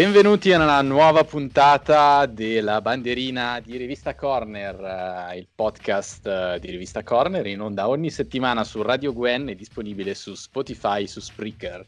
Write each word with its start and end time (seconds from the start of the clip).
Benvenuti 0.00 0.50
alla 0.50 0.80
nuova 0.80 1.24
puntata 1.24 2.24
della 2.24 2.80
bandierina 2.80 3.60
di 3.60 3.76
Rivista 3.76 4.14
Corner, 4.14 4.78
uh, 4.80 5.36
il 5.36 5.46
podcast 5.54 6.24
uh, 6.24 6.58
di 6.58 6.70
Rivista 6.70 7.02
Corner 7.02 7.46
in 7.46 7.60
onda 7.60 7.86
ogni 7.86 8.08
settimana 8.08 8.64
su 8.64 8.80
Radio 8.80 9.12
Gwen 9.12 9.50
e 9.50 9.54
disponibile 9.54 10.14
su 10.14 10.32
Spotify, 10.32 11.06
su 11.06 11.20
Spreaker. 11.20 11.86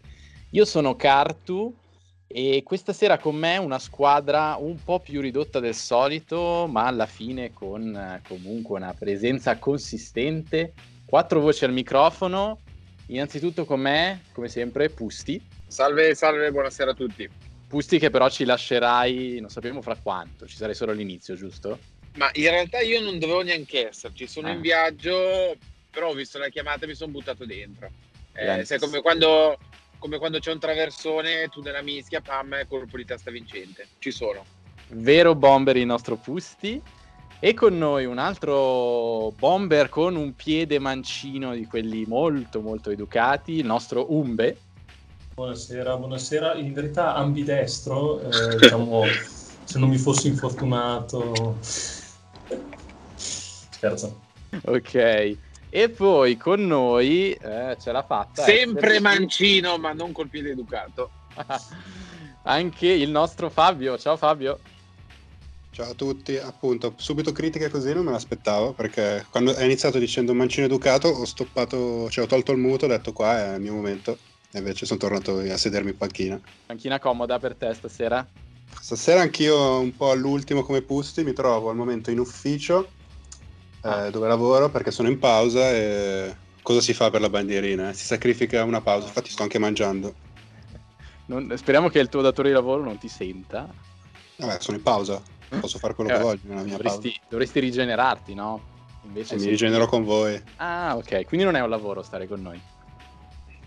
Io 0.51 0.67
sono 0.67 0.95
Cartu 0.95 1.75
e 2.27 2.63
questa 2.63 2.93
sera 2.93 3.17
con 3.17 3.35
me 3.35 3.57
una 3.57 3.79
squadra 3.79 4.57
un 4.59 4.77
po' 4.85 5.01
più 5.01 5.23
ridotta 5.23 5.59
del 5.59 5.75
solito, 5.75 6.69
ma 6.71 6.85
alla 6.85 7.07
fine 7.07 7.55
con 7.55 7.95
uh, 7.95 8.29
comunque 8.29 8.77
una 8.77 8.93
presenza 8.93 9.57
consistente, 9.57 10.75
quattro 11.07 11.41
voci 11.41 11.65
al 11.65 11.73
microfono. 11.73 12.59
Innanzitutto 13.07 13.65
con 13.65 13.81
me, 13.81 14.25
come 14.33 14.49
sempre, 14.49 14.91
Pusti. 14.91 15.43
Salve, 15.67 16.15
salve, 16.15 16.51
buonasera 16.51 16.91
a 16.91 16.95
tutti. 16.95 17.42
Pusti 17.73 17.99
che 17.99 18.11
però 18.11 18.29
ci 18.29 18.45
lascerai, 18.45 19.41
non 19.41 19.49
sappiamo 19.49 19.81
fra 19.81 19.97
quanto, 19.97 20.47
ci 20.47 20.57
sarai 20.57 20.75
solo 20.75 20.93
all'inizio, 20.93 21.37
giusto? 21.37 21.79
Ma 22.17 22.29
in 22.35 22.51
realtà 22.51 22.81
io 22.81 23.01
non 23.01 23.19
dovevo 23.19 23.41
neanche 23.41 23.89
esserci, 23.89 24.27
sono 24.27 24.49
ah. 24.49 24.51
in 24.51 24.61
viaggio, 24.61 25.57
però 25.91 26.11
ho 26.11 26.13
visto 26.13 26.37
la 26.37 26.51
chiamata 26.51 26.85
e 26.85 26.89
mi 26.89 26.95
sono 26.95 27.13
buttato 27.13 27.47
dentro. 27.47 27.91
Eh, 28.35 28.67
sai, 28.67 28.79
come 28.79 29.01
quando, 29.01 29.57
come 29.99 30.19
quando 30.19 30.39
c'è 30.39 30.53
un 30.53 30.59
traversone, 30.59 31.49
tu 31.49 31.63
nella 31.63 31.81
mischia, 31.81 32.21
pam, 32.21 32.63
colpo 32.69 32.99
di 32.99 33.07
testa 33.07 33.31
vincente. 33.31 33.89
Ci 33.99 34.11
sono. 34.11 34.45
Vero 34.89 35.35
bomber 35.35 35.79
il 35.79 35.87
nostro 35.87 36.17
Pusti. 36.17 36.79
E 37.41 37.55
con 37.55 37.79
noi 37.79 38.05
un 38.05 38.19
altro 38.19 39.33
bomber 39.39 39.89
con 39.89 40.15
un 40.15 40.35
piede 40.35 40.79
mancino 40.79 41.55
di 41.55 41.65
quelli 41.65 42.05
molto 42.05 42.61
molto 42.61 42.91
educati, 42.91 43.53
il 43.53 43.65
nostro 43.65 44.13
Umbe. 44.13 44.59
Buonasera, 45.35 45.97
buonasera. 45.97 46.55
In 46.57 46.75
verità 46.75 47.15
ambidestro, 47.15 48.21
eh, 48.21 48.57
diciamo, 48.57 49.05
se 49.65 49.79
non 49.79 49.89
mi 49.89 49.97
fossi 49.97 50.29
infortunato. 50.29 51.57
Scherzo. 53.17 54.21
Ok. 54.67 55.37
E 55.71 55.89
poi 55.89 56.37
con 56.37 56.67
noi 56.67 57.33
eh, 57.33 57.79
ce 57.81 57.93
l'ha 57.93 58.03
fatta. 58.03 58.43
Sempre 58.43 58.97
essere... 58.97 59.01
mancino, 59.01 59.79
ma 59.79 59.95
non 59.95 60.13
col 60.13 60.29
piede 60.29 60.51
educato. 60.51 61.11
Anche 62.45 62.89
il 62.89 63.09
nostro 63.09 63.49
Fabio. 63.49 63.97
Ciao 63.97 64.19
Fabio. 64.19 64.59
Ciao 65.71 65.93
a 65.93 65.95
tutti, 65.95 66.37
appunto, 66.37 66.93
subito 66.97 67.33
critiche 67.33 67.71
così 67.71 67.95
non 67.95 68.05
me 68.05 68.11
l'aspettavo 68.11 68.75
perché 68.75 69.25
quando 69.31 69.57
hai 69.57 69.65
iniziato 69.65 69.99
dicendo 69.99 70.35
mancino 70.35 70.67
educato 70.67 71.09
ho 71.09 71.25
stoppato, 71.25 72.11
cioè 72.11 72.25
ho 72.25 72.29
tolto 72.29 72.53
il 72.53 72.59
muto, 72.59 72.85
ho 72.85 72.89
detto 72.89 73.15
qua 73.15 73.53
è 73.53 73.55
il 73.55 73.63
mio 73.63 73.73
momento 73.73 74.19
invece 74.59 74.87
sono 74.87 74.99
tornato 74.99 75.39
a 75.39 75.57
sedermi 75.57 75.91
in 75.91 75.97
panchina. 75.97 76.41
Panchina 76.67 76.99
comoda 76.99 77.39
per 77.39 77.55
te 77.55 77.73
stasera? 77.75 78.27
Stasera 78.81 79.21
anch'io 79.21 79.79
un 79.79 79.95
po' 79.97 80.11
all'ultimo 80.11 80.63
come 80.63 80.83
Pusti, 80.83 81.25
mi 81.25 81.33
trovo 81.33 81.71
al 81.71 81.77
momento 81.77 82.11
in 82.11 82.19
ufficio 82.19 82.89
eh, 83.85 83.89
ah. 83.89 84.11
dove 84.11 84.29
lavoro 84.29 84.71
perché 84.71 84.91
sono 84.91 85.09
in 85.09 85.19
pausa 85.19 85.71
e 85.71 86.35
cosa 86.63 86.81
si 86.81 86.95
fa 86.95 87.11
per 87.11 87.21
la 87.21 87.29
bandierina? 87.29 87.93
Si 87.93 88.05
sacrifica 88.05 88.65
una 88.65 88.81
pausa, 88.81 89.07
infatti 89.07 89.31
sto 89.31 89.43
anche 89.43 89.59
mangiando. 89.59 90.15
Non, 91.27 91.53
speriamo 91.57 91.89
che 91.89 91.99
il 91.99 92.09
tuo 92.09 92.21
datore 92.21 92.49
di 92.49 92.55
lavoro 92.55 92.83
non 92.83 92.99
ti 92.99 93.09
senta. 93.09 93.69
Vabbè, 94.37 94.59
sono 94.61 94.77
in 94.77 94.83
pausa, 94.83 95.21
posso 95.61 95.79
fare 95.79 95.95
quello 95.95 96.11
eh, 96.11 96.15
che 96.15 96.21
voglio 96.21 96.41
nella 96.45 96.63
mia 96.63 96.77
dovresti, 96.77 97.09
pausa. 97.09 97.21
Dovresti 97.29 97.61
rigenerarti, 97.61 98.35
no? 98.35 98.71
Invece 99.05 99.37
mi 99.37 99.47
rigenero 99.47 99.87
con 99.87 100.05
voi. 100.05 100.41
Ah, 100.57 100.97
ok, 100.97 101.25
quindi 101.27 101.45
non 101.45 101.57
è 101.57 101.61
un 101.61 101.69
lavoro 101.69 102.03
stare 102.03 102.29
con 102.29 102.41
noi. 102.41 102.61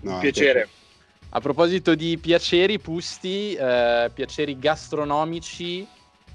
No, 0.05 0.19
piacere. 0.19 0.69
A 1.29 1.41
proposito 1.41 1.95
di 1.95 2.17
piaceri, 2.17 2.79
Pusti, 2.79 3.55
eh, 3.55 4.09
piaceri 4.13 4.57
gastronomici, 4.57 5.85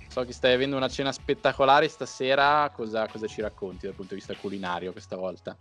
so 0.08 0.25
che 0.25 0.32
stai 0.32 0.54
avendo 0.54 0.76
una 0.76 0.88
cena 0.88 1.12
spettacolare 1.12 1.88
stasera, 1.88 2.70
cosa, 2.75 3.06
cosa, 3.06 3.26
ci 3.26 3.41
racconti 3.41 3.86
dal 3.86 3.94
punto 3.94 4.14
di 4.14 4.20
vista 4.20 4.34
culinario 4.34 4.91
questa 4.91 5.16
volta? 5.16 5.56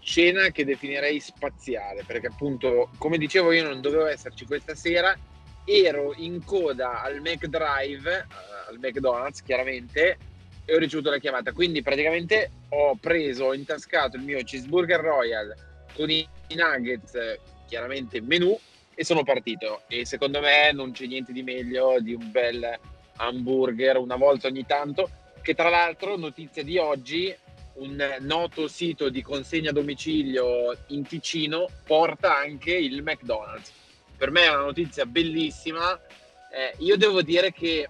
Cena 0.00 0.50
che 0.50 0.64
definirei 0.64 1.18
spaziale, 1.18 2.04
perché 2.04 2.26
appunto, 2.26 2.90
come 2.98 3.16
dicevo, 3.16 3.50
io 3.52 3.64
non 3.64 3.80
dovevo 3.80 4.06
esserci 4.06 4.44
questa 4.44 4.74
sera, 4.74 5.16
ero 5.64 6.12
in 6.14 6.44
coda 6.44 7.02
al 7.02 7.20
McDrive, 7.20 8.26
uh, 8.28 8.70
al 8.70 8.78
McDonald's 8.78 9.42
chiaramente, 9.42 10.18
e 10.64 10.74
ho 10.74 10.78
ricevuto 10.78 11.10
la 11.10 11.18
chiamata. 11.18 11.52
Quindi 11.52 11.82
praticamente 11.82 12.50
ho 12.68 12.94
preso, 13.00 13.46
ho 13.46 13.54
intascato 13.54 14.16
il 14.16 14.22
mio 14.22 14.38
cheeseburger 14.44 15.00
royal 15.00 15.54
con 15.96 16.10
i 16.10 16.28
nuggets, 16.54 17.38
chiaramente 17.66 18.20
menù, 18.20 18.56
e 18.94 19.04
sono 19.04 19.22
partito. 19.22 19.82
E 19.88 20.04
secondo 20.04 20.40
me 20.40 20.72
non 20.72 20.92
c'è 20.92 21.06
niente 21.06 21.32
di 21.32 21.42
meglio 21.42 21.96
di 22.00 22.14
un 22.14 22.30
bel 22.30 22.78
hamburger 23.16 23.96
una 23.96 24.16
volta 24.16 24.48
ogni 24.48 24.66
tanto, 24.66 25.08
che 25.42 25.54
tra 25.54 25.68
l'altro, 25.68 26.16
notizia 26.16 26.62
di 26.62 26.76
oggi, 26.76 27.34
un 27.74 28.16
noto 28.20 28.68
sito 28.68 29.08
di 29.08 29.22
consegna 29.22 29.70
a 29.70 29.72
domicilio 29.72 30.76
in 30.88 31.06
Ticino 31.06 31.68
porta 31.84 32.36
anche 32.36 32.72
il 32.74 33.02
McDonald's. 33.02 33.72
Per 34.16 34.30
me 34.30 34.44
è 34.44 34.48
una 34.48 34.64
notizia 34.64 35.04
bellissima. 35.04 35.98
Eh, 36.50 36.74
io 36.78 36.96
devo 36.96 37.20
dire 37.20 37.52
che 37.52 37.88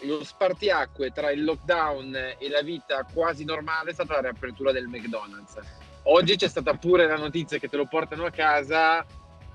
lo 0.00 0.24
spartiacque 0.24 1.12
tra 1.12 1.30
il 1.30 1.44
lockdown 1.44 2.34
e 2.38 2.48
la 2.48 2.62
vita 2.62 3.06
quasi 3.10 3.44
normale 3.44 3.90
è 3.90 3.94
stata 3.94 4.14
la 4.14 4.20
riapertura 4.22 4.72
del 4.72 4.88
McDonald's 4.88 5.56
Oggi 6.08 6.36
c'è 6.36 6.48
stata 6.48 6.74
pure 6.74 7.06
la 7.06 7.16
notizia 7.16 7.58
che 7.58 7.68
te 7.68 7.76
lo 7.76 7.86
portano 7.86 8.26
a 8.26 8.30
casa, 8.30 9.04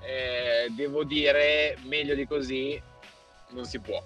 eh, 0.00 0.68
devo 0.70 1.02
dire, 1.04 1.78
meglio 1.84 2.14
di 2.14 2.26
così 2.26 2.80
non 3.50 3.64
si 3.64 3.78
può. 3.78 4.02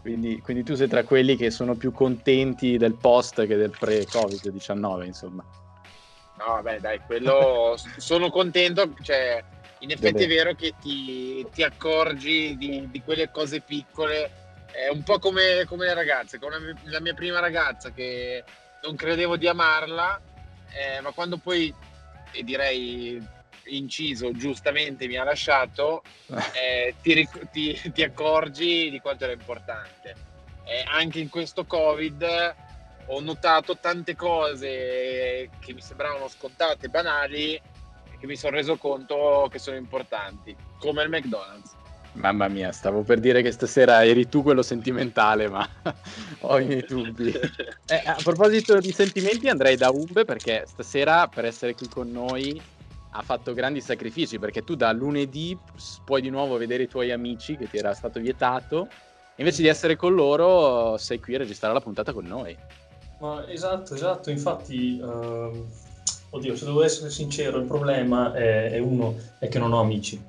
Quindi, 0.00 0.40
quindi, 0.40 0.62
tu 0.62 0.74
sei 0.74 0.88
tra 0.88 1.04
quelli 1.04 1.36
che 1.36 1.50
sono 1.50 1.74
più 1.74 1.92
contenti 1.92 2.78
del 2.78 2.94
post 2.94 3.46
che 3.46 3.56
del 3.56 3.74
pre-Covid-19, 3.76 5.04
insomma. 5.04 5.44
No, 6.38 6.62
beh, 6.62 6.80
dai, 6.80 7.00
quello 7.00 7.76
sono 7.96 8.30
contento, 8.30 8.94
cioè, 9.02 9.42
in 9.80 9.90
effetti 9.90 10.22
è 10.22 10.28
vero 10.28 10.54
che 10.54 10.74
ti, 10.80 11.46
ti 11.52 11.62
accorgi 11.62 12.56
di, 12.56 12.88
di, 12.90 13.02
quelle 13.02 13.30
cose 13.30 13.60
piccole, 13.60 14.30
è 14.70 14.88
un 14.88 15.02
po' 15.02 15.18
come, 15.18 15.64
come 15.66 15.86
le 15.86 15.94
ragazze, 15.94 16.38
come 16.38 16.74
la 16.84 17.00
mia 17.00 17.14
prima 17.14 17.40
ragazza 17.40 17.90
che 17.90 18.44
non 18.82 18.96
credevo 18.96 19.36
di 19.36 19.48
amarla, 19.48 20.20
eh, 20.76 21.00
ma 21.00 21.12
quando 21.12 21.38
poi, 21.38 21.72
e 22.32 22.42
direi 22.42 23.34
inciso, 23.68 24.32
giustamente 24.32 25.06
mi 25.06 25.16
ha 25.16 25.24
lasciato, 25.24 26.02
eh, 26.52 26.94
ti, 27.02 27.28
ti, 27.50 27.92
ti, 27.92 28.02
accorgi 28.02 28.90
di 28.90 29.00
quanto 29.00 29.24
era 29.24 29.32
importante. 29.32 30.14
Eh, 30.64 30.84
anche 30.86 31.20
in 31.20 31.28
questo 31.28 31.64
Covid 31.64 32.54
ho 33.06 33.20
notato 33.20 33.78
tante 33.78 34.16
cose 34.16 35.50
che 35.60 35.72
mi 35.72 35.80
sembravano 35.80 36.28
scontate, 36.28 36.88
banali, 36.88 37.60
che 38.18 38.26
mi 38.26 38.36
sono 38.36 38.56
reso 38.56 38.76
conto 38.76 39.48
che 39.50 39.58
sono 39.58 39.76
importanti, 39.76 40.56
come 40.78 41.02
il 41.02 41.08
McDonald's. 41.08 41.75
Mamma 42.16 42.48
mia, 42.48 42.72
stavo 42.72 43.02
per 43.02 43.20
dire 43.20 43.42
che 43.42 43.52
stasera 43.52 44.04
eri 44.04 44.28
tu 44.28 44.42
quello 44.42 44.62
sentimentale, 44.62 45.48
ma 45.48 45.68
ho 46.40 46.58
i 46.58 46.66
miei 46.66 46.84
dubbi. 46.86 47.32
Eh, 47.88 48.02
a 48.04 48.16
proposito 48.20 48.80
di 48.80 48.90
sentimenti, 48.90 49.48
andrei 49.48 49.76
da 49.76 49.90
Umbe 49.90 50.24
perché 50.24 50.64
stasera, 50.66 51.28
per 51.28 51.44
essere 51.44 51.72
qui 51.72 51.88
con 51.88 52.10
noi, 52.10 52.60
ha 53.10 53.22
fatto 53.22 53.54
grandi 53.54 53.80
sacrifici 53.80 54.40
perché 54.40 54.64
tu 54.64 54.74
da 54.74 54.90
lunedì 54.90 55.56
puoi 56.04 56.20
di 56.20 56.28
nuovo 56.28 56.56
vedere 56.56 56.82
i 56.82 56.88
tuoi 56.88 57.12
amici 57.12 57.56
che 57.56 57.70
ti 57.70 57.78
era 57.78 57.94
stato 57.94 58.18
vietato. 58.18 58.88
Invece 59.36 59.62
di 59.62 59.68
essere 59.68 59.94
con 59.94 60.14
loro, 60.14 60.96
sei 60.96 61.20
qui 61.20 61.36
a 61.36 61.38
registrare 61.38 61.72
la 61.72 61.80
puntata 61.80 62.12
con 62.12 62.24
noi. 62.24 62.56
Ma 63.18 63.48
esatto, 63.48 63.94
esatto. 63.94 64.30
Infatti, 64.30 64.98
uh, 65.00 65.66
oddio, 66.30 66.56
se 66.56 66.64
devo 66.64 66.82
essere 66.82 67.10
sincero, 67.10 67.58
il 67.58 67.66
problema 67.66 68.32
è, 68.34 68.72
è 68.72 68.78
uno, 68.78 69.14
è 69.38 69.46
che 69.46 69.60
non 69.60 69.72
ho 69.72 69.80
amici. 69.80 70.20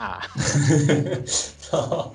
Ah. 0.00 0.20
no. 1.72 2.12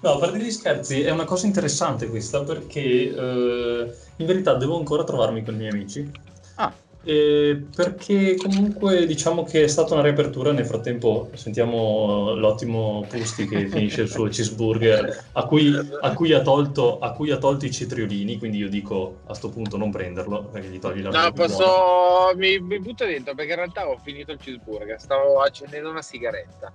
no, 0.00 0.10
a 0.10 0.18
parte 0.18 0.38
gli 0.38 0.50
scherzi, 0.50 1.02
è 1.02 1.10
una 1.10 1.24
cosa 1.24 1.46
interessante 1.46 2.08
questa 2.08 2.42
perché 2.42 2.80
eh, 2.80 3.94
in 4.16 4.26
verità 4.26 4.54
devo 4.54 4.78
ancora 4.78 5.04
trovarmi 5.04 5.44
con 5.44 5.54
i 5.54 5.58
miei 5.58 5.70
amici. 5.70 6.10
Ah. 6.56 6.72
Eh, 7.02 7.62
perché 7.74 8.36
comunque 8.36 9.06
diciamo 9.06 9.42
che 9.44 9.64
è 9.64 9.66
stata 9.68 9.94
una 9.94 10.02
riapertura 10.02 10.52
nel 10.52 10.66
frattempo 10.66 11.30
sentiamo 11.32 12.34
l'ottimo 12.34 13.06
Pusti 13.08 13.48
che 13.48 13.68
finisce 13.68 14.02
il 14.02 14.08
suo 14.10 14.28
cheeseburger 14.28 15.24
a 15.32 15.44
cui, 15.46 15.74
a, 15.74 16.12
cui 16.12 16.42
tolto, 16.42 16.98
a 16.98 17.12
cui, 17.12 17.30
ha 17.30 17.38
tolto, 17.38 17.64
i 17.64 17.70
cetriolini 17.70 18.36
quindi 18.36 18.58
io 18.58 18.68
dico 18.68 19.20
a 19.22 19.28
questo 19.28 19.48
punto 19.48 19.78
non 19.78 19.90
prenderlo 19.90 20.44
perché 20.44 20.68
gli 20.68 20.78
togli 20.78 21.00
la 21.00 21.08
no 21.08 21.32
posso 21.32 22.32
mi, 22.34 22.58
mi 22.60 22.78
butto 22.78 23.06
dentro 23.06 23.34
perché 23.34 23.52
in 23.52 23.56
realtà 23.56 23.88
ho 23.88 23.96
finito 24.02 24.32
il 24.32 24.38
cheeseburger 24.38 25.00
stavo 25.00 25.40
accendendo 25.40 25.88
una 25.88 26.02
sigaretta 26.02 26.70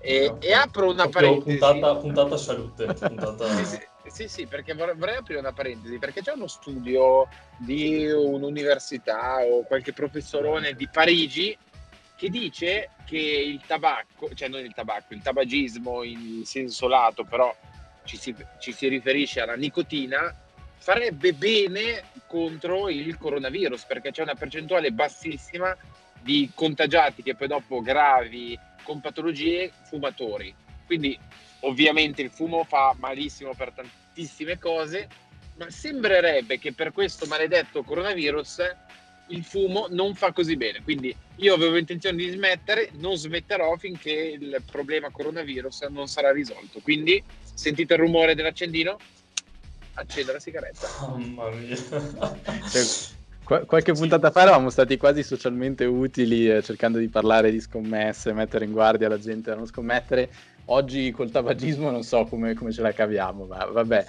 e, 0.00 0.28
no, 0.28 0.40
e 0.40 0.52
apro 0.52 0.90
una 0.90 1.08
parentesi. 1.08 1.58
Puntata, 1.58 1.96
puntata 1.96 2.36
salute. 2.36 2.86
Puntata... 2.86 3.46
sì, 3.56 3.64
sì, 3.64 3.80
sì, 4.06 4.28
sì, 4.28 4.46
perché 4.46 4.74
vorrei 4.74 5.16
aprire 5.16 5.38
una 5.38 5.52
parentesi, 5.52 5.98
perché 5.98 6.22
c'è 6.22 6.32
uno 6.32 6.46
studio 6.46 7.28
di 7.58 8.10
un'università 8.10 9.44
o 9.44 9.62
qualche 9.64 9.92
professorone 9.92 10.72
di 10.72 10.88
Parigi 10.88 11.56
che 12.16 12.28
dice 12.28 12.90
che 13.06 13.16
il 13.16 13.60
tabacco, 13.66 14.30
cioè 14.34 14.48
non 14.48 14.60
il 14.60 14.74
tabacco, 14.74 15.14
il 15.14 15.22
tabagismo 15.22 16.02
in 16.02 16.44
senso 16.44 16.86
lato, 16.86 17.24
però 17.24 17.54
ci 18.04 18.16
si, 18.16 18.34
ci 18.58 18.72
si 18.72 18.88
riferisce 18.88 19.40
alla 19.40 19.54
nicotina, 19.54 20.34
farebbe 20.76 21.32
bene 21.32 22.04
contro 22.26 22.88
il 22.88 23.16
coronavirus 23.18 23.84
perché 23.84 24.10
c'è 24.10 24.22
una 24.22 24.34
percentuale 24.34 24.92
bassissima 24.92 25.76
di 26.20 26.50
contagiati 26.54 27.22
che 27.22 27.34
poi 27.34 27.48
dopo 27.48 27.80
gravi 27.80 28.58
con 28.82 29.00
patologie 29.00 29.72
fumatori. 29.84 30.54
Quindi 30.86 31.18
ovviamente 31.60 32.22
il 32.22 32.30
fumo 32.30 32.64
fa 32.64 32.94
malissimo 32.98 33.54
per 33.54 33.72
tantissime 33.72 34.58
cose, 34.58 35.08
ma 35.56 35.70
sembrerebbe 35.70 36.58
che 36.58 36.72
per 36.72 36.92
questo 36.92 37.26
maledetto 37.26 37.82
coronavirus 37.82 38.62
il 39.28 39.44
fumo 39.44 39.86
non 39.90 40.14
fa 40.14 40.32
così 40.32 40.56
bene. 40.56 40.82
Quindi 40.82 41.14
io 41.36 41.54
avevo 41.54 41.76
intenzione 41.76 42.16
di 42.16 42.28
smettere, 42.30 42.90
non 42.94 43.16
smetterò 43.16 43.76
finché 43.76 44.10
il 44.10 44.62
problema 44.70 45.10
coronavirus 45.10 45.82
non 45.90 46.08
sarà 46.08 46.32
risolto. 46.32 46.80
Quindi 46.80 47.22
sentite 47.42 47.94
il 47.94 48.00
rumore 48.00 48.34
dell'accendino? 48.34 48.98
Accendo 49.94 50.32
la 50.32 50.40
sigaretta. 50.40 50.88
Mamma 51.00 51.50
mia. 51.50 51.76
Qual- 53.50 53.66
qualche 53.66 53.94
puntata 53.94 54.30
fa 54.30 54.42
eravamo 54.42 54.70
stati 54.70 54.96
quasi 54.96 55.24
socialmente 55.24 55.84
utili 55.84 56.48
eh, 56.48 56.62
cercando 56.62 56.98
di 56.98 57.08
parlare 57.08 57.50
di 57.50 57.58
scommesse, 57.58 58.32
mettere 58.32 58.64
in 58.64 58.70
guardia 58.70 59.08
la 59.08 59.18
gente 59.18 59.50
da 59.50 59.56
non 59.56 59.66
scommettere. 59.66 60.30
Oggi 60.66 61.10
col 61.10 61.32
tabagismo 61.32 61.90
non 61.90 62.04
so 62.04 62.26
come, 62.26 62.54
come 62.54 62.70
ce 62.70 62.80
la 62.80 62.92
caviamo, 62.92 63.46
ma 63.46 63.64
vabbè. 63.64 64.06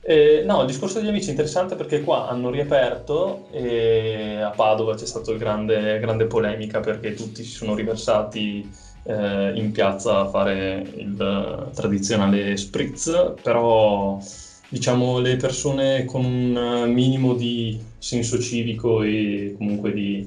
Eh, 0.00 0.42
no, 0.44 0.62
il 0.62 0.66
discorso 0.66 0.98
degli 0.98 1.10
amici 1.10 1.28
è 1.28 1.30
interessante 1.30 1.76
perché 1.76 2.00
qua 2.00 2.28
hanno 2.28 2.50
riaperto 2.50 3.46
e 3.52 4.40
a 4.42 4.50
Padova 4.50 4.96
c'è 4.96 5.06
stata 5.06 5.32
grande, 5.34 6.00
grande 6.00 6.26
polemica 6.26 6.80
perché 6.80 7.14
tutti 7.14 7.44
si 7.44 7.52
sono 7.52 7.76
riversati 7.76 8.68
eh, 9.04 9.52
in 9.54 9.70
piazza 9.70 10.18
a 10.18 10.28
fare 10.28 10.84
il 10.96 11.70
tradizionale 11.72 12.56
spritz, 12.56 13.34
però 13.40 14.18
diciamo 14.72 15.18
le 15.18 15.36
persone 15.36 16.06
con 16.06 16.24
un 16.24 16.90
minimo 16.90 17.34
di 17.34 17.78
senso 17.98 18.40
civico 18.40 19.02
e 19.02 19.54
comunque 19.58 19.92
di 19.92 20.26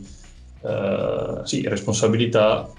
eh, 0.61 1.41
sì, 1.45 1.67
responsabilità 1.67 2.69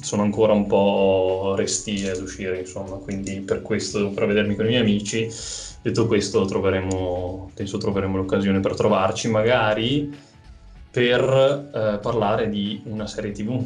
sono 0.00 0.22
ancora 0.22 0.52
un 0.52 0.68
po' 0.68 1.54
resti 1.56 2.06
ad 2.06 2.20
uscire, 2.20 2.60
insomma, 2.60 2.96
quindi 2.96 3.40
per 3.40 3.60
questo 3.62 3.98
devo 3.98 4.10
prevedermi 4.10 4.54
con 4.54 4.66
i 4.66 4.68
miei 4.68 4.82
amici. 4.82 5.28
Detto 5.82 6.06
questo, 6.06 6.44
troveremo, 6.44 7.50
penso 7.54 7.78
troveremo 7.78 8.16
l'occasione 8.18 8.60
per 8.60 8.76
trovarci, 8.76 9.28
magari 9.28 10.14
per 10.90 11.22
eh, 11.74 11.98
parlare 12.00 12.48
di 12.48 12.82
una 12.84 13.08
serie 13.08 13.32
TV. 13.32 13.64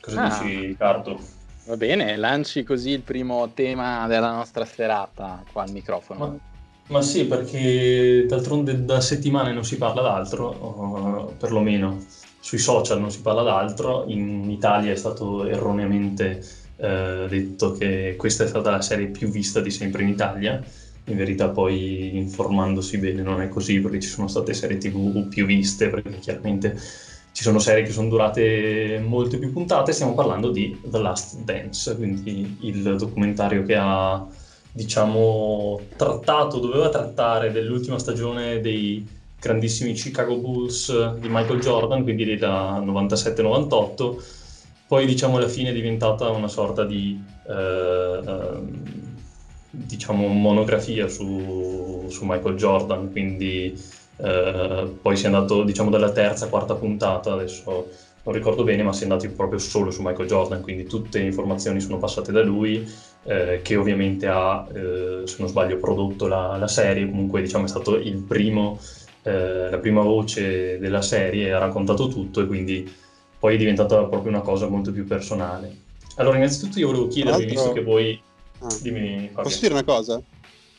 Cosa 0.00 0.22
Ah. 0.22 0.28
dici, 0.28 0.66
Riccardo? 0.66 1.18
Va 1.64 1.76
bene, 1.76 2.16
lanci 2.16 2.62
così 2.62 2.90
il 2.90 3.00
primo 3.00 3.50
tema 3.52 4.06
della 4.06 4.30
nostra 4.30 4.64
serata 4.64 5.42
qua 5.50 5.62
al 5.62 5.70
microfono. 5.72 6.18
Ma, 6.18 6.36
ma 6.88 7.02
sì, 7.02 7.26
perché 7.26 8.26
d'altronde 8.26 8.84
da 8.84 9.00
settimane 9.00 9.52
non 9.52 9.64
si 9.64 9.76
parla 9.76 10.02
d'altro, 10.02 11.34
perlomeno 11.38 12.02
sui 12.40 12.58
social 12.58 13.00
non 13.00 13.10
si 13.10 13.22
parla 13.22 13.42
d'altro. 13.42 14.04
In 14.06 14.50
Italia 14.50 14.92
è 14.92 14.96
stato 14.96 15.46
erroneamente 15.46 16.44
eh, 16.76 17.26
detto 17.28 17.72
che 17.72 18.16
questa 18.18 18.44
è 18.44 18.46
stata 18.46 18.70
la 18.70 18.82
serie 18.82 19.06
più 19.06 19.28
vista 19.28 19.60
di 19.60 19.70
sempre 19.70 20.02
in 20.02 20.08
Italia. 20.10 20.62
In 21.06 21.16
verità 21.16 21.48
poi 21.48 22.16
informandosi 22.16 22.98
bene 22.98 23.22
non 23.22 23.40
è 23.40 23.48
così 23.48 23.80
perché 23.80 24.00
ci 24.00 24.08
sono 24.08 24.28
state 24.28 24.52
serie 24.54 24.78
tv 24.78 25.28
più 25.28 25.46
viste, 25.46 25.88
perché 25.88 26.18
chiaramente 26.18 26.78
ci 27.32 27.42
sono 27.42 27.58
serie 27.58 27.82
che 27.82 27.90
sono 27.90 28.08
durate 28.08 29.02
molte 29.04 29.38
più 29.38 29.52
puntate, 29.52 29.92
stiamo 29.92 30.14
parlando 30.14 30.50
di 30.50 30.78
The 30.84 30.98
Last 30.98 31.38
Dance, 31.38 31.96
quindi 31.96 32.58
il 32.60 32.96
documentario 32.96 33.64
che 33.64 33.74
ha 33.74 34.26
diciamo, 34.74 35.80
trattato, 35.96 36.58
doveva 36.58 36.88
trattare 36.88 37.52
dell'ultima 37.52 37.96
stagione 38.00 38.60
dei 38.60 39.06
grandissimi 39.38 39.92
Chicago 39.92 40.36
Bulls 40.36 41.14
di 41.14 41.28
Michael 41.30 41.60
Jordan, 41.60 42.02
quindi 42.02 42.36
da 42.36 42.80
97-98, 42.80 44.16
poi 44.88 45.06
diciamo 45.06 45.36
alla 45.36 45.46
fine 45.46 45.70
è 45.70 45.72
diventata 45.72 46.28
una 46.30 46.48
sorta 46.48 46.84
di 46.84 47.22
eh, 47.46 48.20
ehm, 48.26 48.82
diciamo 49.70 50.26
monografia 50.26 51.06
su, 51.06 52.06
su 52.08 52.24
Michael 52.24 52.56
Jordan, 52.56 53.12
quindi 53.12 53.80
eh, 54.16 54.92
poi 55.00 55.16
si 55.16 55.22
è 55.22 55.26
andato 55.26 55.62
diciamo 55.62 55.88
dalla 55.90 56.10
terza, 56.10 56.48
quarta 56.48 56.74
puntata, 56.74 57.32
adesso 57.32 57.90
non 58.24 58.34
ricordo 58.34 58.64
bene, 58.64 58.82
ma 58.82 58.92
si 58.92 59.00
è 59.00 59.02
andati 59.04 59.28
proprio 59.28 59.60
solo 59.60 59.92
su 59.92 60.02
Michael 60.02 60.26
Jordan, 60.26 60.62
quindi 60.62 60.86
tutte 60.86 61.20
le 61.20 61.26
informazioni 61.26 61.80
sono 61.80 61.98
passate 61.98 62.32
da 62.32 62.42
lui, 62.42 62.84
eh, 63.24 63.60
che 63.62 63.76
ovviamente 63.76 64.26
ha, 64.26 64.66
eh, 64.72 65.22
se 65.24 65.36
non 65.38 65.48
sbaglio, 65.48 65.78
prodotto 65.78 66.26
la, 66.26 66.56
la 66.56 66.68
serie, 66.68 67.08
comunque 67.08 67.42
diciamo 67.42 67.64
è 67.64 67.68
stato 67.68 67.96
il 67.96 68.18
primo, 68.18 68.78
eh, 69.22 69.70
la 69.70 69.78
prima 69.78 70.02
voce 70.02 70.78
della 70.78 71.02
serie, 71.02 71.52
ha 71.52 71.58
raccontato 71.58 72.08
tutto 72.08 72.40
e 72.40 72.46
quindi 72.46 72.92
poi 73.38 73.54
è 73.54 73.58
diventata 73.58 74.04
proprio 74.04 74.30
una 74.30 74.42
cosa 74.42 74.68
molto 74.68 74.92
più 74.92 75.06
personale. 75.06 75.82
Allora, 76.16 76.36
innanzitutto 76.36 76.78
io 76.78 76.86
volevo 76.86 77.08
chiedervi, 77.08 77.46
visto 77.46 77.72
che 77.72 77.82
voi... 77.82 78.20
Ah, 78.60 78.74
Dimmi, 78.80 79.26
Fabio. 79.26 79.42
Posso 79.42 79.60
dire 79.60 79.72
una 79.74 79.84
cosa? 79.84 80.22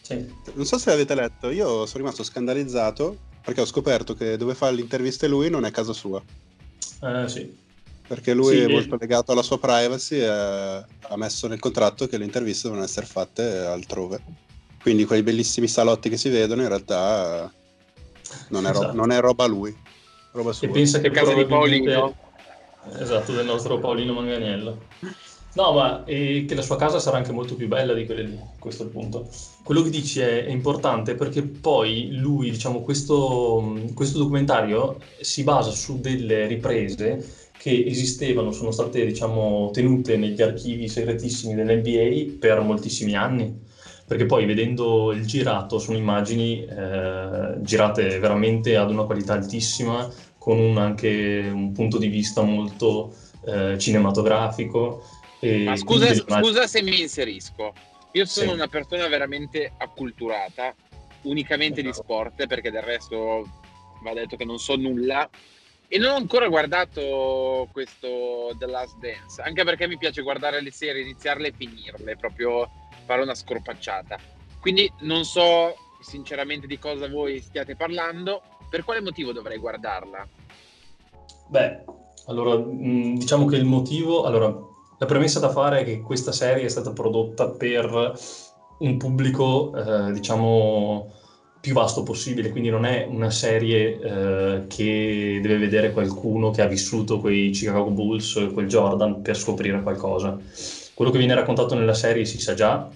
Sì. 0.02 0.26
Non 0.54 0.66
so 0.66 0.78
se 0.78 0.90
l'avete 0.90 1.16
letto, 1.16 1.50
io 1.50 1.86
sono 1.86 2.04
rimasto 2.04 2.24
scandalizzato 2.24 3.18
perché 3.44 3.62
ho 3.62 3.66
scoperto 3.66 4.16
che 4.16 4.38
dove 4.38 4.56
fa 4.56 4.72
le 4.72 4.82
interviste 4.82 5.28
lui 5.28 5.50
non 5.50 5.66
è 5.66 5.72
casa 5.72 5.94
sua. 5.94 6.22
Eh, 7.02 7.28
sì. 7.28 7.64
Perché 8.08 8.34
lui 8.34 8.56
Sì, 8.56 8.62
è 8.62 8.66
e- 8.66 8.68
molto 8.68 8.98
legato 9.00 9.32
alla 9.32 9.42
sua 9.42 9.58
privacy 9.58 10.18
e 10.20 10.28
ha 10.28 11.16
messo 11.16 11.48
nel 11.48 11.60
contratto 11.60 12.08
che 12.08 12.18
le 12.18 12.26
interviste 12.26 12.68
devono 12.68 12.84
essere 12.86 13.06
fatte 13.06 13.44
altrove. 13.66 14.22
Quindi 14.82 15.06
quei 15.06 15.24
bellissimi 15.24 15.68
salotti 15.68 16.10
che 16.10 16.18
si 16.18 16.30
vedono 16.30 16.62
in 16.62 16.68
realtà 16.68 17.52
non 18.50 18.68
è, 18.68 18.70
Esatto. 18.70 18.94
non 18.94 19.12
è 19.12 19.20
roba 19.20 19.46
lui, 19.48 19.76
roba 20.32 20.54
sua. 20.54 20.68
E 20.68 20.72
pensa 20.72 21.00
che 21.00 21.10
casa 21.10 21.34
di 21.34 21.46
Paolino. 21.46 22.16
Esatto, 23.00 23.32
del 23.32 23.46
nostro 23.46 23.80
Paolino 23.80 24.14
Manganiello. 24.14 24.84
No, 25.56 25.72
ma 25.72 26.04
eh, 26.04 26.46
che 26.48 26.54
la 26.54 26.62
sua 26.62 26.76
casa 26.76 27.00
sarà 27.00 27.18
anche 27.18 27.32
molto 27.32 27.56
più 27.56 27.68
bella 27.68 27.94
di 27.94 28.06
quelle 28.06 28.24
lì, 28.24 28.40
questo 28.60 28.84
è 28.84 28.86
il 28.86 28.92
punto. 28.92 29.28
Quello 29.64 29.82
che 29.82 29.90
dici 29.90 30.20
è, 30.20 30.46
è 30.46 30.50
importante 30.50 31.16
perché 31.16 31.42
poi 31.44 32.10
lui, 32.12 32.52
diciamo, 32.52 32.82
questo, 32.82 33.74
questo 33.94 34.18
documentario 34.18 35.00
si 35.22 35.44
basa 35.44 35.72
su 35.72 36.00
delle 36.00 36.46
riprese 36.46 37.45
che 37.66 37.84
esistevano, 37.88 38.52
sono 38.52 38.70
state, 38.70 39.04
diciamo, 39.04 39.72
tenute 39.72 40.18
negli 40.18 40.40
archivi 40.40 40.88
segretissimi 40.88 41.56
dell'NBA 41.56 42.38
per 42.38 42.62
moltissimi 42.62 43.16
anni. 43.16 43.60
Perché 44.06 44.28
poi 44.28 44.46
vedendo 44.46 45.12
il 45.12 45.26
girato 45.26 45.80
sono 45.80 45.98
immagini 45.98 46.64
eh, 46.64 47.56
girate 47.62 48.20
veramente 48.20 48.76
ad 48.78 48.92
una 48.92 49.06
qualità 49.06 49.34
altissima, 49.34 50.08
con 50.38 50.60
un- 50.60 50.78
anche 50.78 51.50
un 51.52 51.72
punto 51.72 51.98
di 51.98 52.06
vista 52.08 52.44
molto 52.44 53.16
eh, 53.48 53.80
cinematografico. 53.80 55.02
Ma 55.42 55.76
scusa, 55.76 56.06
immagini- 56.14 56.24
scusa 56.44 56.68
se 56.68 56.84
mi 56.84 57.02
inserisco. 57.02 57.74
Io 58.12 58.26
sono 58.26 58.50
Sì. 58.50 58.54
una 58.54 58.68
persona 58.68 59.08
veramente 59.08 59.72
acculturata, 59.76 60.76
unicamente 61.24 61.82
di 61.82 61.90
Esatto. 61.90 62.04
sport, 62.04 62.46
perché 62.46 62.70
del 62.70 62.84
resto 62.84 63.44
va 64.04 64.14
detto 64.14 64.36
che 64.36 64.46
non 64.46 64.60
so 64.60 64.76
nulla. 64.76 65.28
E 65.88 65.98
non 65.98 66.12
ho 66.12 66.16
ancora 66.16 66.48
guardato 66.48 67.68
questo 67.72 68.56
The 68.58 68.66
Last 68.66 68.98
Dance, 68.98 69.42
anche 69.42 69.64
perché 69.64 69.88
mi 69.88 69.98
piace 69.98 70.24
guardare 70.24 70.62
le 70.62 70.72
serie, 70.72 71.04
iniziarle 71.04 71.50
e 71.50 71.54
finirle, 71.56 72.18
proprio 72.18 72.68
fare 73.06 73.22
una 73.22 73.36
scorpacciata. 73.36 74.18
Quindi 74.60 74.92
non 75.02 75.24
so 75.26 75.76
sinceramente 76.02 76.66
di 76.68 76.80
cosa 76.80 77.08
voi 77.08 77.40
stiate 77.40 77.76
parlando. 77.76 78.42
Per 78.70 78.84
quale 78.84 79.02
motivo 79.02 79.32
dovrei 79.32 79.58
guardarla? 79.58 80.28
Beh, 81.48 81.84
allora, 82.26 82.58
mh, 82.58 83.18
diciamo 83.18 83.46
che 83.46 83.56
il 83.56 83.66
motivo, 83.66 84.24
allora, 84.24 84.48
la 84.98 85.06
premessa 85.06 85.40
da 85.40 85.50
fare 85.50 85.82
è 85.82 85.84
che 85.84 86.02
questa 86.02 86.32
serie 86.32 86.66
è 86.66 86.70
stata 86.70 86.92
prodotta 86.92 87.50
per 87.50 88.14
un 88.80 88.98
pubblico, 88.98 89.74
eh, 89.76 90.12
diciamo, 90.14 91.14
più 91.66 91.74
vasto 91.74 92.04
possibile, 92.04 92.52
quindi 92.52 92.70
non 92.70 92.86
è 92.86 93.08
una 93.10 93.32
serie 93.32 94.00
eh, 94.00 94.68
che 94.68 95.40
deve 95.42 95.58
vedere 95.58 95.92
qualcuno 95.92 96.52
che 96.52 96.62
ha 96.62 96.68
vissuto 96.68 97.20
quei 97.20 97.50
Chicago 97.50 97.90
Bulls, 97.90 98.50
quel 98.54 98.68
Jordan, 98.68 99.24
per 99.24 99.36
scoprire 99.36 99.82
qualcosa. 99.82 100.38
Quello 100.94 101.10
che 101.10 101.18
viene 101.18 101.34
raccontato 101.34 101.74
nella 101.74 101.96
serie 101.96 102.24
si 102.24 102.40
sa 102.40 102.54
già, 102.54 102.88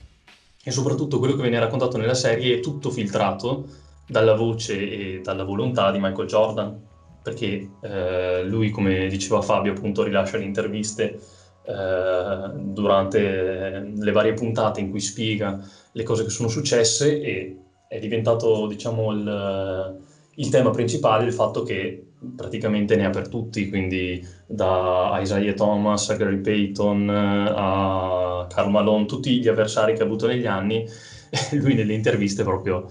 e 0.64 0.70
soprattutto 0.70 1.18
quello 1.18 1.34
che 1.34 1.42
viene 1.42 1.58
raccontato 1.58 1.98
nella 1.98 2.14
serie 2.14 2.58
è 2.58 2.60
tutto 2.60 2.92
filtrato 2.92 3.66
dalla 4.06 4.36
voce 4.36 4.78
e 4.78 5.22
dalla 5.24 5.44
volontà 5.44 5.90
di 5.90 5.98
Michael 6.00 6.28
Jordan 6.28 6.80
perché 7.24 7.72
eh, 7.82 8.44
lui, 8.44 8.70
come 8.70 9.08
diceva 9.08 9.42
Fabio, 9.42 9.72
appunto 9.72 10.04
rilascia 10.04 10.38
le 10.38 10.44
interviste 10.44 11.20
eh, 11.64 12.50
durante 12.54 13.94
le 13.96 14.12
varie 14.12 14.34
puntate 14.34 14.80
in 14.80 14.92
cui 14.92 15.00
spiega 15.00 15.60
le 15.92 16.04
cose 16.04 16.24
che 16.24 16.30
sono 16.30 16.50
successe 16.50 17.20
e 17.20 17.58
è 17.90 18.00
diventato, 18.00 18.68
diciamo, 18.68 19.12
il, 19.14 19.98
il 20.36 20.50
tema 20.50 20.70
principale 20.72 21.26
il 21.26 21.34
fatto 21.34 21.64
che 21.64 22.06
praticamente 22.36 22.96
ne 22.96 23.06
ha 23.06 23.10
per 23.10 23.28
tutti, 23.30 23.68
quindi 23.70 24.24
da 24.46 25.18
Isaiah 25.22 25.54
Thomas 25.54 26.10
a 26.10 26.16
Gary 26.16 26.40
Payton 26.40 27.10
a 27.10 28.46
Karl 28.50 28.70
Malone, 28.70 29.06
tutti 29.08 29.40
gli 29.40 29.48
avversari 29.48 29.94
che 29.96 30.04
ha 30.04 30.06
avuto 30.06 30.28
negli 30.28 30.46
anni 30.46 30.86
lui 31.54 31.74
nelle 31.76 31.94
interviste 31.94 32.44
proprio 32.44 32.88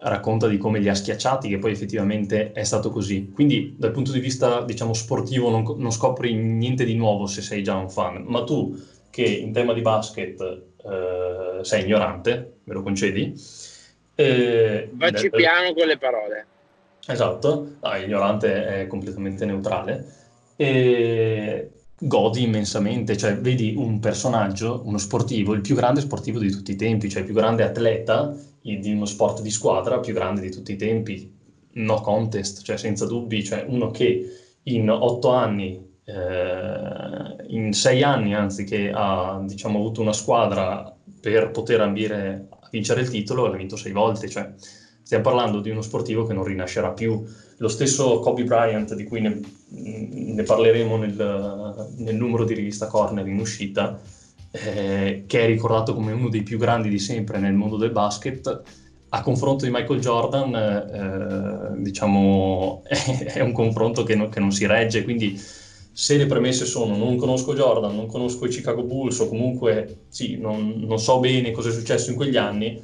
racconta 0.00 0.46
di 0.46 0.58
come 0.58 0.78
li 0.78 0.88
ha 0.88 0.94
schiacciati, 0.94 1.48
che 1.48 1.58
poi 1.58 1.72
effettivamente 1.72 2.52
è 2.52 2.62
stato 2.62 2.90
così. 2.90 3.30
Quindi 3.32 3.74
dal 3.76 3.90
punto 3.90 4.12
di 4.12 4.20
vista, 4.20 4.62
diciamo, 4.64 4.92
sportivo 4.94 5.50
non, 5.50 5.64
non 5.76 5.90
scopri 5.90 6.34
niente 6.34 6.84
di 6.84 6.94
nuovo 6.94 7.26
se 7.26 7.42
sei 7.42 7.62
già 7.62 7.74
un 7.76 7.90
fan, 7.90 8.22
ma 8.26 8.44
tu 8.44 8.74
che 9.10 9.22
in 9.24 9.52
tema 9.52 9.72
di 9.72 9.80
basket 9.82 10.40
eh, 10.40 11.58
sei 11.62 11.82
ignorante, 11.82 12.58
me 12.64 12.74
lo 12.74 12.82
concedi? 12.82 13.34
Eh, 14.20 14.90
Vacci 14.94 15.30
piano 15.30 15.72
con 15.74 15.86
le 15.86 15.96
parole. 15.96 16.46
Esatto, 17.06 17.76
no, 17.80 17.94
ignorante 17.94 18.80
è 18.80 18.86
completamente 18.88 19.46
neutrale. 19.46 20.12
E 20.56 21.70
godi 21.96 22.42
immensamente, 22.42 23.16
cioè 23.16 23.36
vedi 23.36 23.74
un 23.76 24.00
personaggio, 24.00 24.82
uno 24.84 24.98
sportivo, 24.98 25.54
il 25.54 25.60
più 25.60 25.76
grande 25.76 26.00
sportivo 26.00 26.40
di 26.40 26.50
tutti 26.50 26.72
i 26.72 26.76
tempi, 26.76 27.08
cioè 27.08 27.20
il 27.20 27.26
più 27.26 27.34
grande 27.34 27.62
atleta 27.62 28.34
di 28.60 28.92
uno 28.92 29.04
sport 29.04 29.40
di 29.40 29.50
squadra 29.50 30.00
più 30.00 30.14
grande 30.14 30.40
di 30.40 30.50
tutti 30.50 30.72
i 30.72 30.76
tempi, 30.76 31.32
no 31.74 32.00
contest, 32.00 32.62
cioè 32.62 32.76
senza 32.76 33.06
dubbi, 33.06 33.44
cioè 33.44 33.64
uno 33.68 33.92
che 33.92 34.30
in 34.64 34.90
otto 34.90 35.30
anni, 35.30 35.80
eh, 36.04 37.36
in 37.46 37.72
sei 37.72 38.02
anni 38.02 38.34
anzi, 38.34 38.64
che 38.64 38.90
ha 38.92 39.40
diciamo, 39.46 39.78
avuto 39.78 40.00
una 40.00 40.12
squadra 40.12 40.92
per 41.20 41.52
poter 41.52 41.80
ambire 41.80 42.48
a 42.50 42.57
vincere 42.70 43.02
il 43.02 43.08
titolo, 43.08 43.46
l'ha 43.46 43.56
vinto 43.56 43.76
sei 43.76 43.92
volte, 43.92 44.28
cioè 44.28 44.52
stiamo 45.02 45.24
parlando 45.24 45.60
di 45.60 45.70
uno 45.70 45.82
sportivo 45.82 46.24
che 46.24 46.34
non 46.34 46.44
rinascerà 46.44 46.90
più. 46.90 47.24
Lo 47.56 47.68
stesso 47.68 48.20
Kobe 48.20 48.44
Bryant, 48.44 48.94
di 48.94 49.04
cui 49.04 49.20
ne, 49.20 49.40
ne 49.68 50.42
parleremo 50.42 50.96
nel, 50.96 51.88
nel 51.96 52.14
numero 52.14 52.44
di 52.44 52.54
rivista 52.54 52.86
Corner 52.86 53.26
in 53.26 53.38
uscita, 53.38 53.98
eh, 54.50 55.24
che 55.26 55.40
è 55.40 55.46
ricordato 55.46 55.94
come 55.94 56.12
uno 56.12 56.28
dei 56.28 56.42
più 56.42 56.58
grandi 56.58 56.88
di 56.88 56.98
sempre 56.98 57.38
nel 57.38 57.54
mondo 57.54 57.76
del 57.76 57.90
basket, 57.90 58.62
a 59.10 59.22
confronto 59.22 59.64
di 59.64 59.70
Michael 59.70 60.00
Jordan, 60.00 60.54
eh, 61.74 61.82
diciamo, 61.82 62.82
è 62.84 63.40
un 63.40 63.52
confronto 63.52 64.02
che, 64.02 64.14
no, 64.14 64.28
che, 64.28 64.40
non 64.40 64.52
si 64.52 64.66
regge, 64.66 65.02
quindi 65.02 65.40
se 66.00 66.16
le 66.16 66.26
premesse 66.26 66.64
sono 66.64 66.96
non 66.96 67.16
conosco 67.16 67.54
Jordan, 67.54 67.96
non 67.96 68.06
conosco 68.06 68.46
i 68.46 68.50
Chicago 68.50 68.84
Bulls 68.84 69.18
o 69.18 69.28
comunque 69.28 70.02
sì, 70.06 70.36
non, 70.38 70.74
non 70.76 71.00
so 71.00 71.18
bene 71.18 71.50
cosa 71.50 71.70
è 71.70 71.72
successo 71.72 72.10
in 72.10 72.16
quegli 72.16 72.36
anni, 72.36 72.80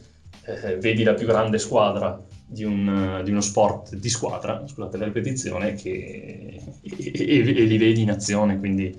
eh, 0.47 0.79
vedi 0.79 1.05
la 1.05 1.15
più 1.15 1.25
grande 1.25 1.59
squadra 1.59 2.21
di, 2.45 2.65
un, 2.65 3.21
di, 3.23 3.31
uno 3.31 3.41
sport 3.41 3.95
di 3.95 4.09
squadra, 4.09 4.65
scusate 4.67 4.97
la 4.97 5.05
ripetizione, 5.05 5.75
che, 5.75 6.61
e, 6.83 7.13
e, 7.15 7.39
e 7.39 7.63
li 7.63 7.79
vedi 7.79 8.03
in 8.03 8.11
azione, 8.11 8.59
quindi 8.59 8.93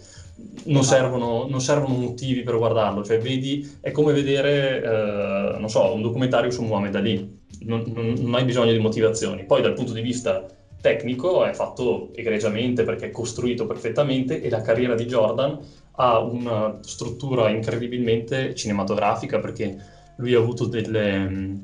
non 0.67 0.85
servono, 0.85 1.45
non 1.49 1.59
servono, 1.59 1.95
motivi 1.95 2.43
per 2.43 2.55
guardarlo, 2.55 3.03
cioè 3.03 3.19
vedi, 3.19 3.69
è 3.81 3.91
come 3.91 4.13
vedere, 4.13 4.81
eh, 4.81 5.59
non 5.59 5.67
so, 5.67 5.93
un 5.93 6.01
documentario 6.01 6.51
su 6.51 6.63
Muhammad 6.63 6.95
Ali, 6.95 7.41
non, 7.63 7.83
non, 7.93 8.13
non, 8.17 8.33
hai 8.35 8.45
bisogno 8.45 8.71
di 8.71 8.79
motivazioni. 8.79 9.43
Poi 9.43 9.61
dal 9.61 9.73
punto 9.73 9.91
di 9.91 10.01
vista 10.01 10.45
tecnico 10.85 11.45
è 11.45 11.53
fatto 11.53 12.11
egregiamente 12.13 12.83
perché 12.83 13.07
è 13.07 13.11
costruito 13.11 13.65
perfettamente 13.65 14.39
e 14.39 14.51
la 14.51 14.61
carriera 14.61 14.93
di 14.93 15.05
Jordan 15.05 15.57
ha 15.93 16.19
una 16.19 16.77
struttura 16.81 17.49
incredibilmente 17.49 18.53
cinematografica 18.53 19.39
perché 19.39 19.75
lui 20.17 20.35
ha 20.35 20.37
avuto 20.37 20.65
delle 20.65 21.63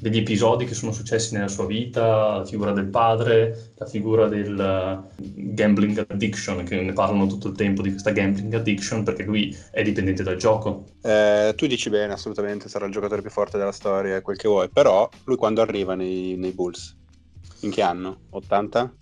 degli 0.00 0.18
episodi 0.18 0.64
che 0.64 0.74
sono 0.74 0.92
successi 0.92 1.34
nella 1.34 1.48
sua 1.48 1.66
vita, 1.66 2.38
la 2.38 2.44
figura 2.44 2.70
del 2.70 2.86
padre, 2.86 3.72
la 3.76 3.86
figura 3.86 4.28
del 4.28 5.02
gambling 5.16 6.06
addiction, 6.08 6.62
che 6.62 6.80
ne 6.80 6.92
parlano 6.92 7.26
tutto 7.26 7.48
il 7.48 7.56
tempo 7.56 7.82
di 7.82 7.90
questa 7.90 8.12
gambling 8.12 8.54
addiction 8.54 9.02
perché 9.02 9.24
lui 9.24 9.54
è 9.72 9.82
dipendente 9.82 10.22
dal 10.22 10.36
gioco. 10.36 10.84
Eh, 11.02 11.52
tu 11.56 11.66
dici 11.66 11.90
bene, 11.90 12.12
assolutamente, 12.12 12.68
sarà 12.68 12.86
il 12.86 12.92
giocatore 12.92 13.22
più 13.22 13.30
forte 13.30 13.58
della 13.58 13.72
storia, 13.72 14.22
quel 14.22 14.36
che 14.36 14.46
vuoi, 14.46 14.68
però 14.72 15.08
lui 15.24 15.36
quando 15.36 15.62
arriva 15.62 15.96
nei, 15.96 16.36
nei 16.36 16.52
Bulls? 16.52 16.97
In 17.60 17.70
che 17.70 17.82
anno? 17.82 18.20
80? 18.30 18.94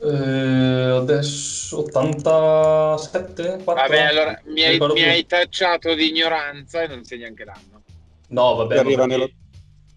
Eh, 0.00 0.06
adesso 0.06 1.80
87? 1.80 3.62
4? 3.64 3.64
Vabbè, 3.64 4.00
allora 4.02 4.40
mi 4.46 4.62
hai, 4.62 4.78
mi 4.78 5.02
hai, 5.02 5.26
tacciato 5.26 5.94
di 5.94 6.08
ignoranza 6.08 6.82
e 6.82 6.86
non 6.86 7.04
sai 7.04 7.18
neanche 7.18 7.44
l'anno. 7.44 7.82
No, 8.28 8.54
vabbè. 8.54 8.78
Arriva 8.78 9.06
nello 9.06 9.28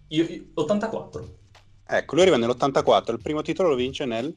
io, 0.08 0.24
io, 0.24 0.44
84. 0.54 1.36
Ecco, 1.86 2.14
lui 2.14 2.22
arriva 2.22 2.38
nell'84, 2.38 3.12
il 3.12 3.20
primo 3.20 3.42
titolo 3.42 3.70
lo 3.70 3.74
vince 3.74 4.04
nel 4.04 4.34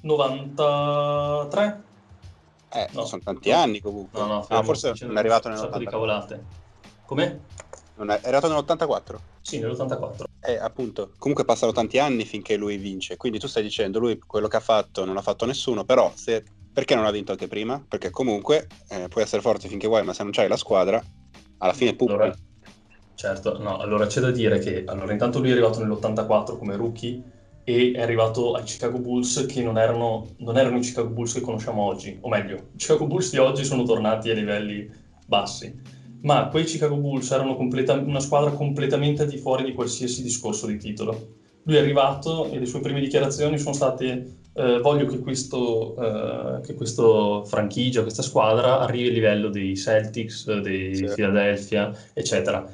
93. 0.00 1.82
Eh, 2.70 2.88
no, 2.92 3.04
sono 3.04 3.22
tanti 3.22 3.50
no. 3.50 3.56
anni 3.56 3.80
comunque. 3.80 4.20
No, 4.20 4.26
no, 4.26 4.46
ah, 4.48 4.62
forse 4.62 4.92
non 5.02 5.16
è 5.16 5.18
arrivato 5.18 5.48
nell'84. 5.48 5.78
di 5.78 5.86
cavolate. 5.86 6.44
Come? 7.04 7.40
Non 7.96 8.10
è, 8.10 8.20
è 8.20 8.28
arrivato 8.28 8.48
nell'84? 8.48 9.16
Sì, 9.42 9.58
nell'84. 9.58 10.24
Eh, 10.40 10.56
appunto, 10.56 11.12
comunque 11.18 11.44
passano 11.44 11.72
tanti 11.72 11.98
anni 11.98 12.24
finché 12.24 12.56
lui 12.56 12.76
vince, 12.76 13.16
quindi 13.16 13.38
tu 13.38 13.46
stai 13.46 13.62
dicendo 13.62 13.98
lui 13.98 14.18
quello 14.18 14.48
che 14.48 14.56
ha 14.56 14.60
fatto 14.60 15.04
non 15.04 15.14
l'ha 15.14 15.22
fatto 15.22 15.44
nessuno, 15.44 15.84
però 15.84 16.10
se, 16.14 16.42
perché 16.72 16.94
non 16.94 17.04
ha 17.04 17.10
vinto 17.10 17.32
anche 17.32 17.48
prima? 17.48 17.84
Perché 17.86 18.10
comunque 18.10 18.66
eh, 18.88 19.08
puoi 19.08 19.24
essere 19.24 19.42
forte 19.42 19.68
finché 19.68 19.86
vuoi, 19.86 20.04
ma 20.04 20.12
se 20.14 20.22
non 20.22 20.32
c'hai 20.32 20.48
la 20.48 20.56
squadra, 20.56 21.02
alla 21.58 21.72
fine 21.74 21.94
pubblico. 21.94 22.22
Allora 22.22 22.36
Certo, 23.14 23.56
no, 23.58 23.76
allora 23.78 24.06
c'è 24.06 24.20
da 24.20 24.32
dire 24.32 24.58
che 24.58 24.82
allora, 24.84 25.12
intanto 25.12 25.38
lui 25.38 25.50
è 25.50 25.52
arrivato 25.52 25.78
nell'84 25.78 26.58
come 26.58 26.74
rookie 26.74 27.22
e 27.62 27.92
è 27.94 28.02
arrivato 28.02 28.54
ai 28.54 28.64
Chicago 28.64 28.98
Bulls 28.98 29.46
che 29.46 29.62
non 29.62 29.78
erano, 29.78 30.34
non 30.38 30.56
erano 30.58 30.78
i 30.78 30.80
Chicago 30.80 31.10
Bulls 31.10 31.34
che 31.34 31.40
conosciamo 31.40 31.82
oggi, 31.82 32.18
o 32.20 32.28
meglio, 32.28 32.70
i 32.72 32.78
Chicago 32.78 33.06
Bulls 33.06 33.30
di 33.30 33.38
oggi 33.38 33.64
sono 33.64 33.84
tornati 33.84 34.28
a 34.30 34.34
livelli 34.34 34.90
bassi, 35.24 35.72
ma 36.22 36.48
quei 36.48 36.64
Chicago 36.64 36.96
Bulls 36.96 37.30
erano 37.30 37.56
completa- 37.56 37.94
una 37.94 38.20
squadra 38.20 38.50
completamente 38.52 39.22
al 39.22 39.28
di 39.28 39.38
fuori 39.38 39.64
di 39.64 39.72
qualsiasi 39.72 40.22
discorso 40.22 40.66
di 40.66 40.78
titolo. 40.78 41.28
Lui 41.64 41.76
è 41.76 41.78
arrivato 41.78 42.50
e 42.50 42.58
le 42.58 42.66
sue 42.66 42.80
prime 42.80 43.00
dichiarazioni 43.00 43.58
sono 43.58 43.74
state 43.74 44.40
eh, 44.54 44.80
voglio 44.80 45.06
che 45.06 45.18
questo, 45.18 45.96
eh, 45.96 46.60
che 46.62 46.74
questo 46.74 47.44
franchigia, 47.44 48.02
questa 48.02 48.22
squadra 48.22 48.80
arrivi 48.80 49.08
a 49.08 49.12
livello 49.12 49.48
dei 49.48 49.74
Celtics, 49.76 50.60
dei 50.60 50.94
sì. 50.94 51.06
Philadelphia, 51.14 51.90
eccetera 52.12 52.68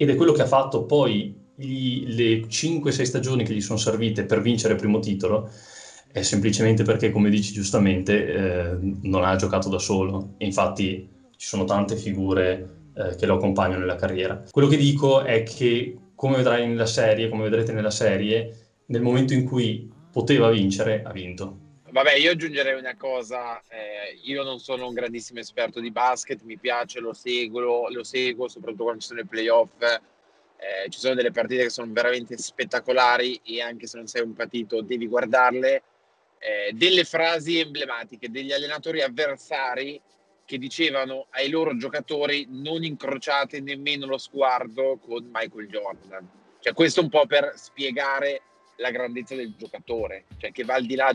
ed 0.00 0.10
è 0.10 0.14
quello 0.14 0.30
che 0.32 0.42
ha 0.42 0.46
fatto 0.46 0.84
poi 0.84 1.36
gli, 1.54 2.04
le 2.06 2.46
5-6 2.46 3.04
stagioni 3.04 3.44
che 3.44 3.52
gli 3.52 3.60
sono 3.60 3.78
servite 3.78 4.24
per 4.24 4.40
vincere 4.40 4.74
il 4.74 4.78
primo 4.78 5.00
titolo 5.00 5.50
è 6.06 6.22
semplicemente 6.22 6.84
perché, 6.84 7.10
come 7.10 7.30
dici 7.30 7.52
giustamente, 7.52 8.26
eh, 8.26 8.76
non 9.02 9.24
ha 9.24 9.34
giocato 9.36 9.68
da 9.68 9.78
solo. 9.78 10.34
E 10.36 10.46
infatti 10.46 11.04
ci 11.36 11.46
sono 11.46 11.64
tante 11.64 11.96
figure 11.96 12.77
eh, 12.98 13.14
che 13.14 13.26
lo 13.26 13.36
accompagnano 13.36 13.80
nella 13.80 13.94
carriera. 13.94 14.42
Quello 14.50 14.66
che 14.66 14.76
dico 14.76 15.22
è 15.22 15.44
che, 15.44 15.96
come 16.16 16.36
vedrai 16.36 16.66
nella 16.66 16.86
serie, 16.86 17.28
come 17.28 17.44
vedrete 17.44 17.72
nella 17.72 17.92
serie, 17.92 18.66
nel 18.86 19.02
momento 19.02 19.34
in 19.34 19.44
cui 19.44 19.88
poteva 20.10 20.50
vincere, 20.50 21.02
ha 21.04 21.12
vinto. 21.12 21.66
Vabbè, 21.90 22.14
io 22.14 22.32
aggiungerei 22.32 22.78
una 22.78 22.96
cosa, 22.96 23.60
eh, 23.68 24.18
io 24.24 24.42
non 24.42 24.58
sono 24.58 24.88
un 24.88 24.94
grandissimo 24.94 25.38
esperto 25.38 25.80
di 25.80 25.90
basket, 25.90 26.42
mi 26.42 26.58
piace, 26.58 26.98
lo 26.98 27.12
seguo, 27.12 27.88
lo 27.88 28.02
seguo 28.02 28.48
soprattutto 28.48 28.82
quando 28.82 29.00
ci 29.00 29.08
sono 29.08 29.20
i 29.20 29.26
playoff, 29.26 29.80
eh, 29.80 30.90
ci 30.90 30.98
sono 30.98 31.14
delle 31.14 31.30
partite 31.30 31.62
che 31.62 31.70
sono 31.70 31.92
veramente 31.92 32.36
spettacolari 32.36 33.40
e 33.44 33.62
anche 33.62 33.86
se 33.86 33.96
non 33.96 34.06
sei 34.06 34.22
un 34.22 34.34
patito 34.34 34.82
devi 34.82 35.06
guardarle, 35.06 35.82
eh, 36.38 36.72
delle 36.74 37.04
frasi 37.04 37.60
emblematiche 37.60 38.28
degli 38.30 38.52
allenatori 38.52 39.02
avversari 39.02 40.00
che 40.48 40.56
dicevano 40.56 41.26
ai 41.32 41.50
loro 41.50 41.76
giocatori 41.76 42.46
non 42.48 42.82
incrociate 42.82 43.60
nemmeno 43.60 44.06
lo 44.06 44.16
sguardo 44.16 44.98
con 44.98 45.28
Michael 45.30 45.68
Jordan. 45.68 46.26
Cioè 46.58 46.72
questo 46.72 47.02
un 47.02 47.10
po' 47.10 47.26
per 47.26 47.52
spiegare 47.56 48.40
la 48.76 48.90
grandezza 48.90 49.34
del 49.34 49.52
giocatore, 49.58 50.24
cioè 50.38 50.50
che 50.50 50.64
va 50.64 50.76
al 50.76 50.86
di 50.86 50.94
là 50.94 51.14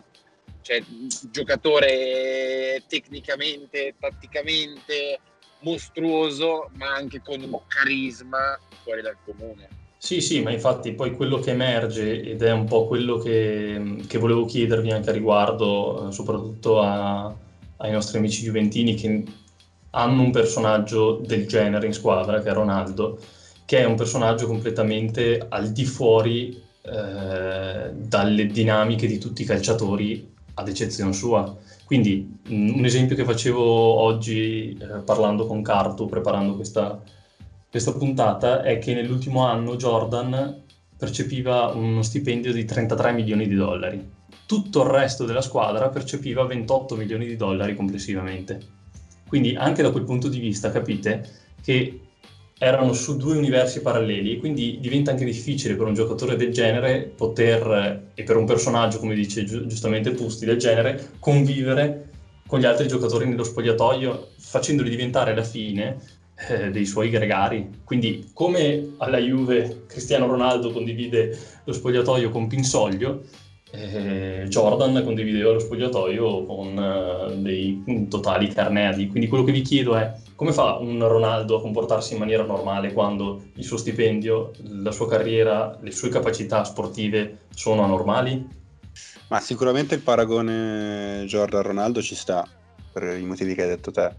cioè 0.62 0.84
giocatore 1.32 2.84
tecnicamente, 2.88 3.96
tatticamente 4.00 5.20
mostruoso, 5.62 6.70
ma 6.75 6.94
anche 6.94 7.24
con 7.25 7.42
un 7.42 7.60
carisma 7.68 8.60
fuori 8.84 9.02
dal 9.02 9.18
comune. 9.25 9.68
Sì, 9.98 10.22
sì, 10.22 10.44
ma 10.44 10.52
infatti 10.52 10.94
poi 10.94 11.16
quello 11.16 11.40
che 11.40 11.50
emerge, 11.50 12.22
ed 12.22 12.44
è 12.44 12.52
un 12.52 12.66
po' 12.66 12.86
quello 12.86 13.18
che, 13.18 13.96
che 14.08 14.20
volevo 14.20 14.46
chiedervi 14.46 14.92
anche 14.92 15.10
a 15.10 15.13
riguardo, 15.13 16.10
eh, 16.10 16.12
soprattutto 16.12 16.82
a, 16.82 17.36
ai 17.84 17.92
nostri 17.92 18.18
amici 18.18 18.44
juventini 18.44 18.96
che 18.96 19.24
hanno 19.92 20.22
un 20.22 20.32
personaggio 20.32 21.22
del 21.25 21.48
genere 21.48 21.86
in 21.86 21.94
squadra, 21.94 22.42
che 22.42 22.50
è 22.50 22.54
Ronaldo, 22.54 23.20
che 23.66 23.80
è 23.80 23.86
un 23.86 23.96
personaggio 23.96 24.48
completamente 24.48 25.46
al 25.48 25.72
di 25.72 25.86
fuori 25.86 26.62
eh, 26.82 27.92
dalle 27.94 28.46
dinamiche 28.48 29.06
di 29.06 29.18
tutti 29.18 29.44
i 29.44 29.46
calciatori 29.46 30.32
ad 30.56 30.68
eccezione 30.68 31.13
sua. 31.13 31.56
Quindi 31.86 32.40
mm, 32.50 32.78
un 32.78 32.86
esempio 32.86 33.16
che 33.16 33.25
facevo 33.25 33.62
oggi 33.62 34.78
eh, 34.80 35.00
parlando 35.02 35.46
con 35.46 35.62
Carto, 35.62 36.06
preparando 36.06 36.56
questa, 36.56 37.02
questa 37.70 37.94
puntata, 37.94 38.63
è 38.63 38.80
che 38.80 38.94
nell'ultimo 38.94 39.46
anno 39.46 39.75
Jordan 39.75 40.62
percepiva 40.98 41.68
uno 41.68 42.02
stipendio 42.02 42.54
di 42.54 42.66
33 42.66 43.12
milioni 43.12 43.48
di 43.48 43.56
dollari. 43.56 44.12
Tutto 44.46 44.82
il 44.84 44.90
resto 44.90 45.25
della 45.25 45.42
squadra 45.42 45.90
percepiva 45.90 46.46
28 46.46 46.96
milioni 46.96 47.25
di 47.25 47.36
dollari 47.36 47.75
complessivamente. 47.75 48.60
Quindi 49.28 49.56
anche 49.56 49.82
da 49.82 49.92
quel 49.92 50.04
punto 50.04 50.28
di 50.28 50.40
vista 50.40 50.70
capite 50.70 51.28
che 51.62 52.00
erano 52.60 52.94
su 52.94 53.18
due 53.18 53.36
universi 53.36 53.82
paralleli 53.82 54.34
e 54.34 54.38
quindi 54.38 54.78
diventa 54.80 55.12
anche 55.12 55.25
difficile 55.25 55.75
per 55.75 55.88
un 55.88 55.94
giocatore 55.94 56.36
del 56.36 56.52
genere 56.52 57.12
poter, 57.16 58.12
e 58.13 58.24
per 58.24 58.38
un 58.38 58.46
personaggio, 58.46 59.00
come 59.00 59.16
dice 59.16 59.44
gi- 59.44 59.68
giustamente 59.68 60.12
Pusti, 60.12 60.46
del 60.46 60.58
genere, 60.58 61.12
convivere 61.20 62.10
con 62.46 62.60
gli 62.60 62.66
altri 62.66 62.88
giocatori 62.88 63.28
nello 63.28 63.44
spogliatoio, 63.44 64.30
facendoli 64.38 64.90
diventare 64.90 65.32
alla 65.32 65.44
fine 65.44 65.98
eh, 66.48 66.70
dei 66.70 66.86
suoi 66.86 67.10
gregari. 67.10 67.82
Quindi 67.84 68.30
come 68.34 68.94
alla 68.98 69.18
Juve 69.18 69.84
Cristiano 69.88 70.28
Ronaldo 70.28 70.72
condivide 70.72 71.38
lo 71.63 71.74
spogliatoio 71.74 72.30
con 72.30 72.48
Pinsoglio, 72.48 73.24
eh, 73.75 74.46
Jordan 74.48 75.03
condivideva 75.03 75.53
lo 75.53 75.60
spogliatoio 75.60 76.46
con 76.46 76.77
eh, 76.77 77.36
dei 77.38 78.08
totali 78.08 78.48
carneadi. 78.48 79.08
Quindi 79.08 79.27
quello 79.27 79.44
che 79.44 79.51
vi 79.51 79.62
chiedo 79.62 79.96
è 79.96 80.13
come 80.36 80.51
fa 80.51 80.77
un 80.77 81.06
Ronaldo 81.08 81.58
a 81.58 81.62
comportarsi 81.62 82.13
in 82.13 82.20
maniera 82.20 82.44
normale 82.44 82.94
quando 82.94 83.46
il 83.56 83.63
suo 83.63 83.77
stipendio, 83.77 84.51
la 84.63 84.92
sua 84.92 85.08
carriera, 85.10 85.77
le 85.82 85.92
sue 85.92 86.10
capacità 86.10 86.63
sportive 86.63 87.46
sono 87.53 87.84
anormali? 87.84 88.48
Ma 89.30 89.39
sicuramente 89.39 89.96
il 89.96 90.01
paragone 90.01 91.24
Jordan-Ronaldo 91.25 92.01
ci 92.01 92.13
sta, 92.13 92.48
per 92.92 93.18
i 93.18 93.25
motivi 93.25 93.56
che 93.56 93.63
hai 93.63 93.70
detto 93.70 93.89
te. 93.89 94.15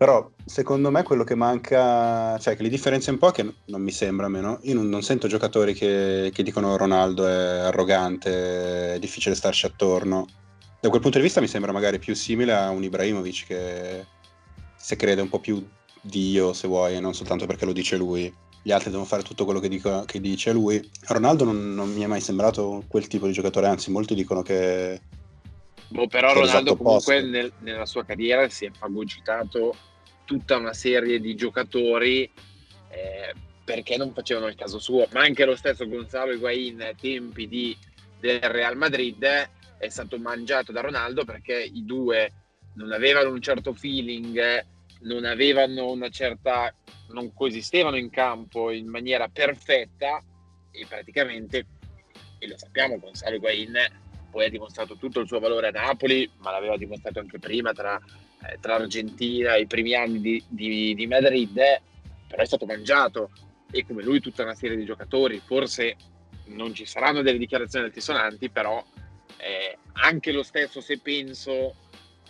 Però 0.00 0.30
secondo 0.46 0.90
me 0.90 1.02
quello 1.02 1.24
che 1.24 1.34
manca, 1.34 2.38
cioè 2.38 2.56
che 2.56 2.62
li 2.62 2.70
differenzia 2.70 3.12
un 3.12 3.18
po' 3.18 3.32
che 3.32 3.56
non 3.66 3.82
mi 3.82 3.90
sembra 3.90 4.28
meno, 4.28 4.58
io 4.62 4.72
non, 4.72 4.88
non 4.88 5.02
sento 5.02 5.28
giocatori 5.28 5.74
che, 5.74 6.30
che, 6.32 6.42
dicono 6.42 6.78
Ronaldo 6.78 7.26
è 7.26 7.58
arrogante, 7.66 8.94
è 8.94 8.98
difficile 8.98 9.34
starci 9.34 9.66
attorno. 9.66 10.26
Da 10.80 10.88
quel 10.88 11.02
punto 11.02 11.18
di 11.18 11.24
vista 11.24 11.42
mi 11.42 11.48
sembra 11.48 11.70
magari 11.72 11.98
più 11.98 12.14
simile 12.14 12.54
a 12.54 12.70
un 12.70 12.82
Ibrahimovic 12.82 13.44
che 13.44 14.06
se 14.74 14.96
crede 14.96 15.20
un 15.20 15.28
po' 15.28 15.38
più 15.38 15.62
Dio, 16.00 16.54
se 16.54 16.66
vuoi, 16.66 16.96
e 16.96 17.00
non 17.00 17.12
soltanto 17.12 17.44
perché 17.44 17.66
lo 17.66 17.72
dice 17.74 17.98
lui. 17.98 18.34
Gli 18.62 18.72
altri 18.72 18.88
devono 18.88 19.06
fare 19.06 19.22
tutto 19.22 19.44
quello 19.44 19.60
che, 19.60 19.68
dico, 19.68 20.04
che 20.06 20.18
dice 20.18 20.50
lui. 20.54 20.82
Ronaldo 21.08 21.44
non, 21.44 21.74
non, 21.74 21.92
mi 21.92 22.00
è 22.00 22.06
mai 22.06 22.22
sembrato 22.22 22.84
quel 22.88 23.06
tipo 23.06 23.26
di 23.26 23.34
giocatore, 23.34 23.66
anzi 23.66 23.90
molti 23.90 24.14
dicono 24.14 24.40
che... 24.40 24.98
Boh, 25.88 26.06
però 26.06 26.32
Ronaldo 26.32 26.74
comunque 26.74 27.20
nel, 27.20 27.52
nella 27.58 27.84
sua 27.84 28.02
carriera 28.02 28.48
si 28.48 28.64
è 28.64 28.70
fagocitato 28.70 29.74
tutta 30.30 30.56
una 30.58 30.72
serie 30.72 31.18
di 31.18 31.34
giocatori 31.34 32.22
eh, 32.88 33.34
perché 33.64 33.96
non 33.96 34.12
facevano 34.12 34.46
il 34.46 34.54
caso 34.54 34.78
suo, 34.78 35.08
ma 35.10 35.22
anche 35.22 35.44
lo 35.44 35.56
stesso 35.56 35.88
Gonzalo 35.88 36.30
Higuain 36.30 36.80
ai 36.82 36.94
tempi 36.94 37.48
di, 37.48 37.76
del 38.20 38.38
Real 38.38 38.76
Madrid 38.76 39.24
è 39.24 39.88
stato 39.88 40.18
mangiato 40.18 40.70
da 40.70 40.82
Ronaldo 40.82 41.24
perché 41.24 41.60
i 41.60 41.84
due 41.84 42.32
non 42.74 42.92
avevano 42.92 43.30
un 43.30 43.42
certo 43.42 43.74
feeling, 43.74 44.66
non 45.00 45.24
avevano 45.24 45.90
una 45.90 46.10
certa, 46.10 46.72
non 47.08 47.34
coesistevano 47.34 47.96
in 47.96 48.08
campo 48.08 48.70
in 48.70 48.86
maniera 48.86 49.26
perfetta 49.26 50.22
e 50.70 50.86
praticamente, 50.88 51.66
e 52.38 52.46
lo 52.46 52.56
sappiamo, 52.56 53.00
Gonzalo 53.00 53.34
Higuain 53.34 53.72
poi 54.30 54.44
ha 54.44 54.48
dimostrato 54.48 54.94
tutto 54.94 55.18
il 55.18 55.26
suo 55.26 55.40
valore 55.40 55.66
a 55.66 55.70
Napoli, 55.72 56.30
ma 56.36 56.52
l'aveva 56.52 56.76
dimostrato 56.76 57.18
anche 57.18 57.40
prima 57.40 57.72
tra, 57.72 58.00
eh, 58.46 58.58
tra 58.60 58.76
Argentina 58.76 59.54
e 59.54 59.62
i 59.62 59.66
primi 59.66 59.94
anni 59.94 60.20
di, 60.20 60.42
di, 60.48 60.94
di 60.94 61.06
Madrid, 61.06 61.54
però 62.26 62.42
è 62.42 62.46
stato 62.46 62.66
mangiato. 62.66 63.30
E 63.70 63.86
come 63.86 64.02
lui 64.02 64.20
tutta 64.20 64.42
una 64.42 64.54
serie 64.54 64.76
di 64.76 64.84
giocatori, 64.84 65.40
forse 65.44 65.96
non 66.46 66.74
ci 66.74 66.84
saranno 66.84 67.22
delle 67.22 67.38
dichiarazioni 67.38 67.84
altisonanti, 67.86 68.50
però 68.50 68.84
eh, 69.36 69.78
anche 69.92 70.32
lo 70.32 70.42
stesso 70.42 70.80
se 70.80 70.98
penso 70.98 71.74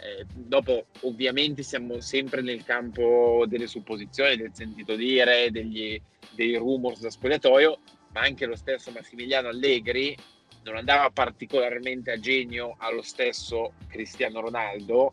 eh, 0.03 0.25
dopo, 0.33 0.87
ovviamente, 1.01 1.63
siamo 1.63 2.01
sempre 2.01 2.41
nel 2.41 2.65
campo 2.65 3.45
delle 3.47 3.67
supposizioni, 3.67 4.37
del 4.37 4.51
sentito 4.53 4.97
dire, 4.97 5.51
degli, 5.51 6.01
dei 6.31 6.57
rumors 6.57 7.01
da 7.01 7.11
spogliatoio, 7.11 7.79
ma 8.13 8.21
anche 8.21 8.47
lo 8.47 8.57
stesso 8.57 8.91
Massimiliano 8.91 9.49
Allegri 9.49 10.17
non 10.63 10.77
andava 10.77 11.11
particolarmente 11.11 12.11
a 12.11 12.19
genio 12.19 12.77
allo 12.79 13.03
stesso 13.03 13.73
Cristiano 13.89 14.41
Ronaldo 14.41 15.11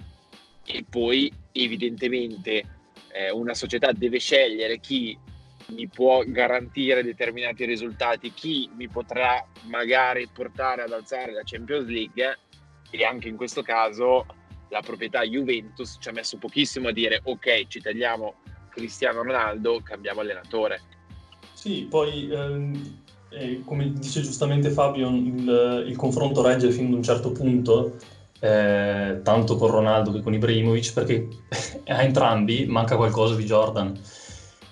e 0.69 0.85
poi 0.87 1.31
evidentemente 1.53 2.63
eh, 3.13 3.31
una 3.31 3.53
società 3.53 3.93
deve 3.93 4.19
scegliere 4.19 4.79
chi 4.79 5.17
mi 5.67 5.87
può 5.87 6.23
garantire 6.25 7.03
determinati 7.03 7.65
risultati, 7.65 8.33
chi 8.33 8.69
mi 8.75 8.87
potrà 8.87 9.45
magari 9.63 10.27
portare 10.31 10.83
ad 10.83 10.91
alzare 10.91 11.31
la 11.31 11.41
Champions 11.43 11.87
League 11.87 12.37
e 12.91 13.03
anche 13.05 13.29
in 13.29 13.37
questo 13.37 13.61
caso 13.61 14.25
la 14.69 14.81
proprietà 14.81 15.23
Juventus 15.23 15.97
ci 15.99 16.09
ha 16.09 16.11
messo 16.11 16.37
pochissimo 16.37 16.89
a 16.89 16.91
dire 16.91 17.21
ok, 17.23 17.67
ci 17.67 17.79
tagliamo 17.79 18.35
Cristiano 18.69 19.23
Ronaldo, 19.23 19.81
cambiamo 19.81 20.21
allenatore. 20.21 20.81
Sì, 21.53 21.87
poi 21.89 22.29
ehm, 22.29 23.01
eh, 23.29 23.61
come 23.65 23.91
dice 23.93 24.21
giustamente 24.21 24.69
Fabio, 24.69 25.09
il, 25.09 25.85
il, 25.87 25.95
confronto 25.95 26.41
regge 26.41 26.71
fino 26.71 26.89
ad 26.89 26.93
un 26.93 27.03
certo 27.03 27.31
punto, 27.31 27.97
eh, 28.39 29.19
tanto 29.23 29.55
con 29.55 29.71
Ronaldo 29.71 30.11
che 30.11 30.21
con 30.21 30.33
Ibrahimovic, 30.33 30.93
perché 30.93 31.27
a 31.87 32.01
entrambi 32.01 32.65
manca 32.65 32.95
qualcosa 32.95 33.35
di 33.35 33.45
Jordan. 33.45 33.99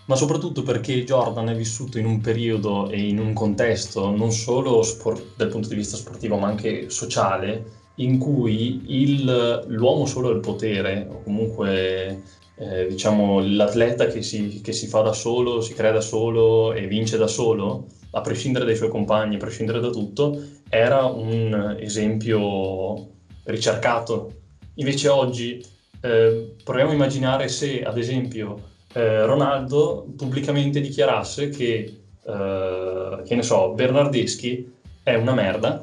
Ma 0.08 0.15
soprattutto 0.15 0.62
perché 0.62 1.04
Jordan 1.04 1.49
è 1.49 1.56
vissuto 1.56 1.97
in 1.97 2.06
un 2.06 2.21
periodo 2.21 2.89
e 2.89 3.08
in 3.08 3.17
un 3.17 3.34
contesto 3.34 4.12
non 4.15 4.32
solo 4.32 4.84
sport, 4.84 5.36
dal 5.36 5.49
punto 5.49 5.67
di 5.67 5.75
vista 5.75 5.97
sportivo 5.97 6.38
ma 6.38 6.47
anche 6.47 6.91
sociale 6.91 7.84
in 7.95 8.19
cui 8.19 9.01
il, 9.01 9.63
l'uomo 9.67 10.06
solo 10.06 10.30
al 10.30 10.41
potere, 10.41 11.08
o 11.10 11.23
comunque 11.23 12.21
eh, 12.56 12.88
diciamo 12.88 13.39
l'atleta 13.41 14.08
che 14.08 14.21
si, 14.21 14.62
che 14.62 14.73
si, 14.73 14.88
fa 14.88 15.01
da 15.01 15.13
solo, 15.13 15.62
si 15.62 15.73
crea 15.73 15.91
da 15.91 16.01
solo 16.01 16.73
e 16.73 16.88
vince 16.88 17.17
da 17.17 17.28
solo, 17.28 17.88
a 18.12 18.21
prescindere 18.21 18.65
dai 18.65 18.75
suoi 18.75 18.89
compagni, 18.89 19.36
a 19.36 19.39
prescindere 19.39 19.80
da 19.80 19.89
tutto, 19.89 20.39
era 20.69 21.06
un 21.06 21.78
esempio 21.80 23.14
ricercato. 23.46 24.34
Invece 24.76 25.08
oggi 25.08 25.66
eh, 26.02 26.56
proviamo 26.64 26.92
a 26.92 26.94
immaginare 26.94 27.48
se, 27.48 27.82
ad 27.84 27.98
esempio, 27.98 28.74
eh, 28.94 29.26
Ronaldo 29.26 30.06
pubblicamente 30.16 30.82
dichiarasse 30.82 31.50
che, 31.50 32.00
eh, 32.24 33.22
che 33.26 33.36
ne 33.36 33.44
so, 33.44 33.72
Bernardeschi 33.72 34.74
è 35.04 35.16
una 35.16 35.34
merda 35.34 35.82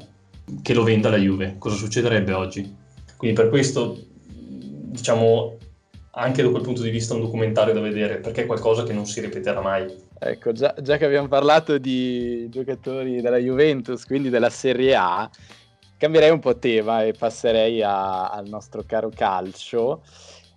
che 0.62 0.74
lo 0.74 0.82
venda 0.82 1.10
la 1.10 1.16
Juve. 1.16 1.56
Cosa 1.58 1.76
succederebbe 1.76 2.32
oggi? 2.32 2.76
Quindi 3.16 3.36
per 3.40 3.48
questo, 3.48 3.96
diciamo, 4.26 5.56
anche 6.14 6.42
da 6.42 6.50
quel 6.50 6.62
punto 6.62 6.82
di 6.82 6.90
vista 6.90 7.14
un 7.14 7.20
documentario 7.20 7.72
da 7.72 7.80
vedere, 7.80 8.16
perché 8.16 8.42
è 8.42 8.46
qualcosa 8.46 8.82
che 8.82 8.92
non 8.92 9.06
si 9.06 9.20
ripeterà 9.20 9.60
mai. 9.60 9.86
Ecco, 10.18 10.52
già, 10.52 10.74
già 10.80 10.96
che 10.98 11.04
abbiamo 11.04 11.28
parlato 11.28 11.78
di 11.78 12.48
giocatori 12.48 13.20
della 13.20 13.38
Juventus, 13.38 14.04
quindi 14.04 14.28
della 14.28 14.50
Serie 14.50 14.94
A, 14.94 15.28
cambierei 16.02 16.30
un 16.30 16.40
po' 16.40 16.58
tema 16.58 17.04
e 17.04 17.12
passerei 17.12 17.80
a, 17.80 18.28
al 18.28 18.48
nostro 18.48 18.82
caro 18.84 19.08
calcio. 19.14 20.02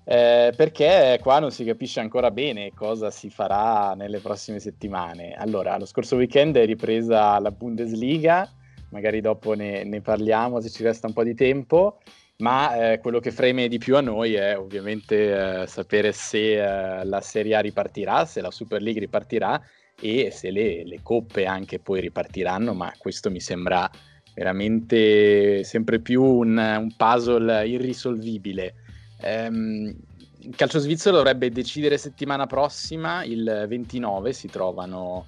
Eh, 0.03 0.51
perché 0.55 1.19
qua 1.21 1.38
non 1.38 1.51
si 1.51 1.63
capisce 1.63 1.99
ancora 1.99 2.31
bene 2.31 2.71
cosa 2.73 3.12
si 3.12 3.29
farà 3.29 3.93
nelle 3.93 4.17
prossime 4.17 4.60
settimane. 4.60 5.34
Allora, 5.34 5.77
lo 5.77 5.86
scorso 5.86 6.15
weekend 6.15 6.58
è 6.58 6.65
ripresa 6.65 7.38
la 7.38 7.51
Bundesliga, 7.51 8.51
magari 8.89 9.21
dopo 9.21 9.53
ne, 9.53 9.84
ne, 9.84 10.01
parliamo 10.01 10.60
se 10.62 10.71
ci 10.71 10.81
resta 10.81 11.05
un 11.05 11.13
po' 11.13 11.23
di 11.23 11.36
tempo, 11.36 11.99
ma 12.38 12.93
eh, 12.93 12.99
quello 12.99 13.19
che 13.19 13.29
freme 13.29 13.67
di 13.67 13.77
più 13.77 13.97
a 13.97 14.01
noi 14.01 14.34
è 14.34 14.58
ovviamente 14.58 15.62
eh, 15.62 15.67
sapere 15.67 16.12
se 16.12 16.53
eh, 16.53 17.05
la 17.05 17.21
Serie 17.21 17.53
A 17.53 17.60
ripartirà, 17.60 18.25
se 18.25 18.41
la 18.41 18.49
Super 18.49 18.81
League 18.81 18.99
ripartirà 18.99 19.62
e 20.01 20.31
se 20.31 20.49
le, 20.49 20.84
le, 20.86 21.01
coppe 21.03 21.45
anche 21.45 21.77
poi 21.77 22.01
ripartiranno, 22.01 22.73
ma 22.73 22.91
questo 22.97 23.29
mi 23.29 23.39
sembra 23.39 23.88
veramente 24.36 25.63
sempre 25.63 26.00
più 26.00 26.21
un, 26.21 26.58
un 26.58 26.95
puzzle 26.95 27.67
irrisolvibile. 27.67 28.76
Um, 29.24 29.95
il 30.39 30.56
calcio 30.56 30.78
svizzero 30.78 31.15
dovrebbe 31.15 31.50
decidere 31.50 31.98
settimana 31.98 32.45
prossima, 32.45 33.24
il 33.24 33.65
29 33.67 34.32
si 34.34 34.48
trovano 34.48 35.28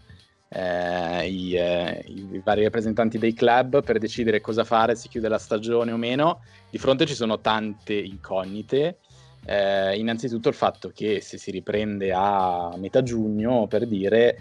eh, 0.49 1.27
i, 1.27 1.55
eh, 1.55 2.03
i, 2.05 2.41
vari 2.43 2.63
rappresentanti 2.63 3.17
dei 3.17 3.33
club 3.33 3.83
per 3.83 3.97
decidere 3.97 4.41
cosa 4.41 4.63
fare, 4.63 4.95
se 4.95 5.07
chiude 5.07 5.27
la 5.27 5.39
stagione 5.39 5.91
o 5.91 5.97
meno. 5.97 6.41
Di 6.69 6.77
fronte 6.77 7.05
ci 7.05 7.15
sono 7.15 7.39
tante 7.39 7.93
incognite. 7.93 8.99
Eh, 9.45 9.97
innanzitutto 9.97 10.49
il 10.49 10.55
fatto 10.55 10.91
che 10.93 11.21
se 11.21 11.37
si 11.37 11.51
riprende 11.51 12.11
a 12.13 12.75
metà 12.77 13.01
giugno, 13.01 13.65
per 13.65 13.87
dire, 13.87 14.37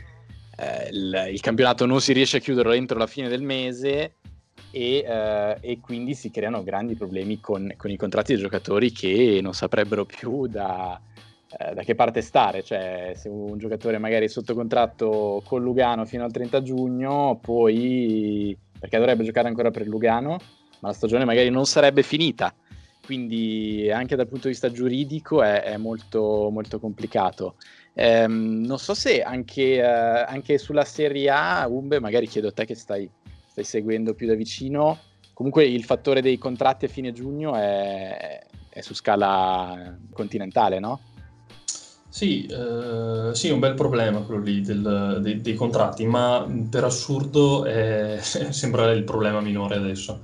eh, 0.57 0.88
il, 0.90 1.29
il, 1.33 1.40
campionato 1.40 1.87
non 1.87 2.00
si 2.00 2.12
riesce 2.12 2.38
a 2.38 2.40
chiuderlo 2.40 2.72
entro 2.72 2.98
la 2.98 3.07
fine 3.07 3.29
del 3.29 3.42
mese 3.42 4.14
e, 4.76 4.98
eh, 4.98 5.56
e 5.62 5.80
quindi 5.80 6.14
si 6.14 6.30
creano 6.30 6.62
grandi 6.62 6.96
problemi 6.96 7.40
con, 7.40 7.72
con, 7.78 7.90
i 7.90 7.96
contratti 7.96 8.34
dei 8.34 8.42
giocatori 8.42 8.92
che 8.92 9.38
non 9.40 9.54
saprebbero 9.54 10.04
più 10.04 10.46
da, 10.46 11.00
eh, 11.58 11.72
da 11.72 11.82
che 11.82 11.94
parte 11.94 12.20
stare, 12.20 12.62
cioè 12.62 13.12
se 13.14 13.30
un 13.30 13.56
giocatore 13.56 13.96
magari 13.96 14.26
è 14.26 14.28
sotto 14.28 14.54
contratto 14.54 15.42
con 15.46 15.62
Lugano 15.62 16.04
fino 16.04 16.24
al 16.24 16.30
30 16.30 16.60
giugno, 16.60 17.38
poi 17.40 18.54
perché 18.78 18.98
dovrebbe 18.98 19.24
giocare 19.24 19.48
ancora 19.48 19.70
per 19.70 19.86
Lugano, 19.86 20.38
ma 20.80 20.88
la 20.88 20.92
stagione 20.92 21.24
magari 21.24 21.48
non 21.48 21.64
sarebbe 21.64 22.02
finita 22.02 22.54
quindi 23.06 23.88
anche 23.88 24.16
dal 24.16 24.26
punto 24.26 24.48
di 24.48 24.52
vista 24.52 24.68
giuridico 24.70 25.40
è, 25.40 25.62
è 25.62 25.76
molto, 25.76 26.50
molto 26.50 26.80
complicato. 26.80 27.54
Ehm, 27.94 28.64
non 28.66 28.80
so 28.80 28.94
se 28.94 29.22
anche, 29.22 29.76
eh, 29.76 29.80
anche, 29.84 30.58
sulla 30.58 30.84
Serie 30.84 31.30
A, 31.30 31.68
Umbe, 31.68 32.00
magari 32.00 32.26
chiedo 32.26 32.48
a 32.48 32.52
te 32.52 32.64
che 32.64 32.74
stai, 32.74 33.08
stai, 33.56 33.64
seguendo 33.64 34.14
più 34.14 34.26
da 34.26 34.34
vicino, 34.34 34.98
comunque 35.32 35.64
il 35.64 35.84
fattore 35.84 36.20
dei 36.20 36.36
contratti 36.36 36.84
a 36.84 36.88
fine 36.88 37.12
giugno 37.12 37.54
è, 37.54 38.44
è 38.68 38.80
su 38.82 38.94
scala 38.94 39.96
continentale, 40.12 40.78
no? 40.78 41.00
Sì, 42.08 42.46
eh, 42.46 43.34
sì, 43.34 43.48
è 43.48 43.52
un 43.52 43.58
bel 43.58 43.74
problema 43.74 44.20
quello 44.20 44.42
lì 44.42 44.60
del, 44.60 45.18
dei, 45.22 45.40
dei, 45.40 45.54
contratti, 45.54 46.06
ma 46.06 46.46
per 46.70 46.84
assurdo 46.84 47.64
è, 47.64 48.18
sembra 48.20 48.90
il 48.90 49.04
problema 49.04 49.40
minore 49.40 49.76
adesso. 49.76 50.20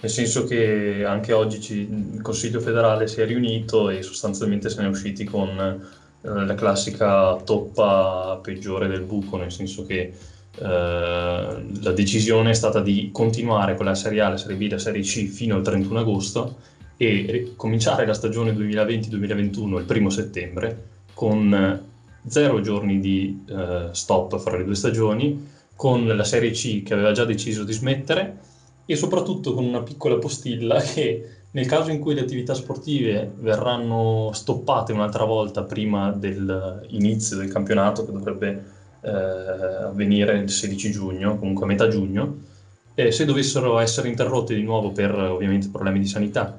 Nel 0.00 0.10
senso 0.10 0.44
che 0.44 1.04
anche 1.04 1.32
oggi 1.32 1.60
ci, 1.60 1.88
il 2.14 2.22
Consiglio 2.22 2.58
federale 2.58 3.06
si 3.06 3.20
è 3.20 3.26
riunito 3.26 3.88
e 3.88 4.02
sostanzialmente 4.02 4.68
se 4.68 4.80
ne 4.80 4.88
è 4.88 4.90
usciti 4.90 5.24
con 5.24 5.48
eh, 5.58 6.28
la 6.28 6.54
classica 6.54 7.36
toppa 7.36 8.40
peggiore 8.42 8.88
del 8.88 9.02
buco, 9.02 9.36
nel 9.36 9.52
senso 9.52 9.86
che 9.86 10.12
la 10.58 11.92
decisione 11.94 12.50
è 12.50 12.54
stata 12.54 12.80
di 12.80 13.08
continuare 13.10 13.74
con 13.74 13.86
la 13.86 13.94
Serie 13.94 14.20
A, 14.20 14.28
la 14.28 14.36
Serie 14.36 14.56
B 14.56 14.70
la 14.70 14.78
Serie 14.78 15.02
C 15.02 15.26
fino 15.26 15.56
al 15.56 15.62
31 15.62 16.00
agosto 16.00 16.56
e 16.96 17.54
cominciare 17.56 18.04
la 18.04 18.14
stagione 18.14 18.52
2020-2021 18.52 19.78
il 19.78 19.84
primo 19.84 20.10
settembre 20.10 20.90
con 21.14 21.90
zero 22.26 22.60
giorni 22.60 23.00
di 23.00 23.44
eh, 23.48 23.88
stop 23.92 24.38
fra 24.38 24.56
le 24.56 24.64
due 24.64 24.74
stagioni, 24.74 25.48
con 25.74 26.06
la 26.06 26.24
Serie 26.24 26.50
C 26.50 26.82
che 26.82 26.94
aveva 26.94 27.12
già 27.12 27.24
deciso 27.24 27.64
di 27.64 27.72
smettere 27.72 28.38
e 28.84 28.96
soprattutto 28.96 29.54
con 29.54 29.64
una 29.64 29.82
piccola 29.82 30.18
postilla 30.18 30.80
che 30.80 31.28
nel 31.52 31.66
caso 31.66 31.90
in 31.90 31.98
cui 31.98 32.14
le 32.14 32.22
attività 32.22 32.54
sportive 32.54 33.32
verranno 33.38 34.30
stoppate 34.32 34.92
un'altra 34.92 35.24
volta 35.24 35.64
prima 35.64 36.10
dell'inizio 36.10 37.36
del 37.36 37.52
campionato, 37.52 38.06
che 38.06 38.12
dovrebbe 38.12 38.64
eh, 39.02 39.10
avvenire 39.10 40.38
il 40.38 40.50
16 40.50 40.90
giugno, 40.90 41.38
comunque 41.38 41.64
a 41.64 41.68
metà 41.68 41.88
giugno, 41.88 42.38
eh, 42.94 43.10
se 43.10 43.24
dovessero 43.24 43.78
essere 43.78 44.08
interrotte 44.08 44.54
di 44.54 44.62
nuovo 44.62 44.92
per 44.92 45.12
ovviamente 45.14 45.68
problemi 45.68 45.98
di 45.98 46.06
sanità, 46.06 46.58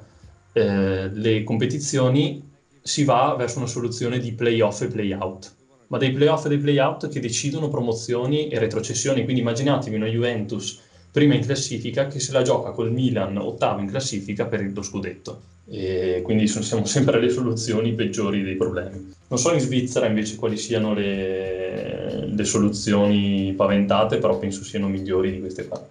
eh, 0.52 1.08
le 1.12 1.42
competizioni 1.42 2.52
si 2.82 3.04
va 3.04 3.34
verso 3.36 3.58
una 3.58 3.66
soluzione 3.66 4.18
di 4.18 4.32
playoff 4.32 4.82
e 4.82 4.88
playout, 4.88 5.54
ma 5.88 5.98
dei 5.98 6.12
playoff 6.12 6.44
e 6.44 6.48
dei 6.50 6.58
playout 6.58 7.08
che 7.08 7.20
decidono 7.20 7.68
promozioni 7.68 8.48
e 8.48 8.58
retrocessioni. 8.58 9.24
Quindi 9.24 9.40
immaginatevi 9.40 9.96
una 9.96 10.06
Juventus 10.06 10.80
prima 11.10 11.34
in 11.34 11.44
classifica 11.44 12.08
che 12.08 12.20
se 12.20 12.32
la 12.32 12.42
gioca 12.42 12.72
col 12.72 12.92
Milan 12.92 13.36
ottavo 13.36 13.80
in 13.80 13.86
classifica 13.86 14.46
per 14.46 14.60
il 14.60 14.72
scudetto. 14.82 15.53
E 15.66 16.20
quindi 16.22 16.46
siamo 16.46 16.84
sempre 16.84 17.16
alle 17.16 17.30
soluzioni 17.30 17.92
peggiori 17.94 18.42
dei 18.42 18.56
problemi. 18.56 19.12
Non 19.28 19.38
so 19.38 19.52
in 19.52 19.60
Svizzera 19.60 20.06
invece 20.06 20.36
quali 20.36 20.56
siano 20.56 20.92
le, 20.92 22.26
le 22.26 22.44
soluzioni 22.44 23.54
paventate, 23.56 24.18
però 24.18 24.38
penso 24.38 24.62
siano 24.62 24.88
migliori 24.88 25.32
di 25.32 25.40
queste 25.40 25.66
qua. 25.66 25.82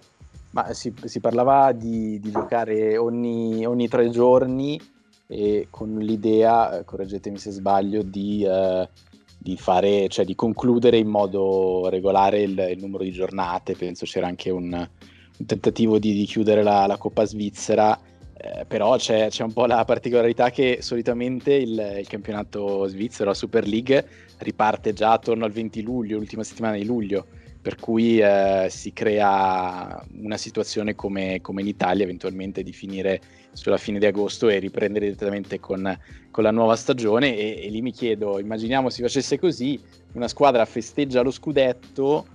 Ma 0.50 0.72
si, 0.72 0.92
si 1.04 1.18
parlava 1.18 1.72
di, 1.72 2.20
di 2.20 2.30
giocare 2.30 2.96
ogni, 2.96 3.66
ogni 3.66 3.88
tre 3.88 4.08
giorni 4.10 4.80
e 5.26 5.66
con 5.70 5.96
l'idea, 5.98 6.82
correggetemi 6.84 7.38
se 7.38 7.50
sbaglio, 7.50 8.02
di, 8.02 8.44
eh, 8.44 8.88
di, 9.36 9.56
fare, 9.56 10.06
cioè 10.08 10.24
di 10.24 10.36
concludere 10.36 10.98
in 10.98 11.08
modo 11.08 11.88
regolare 11.88 12.42
il, 12.42 12.56
il 12.70 12.78
numero 12.78 13.02
di 13.02 13.10
giornate. 13.10 13.74
Penso 13.74 14.04
c'era 14.04 14.28
anche 14.28 14.50
un, 14.50 14.72
un 14.72 15.46
tentativo 15.46 15.98
di, 15.98 16.12
di, 16.12 16.24
chiudere 16.24 16.62
la, 16.62 16.86
la 16.86 16.98
Coppa 16.98 17.24
Svizzera, 17.24 17.98
eh, 18.44 18.66
però 18.66 18.96
c'è, 18.96 19.28
c'è, 19.28 19.42
un 19.42 19.54
po' 19.54 19.64
la 19.64 19.86
particolarità 19.86 20.50
che 20.50 20.78
solitamente 20.82 21.54
il, 21.54 21.96
il 22.00 22.06
campionato 22.06 22.86
svizzero, 22.86 23.30
la 23.30 23.34
Super 23.34 23.66
League, 23.66 24.06
riparte 24.38 24.92
già 24.92 25.12
attorno 25.12 25.46
al 25.46 25.52
20 25.52 25.80
luglio, 25.80 26.18
l'ultima 26.18 26.44
settimana 26.44 26.76
di 26.76 26.84
luglio 26.84 27.26
per 27.64 27.76
cui 27.76 28.18
eh, 28.18 28.66
si 28.68 28.92
crea 28.92 30.04
una 30.20 30.36
situazione 30.36 30.94
come, 30.94 31.40
come, 31.40 31.62
in 31.62 31.68
Italia 31.68 32.04
eventualmente 32.04 32.62
di 32.62 32.74
finire 32.74 33.22
sulla 33.52 33.78
fine 33.78 33.98
di 33.98 34.04
agosto 34.04 34.50
e 34.50 34.58
riprendere 34.58 35.06
direttamente 35.06 35.58
con, 35.60 35.98
con 36.30 36.44
la 36.44 36.50
nuova 36.50 36.76
stagione. 36.76 37.34
E, 37.34 37.64
e, 37.64 37.70
lì 37.70 37.80
mi 37.80 37.90
chiedo, 37.90 38.38
immaginiamo 38.38 38.90
si 38.90 39.00
facesse 39.00 39.38
così, 39.38 39.80
una 40.12 40.28
squadra 40.28 40.66
festeggia 40.66 41.22
lo 41.22 41.30
scudetto 41.30 42.26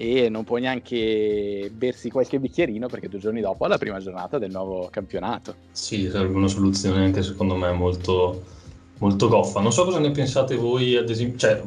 e 0.00 0.28
non 0.28 0.44
può 0.44 0.58
neanche 0.58 1.72
bersi 1.74 2.08
qualche 2.08 2.38
bicchierino 2.38 2.86
perché 2.86 3.08
due 3.08 3.18
giorni 3.18 3.40
dopo 3.40 3.64
è 3.64 3.68
la 3.68 3.78
prima 3.78 3.98
giornata 3.98 4.38
del 4.38 4.52
nuovo 4.52 4.86
campionato. 4.92 5.56
Sì, 5.72 6.08
sarebbe 6.08 6.36
una 6.36 6.46
soluzione 6.46 7.04
anche 7.04 7.24
secondo 7.24 7.56
me 7.56 7.72
molto, 7.72 8.44
molto 8.98 9.28
goffa. 9.28 9.60
Non 9.60 9.72
so 9.72 9.84
cosa 9.84 9.98
ne 9.98 10.12
pensate 10.12 10.54
voi, 10.54 10.94
ad 10.94 11.10
esempio, 11.10 11.38
cioè 11.38 11.60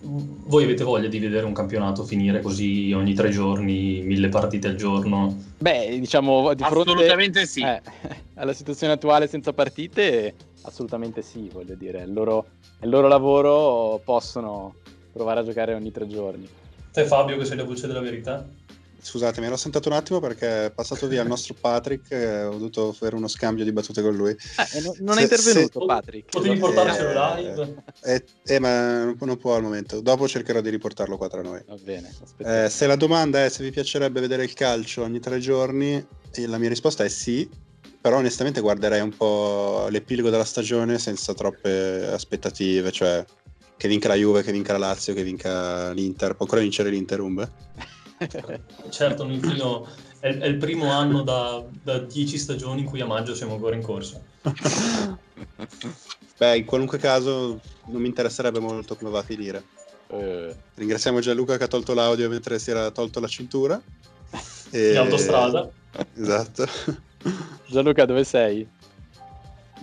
voi 0.00 0.64
avete 0.64 0.82
voglia 0.82 1.08
di 1.08 1.18
vedere 1.18 1.44
un 1.44 1.52
campionato 1.52 2.04
finire 2.04 2.40
così 2.40 2.90
ogni 2.94 3.12
tre 3.12 3.28
giorni, 3.28 4.00
mille 4.00 4.30
partite 4.30 4.68
al 4.68 4.76
giorno? 4.76 5.36
Beh, 5.58 5.98
diciamo 5.98 6.54
di 6.54 6.62
fronte 6.62 6.92
assolutamente 6.92 7.44
sì. 7.44 7.60
Eh, 7.60 7.82
alla 8.36 8.54
situazione 8.54 8.94
attuale 8.94 9.26
senza 9.26 9.52
partite, 9.52 10.34
assolutamente 10.62 11.20
sì, 11.20 11.50
voglio 11.52 11.74
dire, 11.74 12.00
il 12.02 12.14
loro, 12.14 12.46
il 12.80 12.88
loro 12.88 13.08
lavoro 13.08 14.00
possono 14.02 14.76
provare 15.12 15.40
a 15.40 15.44
giocare 15.44 15.74
ogni 15.74 15.92
tre 15.92 16.06
giorni. 16.06 16.48
Te 16.98 17.04
Fabio 17.04 17.38
che 17.38 17.44
sei 17.44 17.56
la 17.56 17.62
voce 17.62 17.86
della 17.86 18.00
verità? 18.00 18.44
Scusate, 19.00 19.38
mi 19.38 19.46
ero 19.46 19.56
sentato 19.56 19.88
un 19.88 19.94
attimo 19.94 20.18
perché 20.18 20.64
è 20.64 20.70
passato 20.72 21.06
via 21.06 21.22
il 21.22 21.28
nostro 21.28 21.54
Patrick 21.54 22.10
e 22.10 22.42
ho 22.42 22.50
dovuto 22.50 22.92
fare 22.92 23.14
uno 23.14 23.28
scambio 23.28 23.62
di 23.62 23.70
battute 23.70 24.02
con 24.02 24.16
lui. 24.16 24.32
Eh, 24.32 24.80
non, 24.80 24.96
non 24.98 25.14
se, 25.14 25.20
è 25.20 25.22
intervenuto 25.22 25.78
se, 25.78 25.86
Patrick. 25.86 26.30
Potevi 26.32 26.58
portarcelo 26.58 27.10
eh, 27.10 27.42
live? 27.42 27.82
Eh, 28.02 28.24
eh, 28.46 28.58
ma 28.58 29.04
non 29.16 29.36
può 29.36 29.54
al 29.54 29.62
momento. 29.62 30.00
Dopo 30.00 30.26
cercherò 30.26 30.60
di 30.60 30.70
riportarlo 30.70 31.16
qua 31.16 31.28
tra 31.28 31.40
noi. 31.40 31.62
Va 31.68 31.76
bene. 31.80 32.12
Eh, 32.38 32.68
se 32.68 32.88
la 32.88 32.96
domanda 32.96 33.44
è 33.44 33.48
se 33.48 33.62
vi 33.62 33.70
piacerebbe 33.70 34.18
vedere 34.18 34.42
il 34.42 34.52
calcio 34.52 35.04
ogni 35.04 35.20
tre 35.20 35.38
giorni, 35.38 36.04
la 36.46 36.58
mia 36.58 36.68
risposta 36.68 37.04
è 37.04 37.08
sì. 37.08 37.48
Però 38.00 38.16
onestamente 38.16 38.60
guarderei 38.60 39.02
un 39.02 39.16
po' 39.16 39.86
l'epilogo 39.88 40.30
della 40.30 40.44
stagione 40.44 40.98
senza 40.98 41.32
troppe 41.32 42.08
aspettative, 42.08 42.90
cioè 42.90 43.24
che 43.78 43.88
vinca 43.88 44.08
la 44.08 44.16
Juve, 44.16 44.42
che 44.42 44.50
vinca 44.50 44.72
la 44.72 44.78
Lazio, 44.78 45.14
che 45.14 45.22
vinca 45.22 45.92
l'Inter. 45.92 46.34
Può 46.34 46.44
ancora 46.44 46.60
vincere 46.60 46.90
l'Inter, 46.90 47.20
Umbe? 47.20 47.50
certo, 48.90 49.24
Nintino 49.24 49.86
è, 50.18 50.26
è, 50.26 50.46
il 50.46 50.56
primo 50.56 50.90
anno 50.90 51.22
da, 51.22 51.64
da 51.84 51.98
dieci 51.98 52.36
stagioni 52.36 52.80
in 52.80 52.86
cui 52.86 53.00
a 53.00 53.06
maggio 53.06 53.36
siamo 53.36 53.54
ancora 53.54 53.76
in 53.76 53.82
corsa. 53.82 54.20
Beh, 56.36 56.56
in 56.56 56.64
qualunque 56.64 56.98
caso 56.98 57.60
non 57.86 58.00
mi 58.00 58.08
interesserebbe 58.08 58.58
molto 58.58 58.96
come 58.96 59.10
va 59.10 59.20
a 59.20 59.22
finire. 59.22 59.64
Eh. 60.08 60.54
Ringraziamo 60.74 61.20
Gianluca 61.20 61.56
che 61.56 61.64
ha 61.64 61.68
tolto 61.68 61.94
l'audio 61.94 62.28
mentre 62.28 62.58
si 62.58 62.70
era 62.70 62.90
tolto 62.90 63.20
la 63.20 63.28
cintura. 63.28 63.80
E... 64.70 64.90
In 64.90 64.96
autostrada. 64.98 65.70
Esatto. 66.16 66.66
Gianluca, 67.66 68.04
dove 68.04 68.24
sei? 68.24 68.68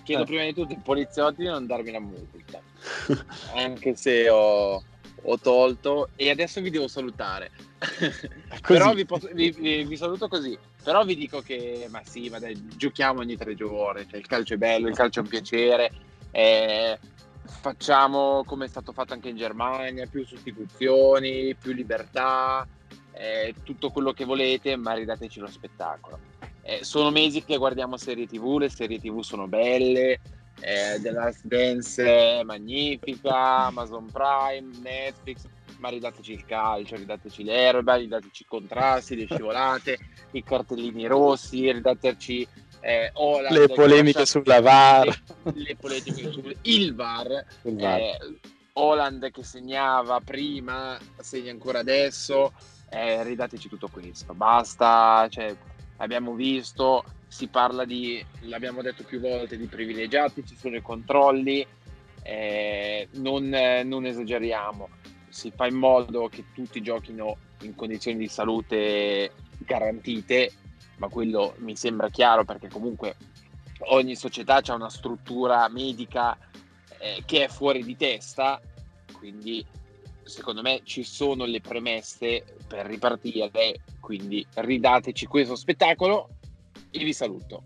Chiedo 0.06 0.24
eh. 0.24 0.26
prima 0.26 0.44
di 0.44 0.54
tutto 0.54 0.74
ai 0.74 0.80
poliziotti 0.82 1.41
di 1.41 1.48
non 1.48 1.65
darmi 1.65 1.91
la 1.91 2.00
multa. 2.00 2.62
Anche 3.54 3.96
se 3.98 4.30
ho 4.30 4.82
ho 5.26 5.39
tolto 5.39 6.10
e 6.15 6.30
adesso 6.30 6.62
vi 6.62 6.70
devo 6.70 6.88
salutare. 6.88 7.52
Però 8.65 8.94
vi, 8.94 9.06
posso, 9.06 9.30
vi, 9.34 9.52
vi, 9.52 9.84
vi, 9.84 9.98
saluto 9.98 10.28
così. 10.28 10.58
Però 10.84 11.04
vi 11.04 11.15
dico 11.15 11.41
che, 11.41 11.88
ma 11.89 12.02
sì, 12.04 12.30
ma 12.30 12.39
dai, 12.39 12.56
giochiamo 12.76 13.22
ogni 13.22 13.36
tre 13.36 13.56
giorni. 13.56 14.08
Cioè, 14.08 14.20
il 14.20 14.28
calcio 14.28 14.54
è 14.54 14.58
bello, 14.58 14.88
il 14.88 14.96
calcio 14.96 15.20
è 15.20 15.24
un 15.24 15.30
piacere. 15.30 15.91
Eh, 16.32 17.00
facciamo 17.44 18.44
come 18.46 18.65
è 18.65 18.68
stato 18.68 18.91
fatto 18.91 19.13
anche 19.13 19.30
in 19.30 19.38
Germania, 19.38 20.08
più 20.08 20.26
sostituzioni, 20.26 21.56
più 21.56 21.74
libertà, 21.74 22.68
eh, 23.12 23.56
tutto 23.63 23.91
quello 23.91 24.13
che 24.13 24.26
volete, 24.26 24.76
ma 24.76 24.94
ridateci 24.94 25.39
lo 25.39 25.48
spettacolo. 25.48 26.20
Eh, 26.67 26.84
sono 26.84 27.12
mesi 27.12 27.43
che 27.43 27.58
guardiamo 27.58 27.95
serie 27.95 28.25
tv, 28.25 28.58
le 28.58 28.69
serie 28.69 28.99
tv 28.99 29.21
sono 29.21 29.47
belle, 29.47 30.19
eh, 30.62 30.99
The 30.99 31.12
Last 31.12 31.41
Dance 31.43 32.04
è 32.04 32.43
magnifica, 32.43 33.65
Amazon 33.65 34.10
Prime, 34.12 34.75
Netflix, 34.82 35.43
ma 35.78 35.89
ridateci 35.89 36.32
il 36.32 36.43
calcio, 36.43 36.95
ridateci 36.95 37.43
l'erba, 37.43 37.93
ridateci 37.93 38.41
i 38.41 38.45
contrasti, 38.47 39.15
le 39.15 39.25
scivolate, 39.25 39.99
i 40.32 40.43
cartellini 40.43 41.06
rossi, 41.06 41.71
ridateci 41.71 42.47
eh, 42.80 43.12
Holland, 43.13 43.56
le 43.56 43.67
polemiche 43.67 44.19
lascia... 44.19 44.39
sulla 44.39 44.60
VAR, 44.60 45.06
le, 45.43 45.51
le 45.54 45.75
polemiche 45.75 46.32
sul 46.32 46.56
il 46.63 46.95
VAR, 46.95 47.45
il 47.62 47.75
VAR. 47.75 47.99
Eh, 47.99 48.17
Holland 48.73 49.30
che 49.30 49.43
segnava 49.43 50.19
prima, 50.19 50.97
segna 51.17 51.51
ancora 51.51 51.78
adesso, 51.78 52.54
eh, 52.89 53.21
ridateci 53.21 53.69
tutto 53.69 53.88
questo, 53.88 54.34
basta, 54.34 55.28
cioè, 55.30 55.56
abbiamo 55.97 56.34
visto 56.34 57.03
si 57.27 57.47
parla 57.47 57.86
di, 57.86 58.23
l'abbiamo 58.41 58.81
detto 58.81 59.03
più 59.03 59.19
volte, 59.19 59.58
di 59.58 59.65
privilegiati, 59.65 60.45
ci 60.45 60.55
sono 60.55 60.77
i 60.77 60.81
controlli, 60.81 61.65
eh, 62.23 63.10
non, 63.15 63.49
non, 63.84 64.05
esageriamo, 64.05 64.89
si 65.27 65.51
fa 65.51 65.67
in 65.67 65.75
modo 65.75 66.29
che 66.29 66.45
tutti 66.53 66.81
giochino 66.81 67.38
in 67.62 67.75
condizioni 67.75 68.17
di 68.17 68.27
salute 68.27 69.31
garantite, 69.58 70.51
ma 70.97 71.10
quello 71.10 71.55
mi 71.58 71.75
sembra 71.75 72.10
chiaro 72.10 72.45
perché 72.45 72.69
comunque 72.69 73.17
ogni 73.89 74.15
società 74.15 74.62
ha 74.65 74.73
una 74.73 74.89
struttura 74.89 75.67
medica 75.67 76.38
eh, 76.99 77.21
che 77.25 77.45
è 77.45 77.47
fuori 77.49 77.84
di 77.84 77.97
testa, 77.97 78.62
quindi 79.17 79.65
secondo 80.26 80.62
me 80.62 80.82
ci 80.84 81.04
sono 81.04 81.46
le 81.46 81.62
premesse 81.62 82.44
per 82.68 82.86
ripartire, 82.86 83.82
quindi 84.00 84.46
ridateci 84.54 85.26
questo 85.28 85.56
spettacolo 85.56 86.30
e 86.90 87.04
vi 87.04 87.14
saluto. 87.14 87.64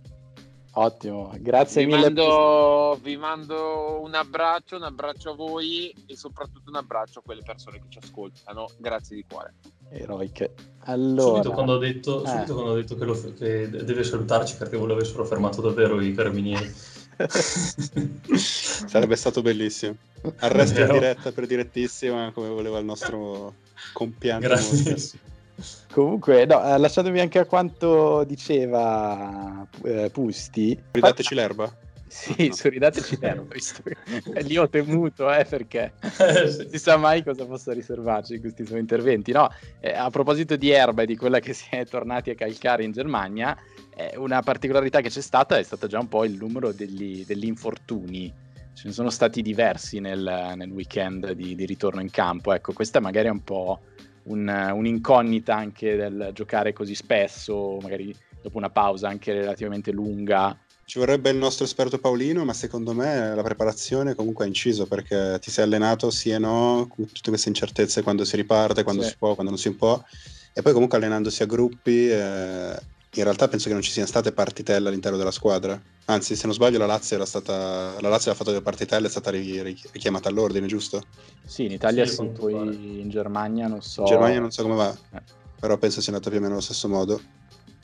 Ottimo, 0.73 1.33
grazie 1.39 1.83
vi 1.83 1.91
mille. 1.91 2.11
Mando, 2.11 2.99
vi 3.01 3.17
mando 3.17 4.01
un 4.01 4.13
abbraccio, 4.13 4.75
un 4.75 4.83
abbraccio 4.83 5.31
a 5.31 5.35
voi 5.35 5.93
e 6.05 6.15
soprattutto 6.15 6.69
un 6.69 6.75
abbraccio 6.75 7.19
a 7.19 7.21
quelle 7.23 7.41
persone 7.43 7.79
che 7.79 7.85
ci 7.89 7.97
ascoltano. 8.01 8.69
Grazie 8.77 9.15
di 9.15 9.25
cuore. 9.27 9.55
Eroiche. 9.89 10.53
Allora, 10.81 11.41
subito, 11.41 11.51
quando 11.51 11.73
ho 11.73 11.77
detto, 11.79 12.23
eh. 12.23 12.27
subito 12.27 12.53
quando 12.53 12.71
ho 12.71 12.75
detto 12.75 12.95
che, 12.95 13.05
lo, 13.05 13.33
che 13.33 13.69
deve 13.69 14.03
salutarci 14.03 14.57
perché 14.57 14.77
ve 14.77 14.87
l'avessero 14.87 15.25
fermato 15.25 15.61
davvero 15.61 15.99
i 15.99 16.13
carabinieri. 16.13 16.71
Sarebbe 18.37 19.15
stato 19.15 19.41
bellissimo. 19.41 19.95
Arresto 20.37 20.81
in 20.81 20.91
diretta 20.91 21.31
per 21.31 21.45
direttissima 21.45 22.31
come 22.33 22.49
voleva 22.49 22.79
il 22.79 22.85
nostro 22.85 23.55
compianto. 23.93 24.47
Grazie. 24.47 24.97
Comunque, 25.91 26.45
no, 26.45 26.63
eh, 26.63 26.77
lasciatemi 26.77 27.19
anche 27.19 27.39
a 27.39 27.45
quanto 27.45 28.23
diceva 28.23 29.67
eh, 29.83 30.09
Pusti. 30.09 30.79
Ridateci 30.91 31.35
l'erba? 31.35 31.71
Sì, 32.09 32.49
sorridateci 32.51 33.17
l'erba, 33.21 33.45
visto 33.53 33.81
che 33.83 33.95
lì 34.41 34.57
ho 34.57 34.67
temuto, 34.67 35.31
eh, 35.31 35.45
perché 35.45 35.93
non 36.17 36.67
si 36.69 36.77
sa 36.77 36.97
mai 36.97 37.23
cosa 37.23 37.45
possa 37.45 37.71
riservarci 37.71 38.35
in 38.35 38.41
questi 38.41 38.65
suoi 38.65 38.79
interventi. 38.79 39.31
No, 39.31 39.49
eh, 39.79 39.93
a 39.93 40.09
proposito 40.09 40.55
di 40.55 40.71
erba 40.71 41.03
e 41.03 41.05
di 41.05 41.15
quella 41.15 41.39
che 41.39 41.53
si 41.53 41.67
è 41.69 41.85
tornati 41.85 42.31
a 42.31 42.35
calcare 42.35 42.83
in 42.83 42.91
Germania, 42.91 43.55
eh, 43.95 44.17
una 44.17 44.41
particolarità 44.41 45.01
che 45.01 45.09
c'è 45.09 45.21
stata 45.21 45.57
è 45.57 45.63
stata 45.63 45.87
già 45.87 45.99
un 45.99 46.07
po' 46.07 46.25
il 46.25 46.35
numero 46.35 46.71
degli, 46.71 47.23
degli 47.25 47.45
infortuni. 47.45 48.33
Ce 48.73 48.87
ne 48.87 48.93
sono 48.93 49.09
stati 49.09 49.41
diversi 49.41 49.99
nel, 49.99 50.53
nel 50.55 50.71
weekend 50.71 51.33
di, 51.33 51.53
di 51.53 51.65
ritorno 51.65 51.99
in 52.01 52.09
campo. 52.09 52.53
Ecco, 52.53 52.71
questa 52.71 53.01
magari 53.01 53.27
è 53.27 53.31
un 53.31 53.43
po' 53.43 53.81
un, 54.23 54.47
un'incognita 54.47 55.53
anche 55.53 55.97
del 55.97 56.31
giocare 56.33 56.71
così 56.71 56.95
spesso, 56.95 57.77
magari 57.81 58.15
dopo 58.41 58.57
una 58.57 58.69
pausa 58.69 59.09
anche 59.09 59.33
relativamente 59.33 59.91
lunga. 59.91 60.57
Ci 60.89 60.97
vorrebbe 60.97 61.29
il 61.29 61.37
nostro 61.37 61.65
esperto 61.65 61.99
Paolino, 61.99 62.43
ma 62.45 62.53
secondo 62.53 62.95
me 62.95 63.35
la 63.35 63.43
preparazione 63.43 64.15
comunque 64.15 64.45
ha 64.45 64.47
inciso 64.47 64.87
perché 64.87 65.37
ti 65.39 65.51
sei 65.51 65.65
allenato 65.65 66.09
sì 66.09 66.31
e 66.31 66.39
no, 66.39 66.87
con 66.89 67.05
tutte 67.05 67.29
queste 67.29 67.49
incertezze 67.49 68.01
quando 68.01 68.25
si 68.25 68.35
riparte, 68.35 68.81
quando 68.81 69.03
sì. 69.03 69.09
si 69.09 69.15
può, 69.19 69.35
quando 69.35 69.51
non 69.51 69.59
si 69.59 69.71
può, 69.75 70.03
e 70.51 70.63
poi 70.63 70.73
comunque 70.73 70.97
allenandosi 70.97 71.43
a 71.43 71.45
gruppi. 71.45 72.09
Eh, 72.09 72.79
in 73.13 73.23
realtà 73.23 73.47
penso 73.47 73.67
che 73.67 73.73
non 73.73 73.83
ci 73.83 73.91
siano 73.91 74.07
state 74.07 74.31
partitelle 74.31 74.87
all'interno 74.87 75.19
della 75.19 75.29
squadra. 75.29 75.79
Anzi, 76.05 76.35
se 76.35 76.47
non 76.47 76.55
sbaglio, 76.55 76.79
la 76.79 76.87
Lazio 76.87 77.17
era 77.17 77.25
stata. 77.27 77.95
La 78.01 78.09
Lazio 78.09 78.31
ha 78.31 78.33
fatto 78.33 78.49
delle 78.49 78.63
partitelle, 78.63 79.05
è 79.05 79.11
stata 79.11 79.29
richiamata 79.29 80.27
all'ordine, 80.27 80.65
giusto? 80.65 81.03
Sì, 81.45 81.65
in 81.65 81.71
Italia 81.73 82.03
sì, 82.07 82.15
sì 82.15 82.25
poi 82.29 82.99
in 82.99 83.09
Germania 83.09 83.67
non 83.67 83.83
so. 83.83 84.01
In 84.01 84.07
Germania 84.07 84.39
non 84.39 84.49
so 84.49 84.63
come 84.63 84.75
va, 84.75 84.97
eh. 85.13 85.21
però 85.59 85.77
penso 85.77 86.01
sia 86.01 86.11
andata 86.11 86.31
più 86.31 86.39
o 86.39 86.41
meno 86.41 86.55
allo 86.55 86.63
stesso 86.63 86.87
modo. 86.87 87.21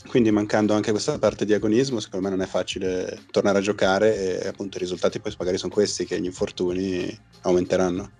Quindi 0.07 0.31
mancando 0.31 0.73
anche 0.73 0.91
questa 0.91 1.17
parte 1.19 1.45
di 1.45 1.53
agonismo, 1.53 1.99
secondo 1.99 2.27
me 2.27 2.35
non 2.35 2.45
è 2.45 2.47
facile 2.49 3.19
tornare 3.31 3.57
a 3.57 3.61
giocare 3.61 4.41
e 4.41 4.47
appunto 4.47 4.77
i 4.77 4.79
risultati 4.79 5.19
poi 5.19 5.33
magari 5.37 5.57
sono 5.57 5.73
questi 5.73 6.05
che 6.05 6.19
gli 6.19 6.25
infortuni 6.25 7.17
aumenteranno. 7.41 8.11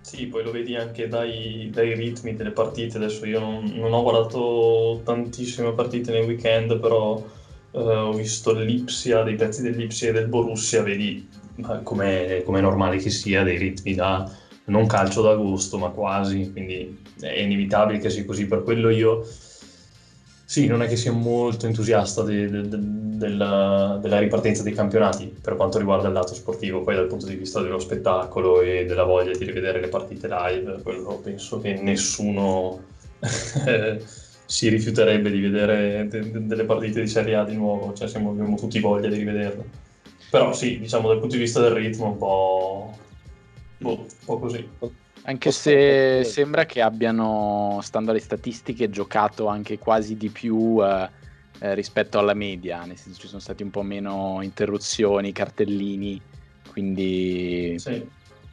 Sì, 0.00 0.26
poi 0.26 0.44
lo 0.44 0.52
vedi 0.52 0.76
anche 0.76 1.08
dai, 1.08 1.68
dai 1.72 1.94
ritmi 1.94 2.36
delle 2.36 2.52
partite. 2.52 2.96
Adesso 2.96 3.26
io 3.26 3.40
non, 3.40 3.64
non, 3.74 3.92
ho 3.92 4.02
guardato 4.02 5.00
tantissime 5.04 5.72
partite 5.72 6.12
nei 6.12 6.24
weekend, 6.24 6.78
però 6.78 7.24
eh, 7.72 7.78
ho 7.78 8.12
visto 8.12 8.52
l'Ipsia, 8.52 9.22
dei 9.24 9.34
pezzi 9.34 9.62
dell'Ipsia 9.62 10.10
e 10.10 10.12
del 10.12 10.28
Borussia, 10.28 10.82
vedi 10.82 11.28
come 11.82 12.44
è 12.44 12.60
normale 12.60 12.98
che 12.98 13.10
sia, 13.10 13.42
dei 13.42 13.58
ritmi 13.58 13.94
da 13.94 14.30
non 14.66 14.86
calcio 14.86 15.22
d'agosto, 15.22 15.78
ma 15.78 15.88
quasi, 15.88 16.50
quindi 16.52 17.02
è 17.20 17.40
inevitabile 17.40 17.98
che 17.98 18.10
sia 18.10 18.24
così. 18.24 18.46
Per 18.46 18.62
quello 18.62 18.90
io 18.90 19.26
sì, 20.48 20.66
non 20.68 20.80
è 20.80 20.86
che 20.86 20.94
sia 20.94 21.10
molto 21.10 21.66
entusiasta 21.66 22.22
de, 22.22 22.48
de, 22.48 22.68
de, 22.68 22.78
della, 22.80 23.98
della, 24.00 24.20
ripartenza 24.20 24.62
dei 24.62 24.74
campionati 24.74 25.26
per 25.26 25.56
quanto 25.56 25.76
riguarda 25.76 26.06
il 26.06 26.14
lato 26.14 26.34
sportivo, 26.34 26.82
poi 26.82 26.94
dal 26.94 27.08
punto 27.08 27.26
di 27.26 27.34
vista 27.34 27.60
dello 27.60 27.80
spettacolo 27.80 28.60
e 28.60 28.84
della 28.84 29.02
voglia 29.02 29.36
di 29.36 29.44
rivedere 29.44 29.80
le 29.80 29.88
partite 29.88 30.28
live, 30.28 30.82
quello 30.84 31.18
penso 31.20 31.58
che 31.58 31.74
nessuno 31.74 32.80
si 34.46 34.68
rifiuterebbe 34.68 35.32
di 35.32 35.40
vedere 35.40 36.06
delle 36.08 36.64
partite 36.64 37.00
di 37.00 37.08
Serie 37.08 37.34
A 37.34 37.44
di 37.44 37.56
nuovo, 37.56 37.92
cioè 37.92 38.06
siamo, 38.06 38.30
abbiamo 38.30 38.56
tutti 38.56 38.78
voglia 38.78 39.08
di 39.08 39.16
rivederle. 39.16 39.64
Però 40.30 40.52
sì, 40.52 40.78
diciamo 40.78 41.08
dal 41.08 41.18
punto 41.18 41.34
di 41.34 41.42
vista 41.42 41.60
del 41.60 41.72
ritmo 41.72 42.06
un 42.06 42.18
po', 42.18 42.96
boh, 43.78 43.98
un 43.98 44.06
po 44.24 44.38
così. 44.38 44.68
Anche 45.28 45.50
se 45.50 46.22
sembra 46.22 46.66
che 46.66 46.80
abbiano, 46.80 47.80
stando 47.82 48.12
alle 48.12 48.20
statistiche, 48.20 48.88
giocato 48.90 49.48
anche 49.48 49.76
quasi 49.76 50.16
di 50.16 50.28
più 50.28 50.78
eh, 50.80 51.10
eh, 51.58 51.74
rispetto 51.74 52.20
alla 52.20 52.32
media, 52.32 52.84
nel 52.84 52.96
senso 52.96 53.20
ci 53.20 53.26
sono 53.26 53.40
stati 53.40 53.64
un 53.64 53.70
po' 53.70 53.82
meno 53.82 54.38
interruzioni, 54.42 55.32
cartellini, 55.32 56.20
quindi 56.70 57.74
sì. 57.76 58.06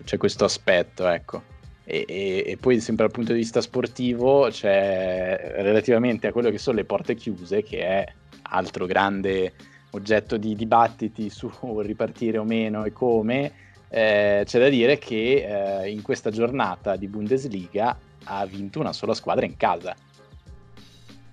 c'è 0.03 0.17
questo 0.17 0.45
aspetto, 0.45 1.07
ecco. 1.07 1.43
E, 1.83 2.05
e, 2.07 2.43
e, 2.47 2.57
poi 2.57 2.79
sempre 2.79 3.05
dal 3.05 3.13
punto 3.13 3.33
di 3.33 3.39
vista 3.39 3.61
sportivo 3.61 4.47
c'è 4.49 5.55
relativamente 5.57 6.25
a 6.25 6.31
quello 6.31 6.49
che 6.49 6.57
sono 6.57 6.77
le 6.77 6.85
porte 6.85 7.13
chiuse, 7.13 7.61
che 7.61 7.81
è 7.81 8.05
altro 8.49 8.87
grande 8.87 9.53
oggetto 9.91 10.37
di 10.37 10.55
dibattiti 10.55 11.29
su 11.29 11.51
ripartire 11.81 12.39
o 12.39 12.43
meno 12.43 12.83
e 12.83 12.91
come, 12.91 13.51
eh, 13.95 14.41
c'è 14.43 14.57
da 14.57 14.69
dire 14.69 14.97
che 14.97 15.83
eh, 15.83 15.91
in 15.91 16.01
questa 16.01 16.31
giornata 16.31 16.95
di 16.95 17.07
Bundesliga 17.07 17.95
ha 18.23 18.43
vinto 18.47 18.79
una 18.79 18.91
sola 18.91 19.13
squadra 19.13 19.45
in 19.45 19.55
casa. 19.55 19.95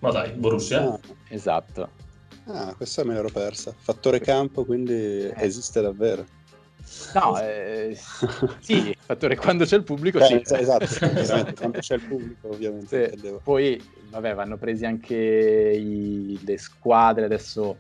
Ma 0.01 0.11
dai, 0.11 0.33
Borussia? 0.33 0.93
Ah. 0.93 1.01
Esatto. 1.29 1.89
Ah, 2.45 2.75
questa 2.75 3.03
me 3.03 3.15
l'ero 3.15 3.31
persa. 3.31 3.73
Fattore 3.75 4.21
campo, 4.21 4.67
quindi 4.67 4.93
eh. 4.93 5.33
esiste 5.37 5.81
davvero. 5.81 6.27
No, 7.15 7.41
eh, 7.41 7.97
sì, 8.61 8.95
fattore 8.99 9.37
quando 9.37 9.65
c'è 9.65 9.77
il 9.77 9.85
pubblico, 9.85 10.19
eh, 10.19 10.43
sì. 10.45 10.55
Esatto, 10.55 10.87
quando 11.57 11.79
c'è 11.79 11.95
il 11.95 12.03
pubblico 12.03 12.49
ovviamente. 12.49 13.15
Sì. 13.17 13.37
Poi, 13.43 13.83
vabbè, 14.11 14.35
vanno 14.35 14.59
presi 14.59 14.85
anche 14.85 15.17
i, 15.17 16.39
le 16.45 16.59
squadre, 16.59 17.25
adesso 17.25 17.79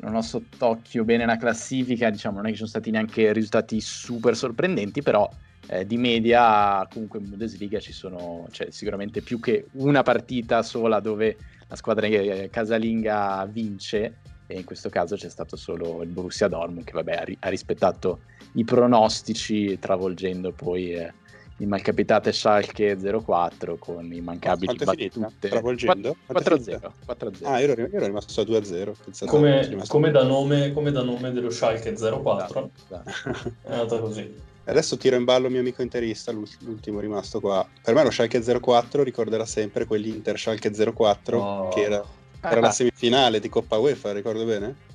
non 0.00 0.14
ho 0.14 0.22
sott'occhio 0.22 1.04
bene 1.04 1.26
la 1.26 1.36
classifica, 1.36 2.10
diciamo, 2.10 2.36
non 2.36 2.44
è 2.44 2.48
che 2.48 2.52
ci 2.52 2.58
sono 2.58 2.70
stati 2.70 2.90
neanche 2.90 3.32
risultati 3.32 3.80
super 3.80 4.36
sorprendenti, 4.36 5.02
però 5.02 5.28
eh, 5.68 5.86
di 5.86 5.96
media 5.96 6.86
comunque 6.90 7.20
in 7.20 7.28
Bundesliga 7.28 7.78
ci 7.78 7.92
sono 7.92 8.46
cioè, 8.50 8.70
sicuramente 8.70 9.22
più 9.22 9.38
che 9.38 9.66
una 9.72 10.02
partita 10.02 10.62
sola 10.62 11.00
dove 11.00 11.36
la 11.68 11.76
squadra 11.76 12.06
eh, 12.06 12.48
casalinga 12.50 13.46
vince 13.50 14.18
e 14.46 14.58
in 14.58 14.64
questo 14.64 14.88
caso 14.88 15.16
c'è 15.16 15.30
stato 15.30 15.56
solo 15.56 16.02
il 16.02 16.10
Borussia 16.10 16.48
Dortmund 16.48 16.84
che 16.84 16.92
vabbè, 16.92 17.12
ha, 17.12 17.22
ri- 17.22 17.36
ha 17.40 17.48
rispettato 17.48 18.22
i 18.54 18.64
pronostici 18.64 19.78
travolgendo 19.78 20.52
poi 20.52 20.92
eh, 20.92 21.12
il 21.58 21.68
malcapitate 21.68 22.32
Schalke 22.32 22.96
04 22.96 23.76
con 23.76 24.12
immancabili 24.12 24.76
Quanto 24.76 24.84
battute. 24.84 25.48
Travolgendo? 25.48 26.16
4-0, 26.28 26.90
4-0. 27.06 27.44
Ah, 27.44 27.60
io 27.60 27.68
ero, 27.68 27.82
io 27.82 27.88
ero 27.92 28.06
rimasto 28.06 28.40
a 28.40 28.44
2-0. 28.44 29.26
Come, 29.26 29.82
come, 29.86 30.10
da 30.10 30.24
nome, 30.24 30.72
come, 30.72 30.90
da 30.90 31.02
nome, 31.02 31.30
dello 31.30 31.50
Schalke 31.50 31.94
04. 31.94 32.10
Esatto, 32.24 32.70
esatto. 32.84 33.52
È 33.62 33.72
andata 33.72 33.98
così. 33.98 34.50
Adesso 34.64 34.96
tiro 34.96 35.16
in 35.16 35.24
ballo 35.24 35.46
il 35.46 35.52
mio 35.52 35.60
amico 35.60 35.82
interista, 35.82 36.32
l'ultimo 36.32 37.00
rimasto 37.00 37.40
qua. 37.40 37.66
Per 37.82 37.94
me 37.94 38.02
lo 38.04 38.10
Schalke 38.10 38.40
04 38.60 39.02
ricorderà 39.02 39.44
sempre 39.44 39.84
quell'Inter 39.84 40.38
Schalke 40.38 40.70
04 40.70 41.38
oh. 41.38 41.68
che 41.68 41.82
era, 41.82 42.04
era 42.40 42.60
la 42.60 42.70
semifinale 42.70 43.40
di 43.40 43.48
Coppa 43.48 43.78
UEFA, 43.78 44.12
ricordo 44.12 44.44
bene? 44.44 44.90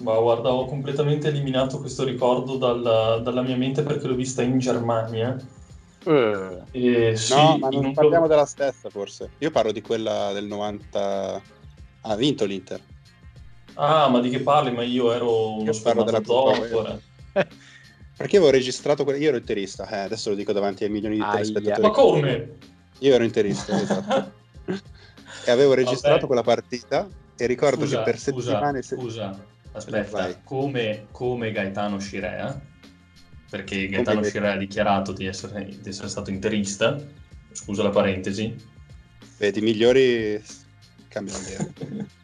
Ma 0.00 0.18
guarda, 0.18 0.52
ho 0.52 0.66
completamente 0.66 1.28
eliminato 1.28 1.78
questo 1.78 2.02
ricordo 2.02 2.56
dalla, 2.56 3.18
dalla 3.18 3.42
mia 3.42 3.56
mente 3.56 3.82
perché 3.82 4.08
l'ho 4.08 4.16
vista 4.16 4.42
in 4.42 4.58
Germania 4.58 5.36
Uh. 6.04 6.62
Eh, 6.70 7.16
sì, 7.16 7.34
no, 7.34 7.56
ma 7.58 7.68
non 7.68 7.92
parliamo 7.92 8.26
della 8.26 8.44
stessa 8.44 8.90
forse. 8.90 9.30
Io 9.38 9.50
parlo 9.50 9.72
di 9.72 9.80
quella 9.80 10.32
del 10.32 10.46
90... 10.46 11.42
Ha 12.06 12.16
vinto 12.16 12.44
l'Inter. 12.44 12.80
Ah, 13.74 14.08
ma 14.08 14.20
di 14.20 14.28
che 14.28 14.40
parli? 14.40 14.70
Ma 14.72 14.82
io 14.82 15.12
ero 15.12 15.58
uno 15.58 15.72
spermatozoo. 15.72 17.00
Perché 18.16 18.36
avevo 18.36 18.50
registrato 18.50 19.04
quella... 19.04 19.18
Io 19.18 19.28
ero 19.28 19.38
interista, 19.38 19.88
eh, 19.88 19.98
adesso 20.00 20.30
lo 20.30 20.36
dico 20.36 20.52
davanti 20.52 20.84
ai 20.84 20.90
milioni 20.90 21.16
di 21.16 21.24
telespettatori. 21.28 21.82
Ma 21.82 21.90
come? 21.90 22.48
Io 22.98 23.14
ero 23.14 23.24
interista, 23.24 23.80
esatto. 23.80 24.32
e 25.46 25.50
avevo 25.50 25.74
registrato 25.74 26.14
Vabbè. 26.14 26.26
quella 26.26 26.42
partita 26.42 27.08
e 27.36 27.46
ricordo 27.46 27.84
scusa, 27.84 27.98
che 27.98 28.02
per 28.04 28.18
settimane... 28.18 28.82
Scusa, 28.82 29.36
aspetta, 29.72 30.40
come, 30.44 31.06
come 31.10 31.50
Gaetano 31.50 31.98
Scirea 31.98 32.72
perché 33.48 33.88
Gaetano. 33.88 34.22
Scirea 34.22 34.52
ha 34.52 34.56
dichiarato 34.56 35.12
di 35.12 35.26
essere, 35.26 35.68
di 35.80 35.88
essere, 35.88 36.08
stato 36.08 36.30
interista, 36.30 37.00
scusa 37.52 37.82
la 37.82 37.90
parentesi. 37.90 38.54
Vedi, 39.38 39.58
i 39.58 39.62
migliori 39.62 40.42
cambiano 41.08 41.40
idea. 41.40 42.12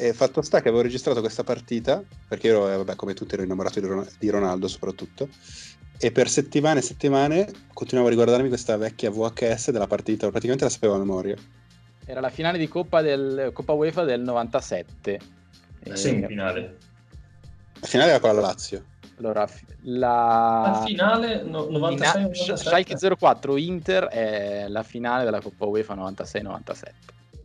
E 0.00 0.12
fatto 0.12 0.42
sta 0.42 0.62
che 0.62 0.68
avevo 0.68 0.84
registrato 0.84 1.18
questa 1.18 1.42
partita, 1.42 2.00
perché 2.28 2.48
ero, 2.48 2.70
eh, 2.72 2.76
vabbè, 2.76 2.94
come 2.94 3.14
tutti 3.14 3.34
ero 3.34 3.42
innamorato 3.42 3.80
di, 3.80 3.86
Ron- 3.88 4.08
di 4.16 4.30
Ronaldo 4.30 4.68
soprattutto, 4.68 5.28
e 5.98 6.12
per 6.12 6.28
settimane 6.28 6.78
e 6.78 6.82
settimane 6.82 7.50
continuavo 7.72 8.06
a 8.06 8.10
riguardarmi 8.10 8.46
questa 8.46 8.76
vecchia 8.76 9.10
VHS 9.10 9.72
della 9.72 9.88
partita, 9.88 10.30
praticamente 10.30 10.62
la 10.62 10.70
sapevo 10.70 10.94
a 10.94 10.98
memoria. 10.98 11.34
Era 12.04 12.20
la 12.20 12.30
finale 12.30 12.58
di 12.58 12.68
Coppa, 12.68 13.02
del, 13.02 13.50
Coppa 13.52 13.72
UEFA 13.72 14.04
del 14.04 14.20
97. 14.20 15.20
La 15.80 15.96
semifinale. 15.96 16.76
La 17.80 17.86
finale 17.86 18.10
era 18.10 18.20
con 18.20 18.34
la 18.34 18.40
Lazio. 18.40 18.84
Allora, 19.18 19.48
la, 19.82 20.70
la 20.78 20.82
finale 20.86 21.42
no, 21.42 21.68
96 21.68 22.22
97. 22.22 22.56
Schalke 22.56 23.16
04 23.16 23.56
Inter 23.56 24.04
è 24.04 24.66
la 24.68 24.82
finale 24.84 25.24
della 25.24 25.40
Coppa 25.40 25.66
UEFA 25.66 25.94
96-97. 25.96 26.82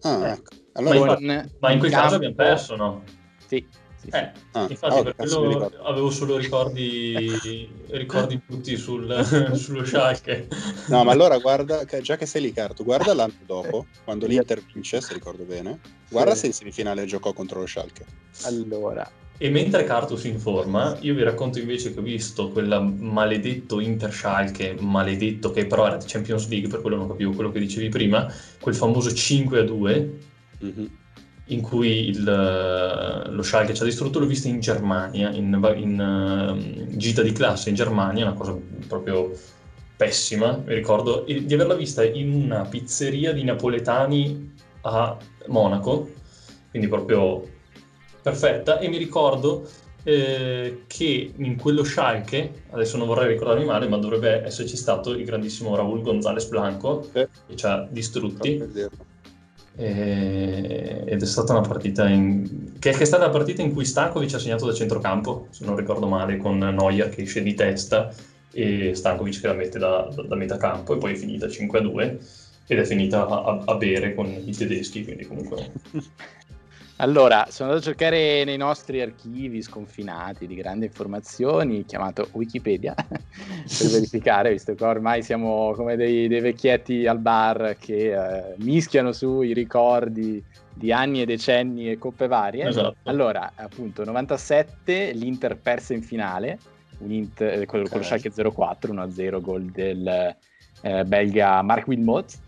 Ah, 0.01 0.27
Eh. 0.27 0.31
ecco. 0.33 0.51
Allora, 0.73 0.99
Ma 0.99 1.15
Con- 1.15 1.51
Ma 1.59 1.71
in 1.71 1.79
quel 1.79 1.89
campo- 1.91 2.03
caso 2.05 2.15
abbiamo 2.15 2.35
perso, 2.35 2.75
no? 2.75 3.03
Sì, 3.47 3.67
sì, 3.95 4.09
sì. 4.11 4.17
Eh, 4.17 4.31
Ah, 4.51 4.67
infatti 4.69 4.97
ah, 4.99 5.03
per 5.03 5.15
quello 5.15 5.71
avevo 5.83 6.11
solo 6.11 6.37
ricordi, 6.37 7.71
ricordi 7.89 8.39
tutti 8.45 8.75
sul, 8.77 9.23
sullo 9.55 9.83
Schalke. 9.83 10.47
No, 10.89 11.03
ma 11.03 11.11
allora 11.11 11.37
guarda, 11.39 11.83
già 12.01 12.17
che 12.17 12.27
sei 12.27 12.41
lì, 12.43 12.51
Carto, 12.51 12.83
guarda 12.83 13.15
l'anno 13.15 13.33
dopo, 13.45 13.87
quando 14.03 14.27
l'Inter 14.27 14.61
vince, 14.71 15.01
se 15.01 15.13
ricordo 15.13 15.43
bene, 15.43 15.79
guarda 16.09 16.33
Sì. 16.33 16.41
se 16.41 16.45
in 16.47 16.53
semifinale 16.53 17.05
giocò 17.05 17.33
contro 17.33 17.61
lo 17.61 17.65
Schalke. 17.65 18.05
Allora, 18.43 19.09
E 19.43 19.49
mentre 19.49 19.83
Carto 19.83 20.15
si 20.15 20.29
informa, 20.29 20.95
io 21.01 21.13
vi 21.13 21.21
racconto 21.21 21.59
invece 21.59 21.93
che 21.93 21.99
ho 21.99 22.01
visto 22.01 22.47
quel 22.51 22.95
maledetto 22.97 23.81
Inter 23.81 24.13
Schalke, 24.13 24.77
maledetto 24.79 25.51
che 25.51 25.65
però 25.65 25.85
era 25.85 25.97
di 25.97 26.05
Champions 26.07 26.47
League, 26.47 26.69
per 26.69 26.79
quello 26.79 26.95
non 26.95 27.09
capivo 27.09 27.33
quello 27.33 27.51
che 27.51 27.59
dicevi 27.59 27.89
prima, 27.89 28.33
quel 28.61 28.73
famoso 28.73 29.13
5 29.13 29.59
a 29.59 29.63
2 29.63 30.17
Mhm. 30.59 30.89
in 31.47 31.59
cui 31.59 32.07
il, 32.07 32.25
eh, 32.25 33.29
lo 33.31 33.41
Schalke 33.41 33.73
ci 33.73 33.81
ha 33.81 33.85
distrutto, 33.85 34.17
l'ho 34.17 34.27
vista 34.27 34.47
in 34.47 34.61
Germania, 34.61 35.29
in, 35.31 35.59
in, 35.75 35.99
eh, 35.99 36.95
gita 36.95 37.21
di 37.21 37.33
classe 37.33 37.67
in 37.67 37.75
Germania, 37.75 38.23
una 38.23 38.35
cosa 38.35 38.57
proprio 38.87 39.29
pessima, 39.97 40.63
mi 40.65 40.73
ricordo, 40.73 41.25
e 41.25 41.43
di 41.43 41.53
averla 41.53 41.73
vista 41.73 42.01
in 42.01 42.31
una 42.31 42.61
pizzeria 42.61 43.33
di 43.33 43.43
napoletani 43.43 44.53
a 44.83 45.17
Monaco, 45.47 46.11
quindi 46.69 46.87
proprio 46.87 47.45
perfetta, 48.23 48.79
e 48.79 48.87
mi 48.87 48.97
ricordo 48.97 49.67
eh, 50.05 50.83
che 50.87 51.33
in 51.35 51.55
quello 51.57 51.83
Schalke, 51.83 52.63
adesso 52.71 52.97
non 52.97 53.07
vorrei 53.07 53.27
ricordarmi 53.27 53.65
male, 53.65 53.87
ma 53.87 53.97
dovrebbe 53.97 54.43
esserci 54.43 54.75
stato 54.75 55.11
il 55.11 55.23
grandissimo 55.25 55.75
Raúl 55.75 56.01
González 56.01 56.47
Blanco, 56.47 57.03
Sì. 57.03 57.27
che 57.47 57.55
ci 57.55 57.65
ha 57.65 57.87
distrutti. 57.89 58.55
Per 58.55 58.67
dirlo. 58.67 59.05
E- 59.75 61.03
ed 61.05 61.21
è 61.21 61.25
stata 61.25 61.53
una 61.53 61.67
partita 61.67 62.07
in... 62.07 62.73
che, 62.79 62.91
è 62.91 63.05
stata 63.05 63.25
la 63.25 63.31
partita 63.31 63.61
in 63.61 63.73
cui 63.73 63.85
Stankovic 63.85 64.33
ha 64.35 64.39
segnato 64.39 64.65
da 64.65 64.73
centrocampo, 64.73 65.47
se 65.49 65.65
non 65.65 65.75
ricordo 65.75 66.07
male, 66.07 66.37
con 66.37 66.57
Neuer 66.57 67.09
che 67.09 67.23
esce 67.23 67.41
di 67.41 67.53
testa 67.53 68.13
e 68.51 68.93
Stankovic 68.93 69.41
che 69.41 69.47
la 69.47 69.53
mette 69.53 69.79
da, 69.79 70.07
da, 70.13 70.21
da 70.23 70.35
metà 70.35 70.57
campo 70.57 70.93
e 70.93 70.97
poi 70.97 71.13
è 71.13 71.15
finita 71.15 71.47
5-2 71.47 72.17
ed 72.67 72.79
è 72.79 72.85
finita 72.85 73.27
a- 73.27 73.61
a 73.65 73.75
bere 73.75 74.13
con 74.13 74.27
i 74.27 74.51
tedeschi, 74.51 75.03
quindi 75.03 75.25
comunque... 75.25 75.71
allora, 77.03 77.47
sono 77.49 77.69
andato 77.69 77.89
a 77.89 77.91
cercare 77.91 78.45
nei 78.45 78.55
nostri 78.55 79.01
archivi 79.01 79.61
sconfinati 79.61 80.47
di 80.47 80.55
grandi 80.55 80.85
informazioni, 80.85 81.83
chiamato 81.85 82.29
Wikipedia, 82.31 82.95
per 82.95 83.87
verificare, 83.91 84.51
visto 84.51 84.73
che 84.73 84.85
ormai 84.85 85.21
siamo 85.21 85.73
come 85.75 85.97
dei, 85.97 86.29
dei 86.29 86.39
vecchietti 86.39 87.05
al 87.05 87.19
bar 87.19 87.75
che 87.77 88.13
eh, 88.13 88.55
mischiano 88.59 89.11
sui 89.11 89.53
ricordi 89.53 90.41
di 90.73 90.93
anni 90.93 91.21
e 91.21 91.25
decenni 91.25 91.91
e 91.91 91.97
coppe 91.97 92.27
varie. 92.27 92.69
Esatto. 92.69 92.95
Allora, 93.03 93.51
appunto, 93.55 94.05
97 94.05 95.11
l'Inter 95.11 95.57
perse 95.57 95.93
in 95.93 96.03
finale, 96.03 96.57
un 96.99 97.11
Inter, 97.11 97.63
eh, 97.63 97.65
con, 97.65 97.81
con 97.81 97.99
lo 97.99 98.05
Ok. 98.05 98.05
Schalke 98.05 98.31
04, 98.31 98.93
1-0, 98.93 99.41
gol 99.41 99.65
del 99.65 100.35
eh, 100.81 101.03
belga 101.03 101.61
Mark 101.63 101.85
Wilmot. 101.85 102.39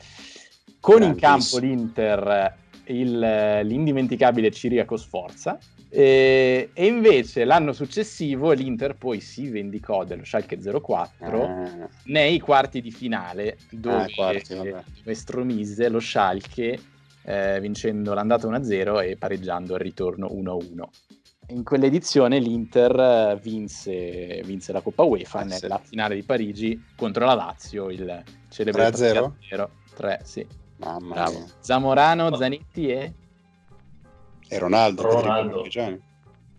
Con 0.79 1.03
in 1.03 1.15
campo 1.15 1.57
l'Inter 1.57 2.63
il, 2.87 3.19
l'indimenticabile 3.19 4.51
Ciriaco 4.51 4.97
Sforza. 4.97 5.57
E, 5.89 6.71
e 6.73 6.85
invece 6.87 7.45
l'anno 7.45 7.71
successivo 7.71 8.51
l'Inter 8.51 8.95
poi 8.95 9.21
si 9.21 9.47
vendicò 9.49 10.03
dello 10.03 10.25
Schalke 10.25 10.57
04 10.59 11.43
Ah, 11.45 11.89
nei 12.05 12.39
quarti 12.39 12.81
di 12.81 12.91
finale 12.91 13.57
dove, 13.69 13.95
Ah, 13.95 14.07
quarti, 14.13 14.55
dove 14.55 15.13
stromise 15.13 15.87
lo 15.87 15.99
Schalke 15.99 16.79
eh, 17.23 17.59
vincendo 17.61 18.13
l'andata 18.13 18.47
1-0 18.49 19.07
e 19.07 19.15
pareggiando 19.15 19.75
il 19.75 19.79
ritorno 19.79 20.27
1-1. 20.27 20.83
In 21.49 21.63
quell'edizione 21.63 22.39
l'Inter 22.39 22.99
eh, 22.99 23.39
vinse, 23.41 24.41
vinse 24.43 24.71
la 24.73 24.81
Coppa 24.81 25.03
UEFA 25.03 25.39
Ah, 25.39 25.49
sì. 25.49 25.59
nella 25.61 25.77
finale 25.77 26.15
di 26.15 26.23
Parigi 26.23 26.83
contro 26.95 27.25
la 27.25 27.35
Lazio, 27.35 27.89
il 27.89 28.23
celebre 28.49 28.89
3-0? 28.89 29.31
3-0. 29.49 29.67
3, 29.95 30.19
sì. 30.23 30.45
Mamma 30.77 31.13
Bravo. 31.13 31.37
mia. 31.39 31.45
Zamorano, 31.59 32.35
Zanetti 32.35 32.87
e... 32.87 33.13
E 34.47 34.59
Ronaldo, 34.59 35.01
Ronaldo. 35.01 35.65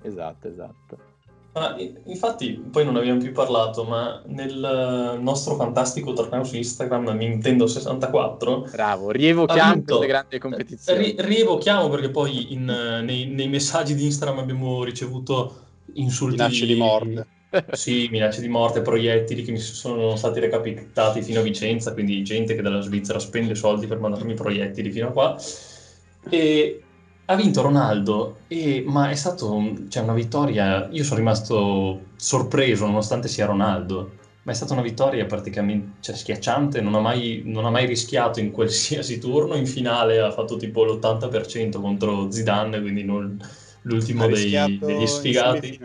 Esatto, 0.02 0.48
esatto. 0.48 0.98
Ma 1.52 1.74
i- 1.78 1.96
infatti 2.04 2.52
poi 2.70 2.84
non 2.84 2.96
abbiamo 2.96 3.18
più 3.20 3.32
parlato, 3.32 3.84
ma 3.84 4.20
nel 4.26 5.18
nostro 5.20 5.54
fantastico 5.54 6.12
torneo 6.12 6.44
su 6.44 6.56
Instagram 6.56 7.16
Nintendo 7.16 7.66
64 7.66 8.68
Bravo, 8.70 9.10
rievochiamo 9.10 9.82
queste 9.82 10.06
grandi 10.06 10.38
competizioni. 10.38 11.04
Ri- 11.04 11.16
rievochiamo 11.18 11.88
perché 11.88 12.10
poi 12.10 12.52
in, 12.52 12.68
eh, 12.68 13.00
nei, 13.00 13.26
nei 13.26 13.48
messaggi 13.48 13.94
di 13.94 14.04
Instagram 14.04 14.38
abbiamo 14.40 14.84
ricevuto 14.84 15.62
insulti 15.94 16.36
Minacce 16.36 16.66
di 16.66 16.74
morte. 16.74 17.26
Sì, 17.68 18.08
minacce 18.10 18.40
di 18.40 18.48
morte, 18.48 18.80
proiettili 18.80 19.42
che 19.42 19.50
mi 19.52 19.58
sono 19.58 20.16
stati 20.16 20.40
recapitati 20.40 21.20
fino 21.22 21.40
a 21.40 21.42
Vicenza, 21.42 21.92
quindi 21.92 22.22
gente 22.22 22.54
che 22.54 22.62
dalla 22.62 22.80
Svizzera 22.80 23.18
spende 23.18 23.54
soldi 23.54 23.86
per 23.86 23.98
mandarmi 23.98 24.34
proiettili 24.34 24.90
fino 24.90 25.08
a 25.08 25.12
qua. 25.12 25.36
E 26.28 26.86
ha 27.26 27.34
vinto 27.36 27.60
Ronaldo, 27.62 28.44
e- 28.48 28.82
ma 28.86 29.10
è 29.10 29.14
stato 29.14 29.52
un- 29.52 29.90
cioè, 29.90 30.02
una 30.02 30.14
vittoria. 30.14 30.88
Io 30.90 31.04
sono 31.04 31.18
rimasto 31.18 32.12
sorpreso 32.16 32.86
nonostante 32.86 33.28
sia 33.28 33.46
Ronaldo, 33.46 34.18
ma 34.42 34.52
è 34.52 34.54
stata 34.54 34.72
una 34.72 34.82
vittoria 34.82 35.26
praticamente 35.26 35.96
cioè, 36.00 36.14
schiacciante. 36.16 36.80
Non 36.80 36.94
ha, 36.94 37.00
mai, 37.00 37.42
non 37.44 37.64
ha 37.66 37.70
mai 37.70 37.86
rischiato 37.86 38.40
in 38.40 38.50
qualsiasi 38.52 39.18
turno. 39.18 39.54
In 39.56 39.66
finale 39.66 40.18
ha 40.20 40.30
fatto 40.30 40.56
tipo 40.56 40.84
l'80% 40.84 41.80
contro 41.80 42.30
Zidane, 42.30 42.80
quindi 42.80 43.04
non- 43.04 43.36
l'ultimo 43.82 44.28
dei- 44.28 44.82
degli 44.84 45.06
sfigati. 45.06 45.84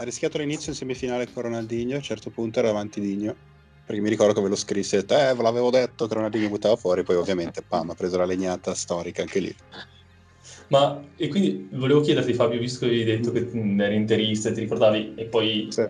Ha 0.00 0.04
rischiato 0.04 0.36
all'inizio 0.36 0.70
in 0.70 0.78
semifinale 0.78 1.28
con 1.32 1.42
Ronaldinho, 1.42 1.94
a 1.94 1.96
un 1.96 2.02
certo 2.02 2.30
punto 2.30 2.60
era 2.60 2.68
davanti 2.68 3.00
Digno, 3.00 3.36
perché 3.84 4.00
mi 4.00 4.08
ricordo 4.08 4.32
che 4.34 4.40
ve 4.42 4.48
lo 4.48 4.54
scrisse, 4.54 4.98
eh, 4.98 5.04
ve 5.04 5.42
l'avevo 5.42 5.70
detto 5.70 6.06
che 6.06 6.14
Ronaldinho 6.14 6.48
buttava 6.48 6.76
fuori, 6.76 7.02
poi 7.02 7.16
ovviamente, 7.16 7.64
pam, 7.66 7.90
ha 7.90 7.94
preso 7.94 8.16
la 8.16 8.24
legnata 8.24 8.74
storica 8.74 9.22
anche 9.22 9.40
lì. 9.40 9.54
Ma 10.68 11.04
e 11.16 11.26
quindi 11.26 11.68
volevo 11.72 12.00
chiederti, 12.00 12.32
Fabio, 12.32 12.60
visto 12.60 12.78
che 12.78 12.86
avevi 12.86 13.02
detto 13.02 13.32
che 13.32 13.40
eri 13.50 13.96
interista 13.96 14.50
e 14.50 14.52
ti 14.52 14.60
ricordavi, 14.60 15.14
e 15.16 15.26
poi 15.26 15.66
Sì. 15.72 15.84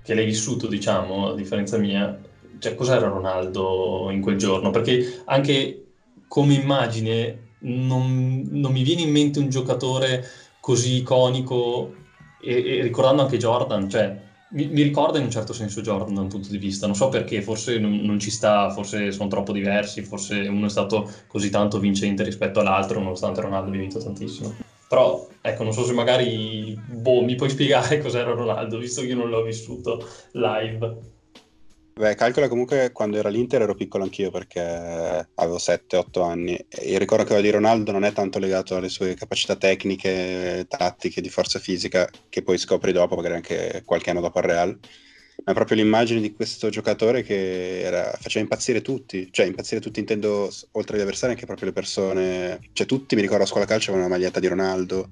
che 0.00 0.14
l'hai 0.14 0.24
vissuto, 0.24 0.66
diciamo, 0.66 1.28
a 1.28 1.34
differenza 1.34 1.76
mia, 1.76 2.18
cioè 2.58 2.74
cos'era 2.74 3.08
Ronaldo 3.08 4.08
in 4.10 4.22
quel 4.22 4.38
giorno? 4.38 4.70
Perché 4.70 5.22
anche 5.26 5.96
come 6.26 6.54
immagine 6.54 7.56
non, 7.58 8.42
non 8.50 8.72
mi 8.72 8.82
viene 8.82 9.02
in 9.02 9.10
mente 9.10 9.38
un 9.38 9.50
giocatore 9.50 10.24
così 10.60 10.96
iconico 10.96 12.03
e, 12.44 12.78
e 12.78 12.82
ricordando 12.82 13.22
anche 13.22 13.38
Jordan, 13.38 13.88
cioè 13.88 14.16
mi, 14.54 14.66
mi 14.66 14.82
ricorda 14.82 15.18
in 15.18 15.24
un 15.24 15.30
certo 15.30 15.52
senso 15.52 15.80
Jordan 15.80 16.14
da 16.14 16.20
un 16.20 16.28
punto 16.28 16.48
di 16.48 16.58
vista, 16.58 16.86
non 16.86 16.94
so 16.94 17.08
perché, 17.08 17.42
forse 17.42 17.78
non, 17.78 17.96
non 17.96 18.18
ci 18.18 18.30
sta, 18.30 18.70
forse 18.70 19.10
sono 19.10 19.28
troppo 19.28 19.52
diversi, 19.52 20.02
forse 20.02 20.40
uno 20.46 20.66
è 20.66 20.70
stato 20.70 21.10
così 21.26 21.50
tanto 21.50 21.78
vincente 21.78 22.22
rispetto 22.22 22.60
all'altro, 22.60 23.00
nonostante 23.00 23.40
Ronaldo 23.40 23.68
abbia 23.68 23.80
vinto 23.80 23.98
tantissimo. 23.98 24.54
Però, 24.88 25.28
ecco, 25.40 25.64
non 25.64 25.72
so 25.72 25.84
se 25.84 25.92
magari, 25.92 26.78
boh, 26.86 27.22
mi 27.22 27.34
puoi 27.34 27.50
spiegare 27.50 27.98
cos'era 28.02 28.32
Ronaldo, 28.32 28.78
visto 28.78 29.00
che 29.00 29.08
io 29.08 29.16
non 29.16 29.28
l'ho 29.28 29.42
vissuto 29.42 30.06
live. 30.32 31.13
Beh, 31.96 32.16
calcola 32.16 32.48
comunque 32.48 32.90
quando 32.90 33.18
era 33.18 33.28
l'Inter 33.28 33.62
ero 33.62 33.76
piccolo 33.76 34.02
anch'io 34.02 34.32
perché 34.32 34.60
avevo 34.60 35.58
7-8 35.58 36.22
anni. 36.24 36.56
E 36.68 36.90
il 36.90 36.98
ricordo 36.98 37.22
che 37.22 37.32
avevo 37.34 37.46
di 37.46 37.52
Ronaldo 37.52 37.92
non 37.92 38.02
è 38.02 38.12
tanto 38.12 38.40
legato 38.40 38.74
alle 38.74 38.88
sue 38.88 39.14
capacità 39.14 39.54
tecniche, 39.54 40.66
tattiche, 40.68 41.20
di 41.20 41.28
forza 41.28 41.60
fisica, 41.60 42.10
che 42.28 42.42
poi 42.42 42.58
scopri 42.58 42.90
dopo, 42.90 43.14
magari 43.14 43.34
anche 43.34 43.82
qualche 43.84 44.10
anno 44.10 44.20
dopo 44.20 44.38
al 44.38 44.44
Real, 44.44 44.78
ma 45.44 45.52
è 45.52 45.54
proprio 45.54 45.76
l'immagine 45.76 46.20
di 46.20 46.32
questo 46.34 46.68
giocatore 46.68 47.22
che 47.22 47.82
era- 47.82 48.10
faceva 48.20 48.42
impazzire 48.42 48.82
tutti, 48.82 49.28
cioè 49.30 49.46
impazzire 49.46 49.80
tutti 49.80 50.00
intendo 50.00 50.50
oltre 50.72 50.96
agli 50.96 51.02
avversari 51.02 51.32
anche 51.32 51.46
proprio 51.46 51.68
le 51.68 51.74
persone, 51.74 52.58
cioè 52.72 52.86
tutti 52.86 53.14
mi 53.14 53.20
ricordo 53.20 53.44
a 53.44 53.46
scuola 53.46 53.66
calcio 53.66 53.90
avevano 53.92 54.08
una 54.08 54.16
maglietta 54.16 54.40
di 54.40 54.48
Ronaldo. 54.48 55.10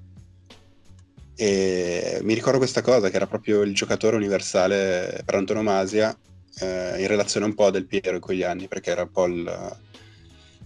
E 1.36 2.18
mi 2.22 2.34
ricordo 2.34 2.58
questa 2.58 2.82
cosa 2.82 3.08
che 3.08 3.16
era 3.16 3.26
proprio 3.28 3.62
il 3.62 3.72
giocatore 3.72 4.16
universale 4.16 5.22
per 5.24 5.36
antonomasia 5.36 6.16
eh, 6.60 7.00
in 7.00 7.06
relazione 7.06 7.46
un 7.46 7.54
po' 7.54 7.70
del 7.70 7.86
Piero 7.86 8.14
in 8.14 8.20
quegli 8.20 8.42
anni, 8.42 8.68
perché 8.68 8.90
era 8.90 9.02
un 9.02 9.10
po' 9.10 9.26
il, 9.26 9.76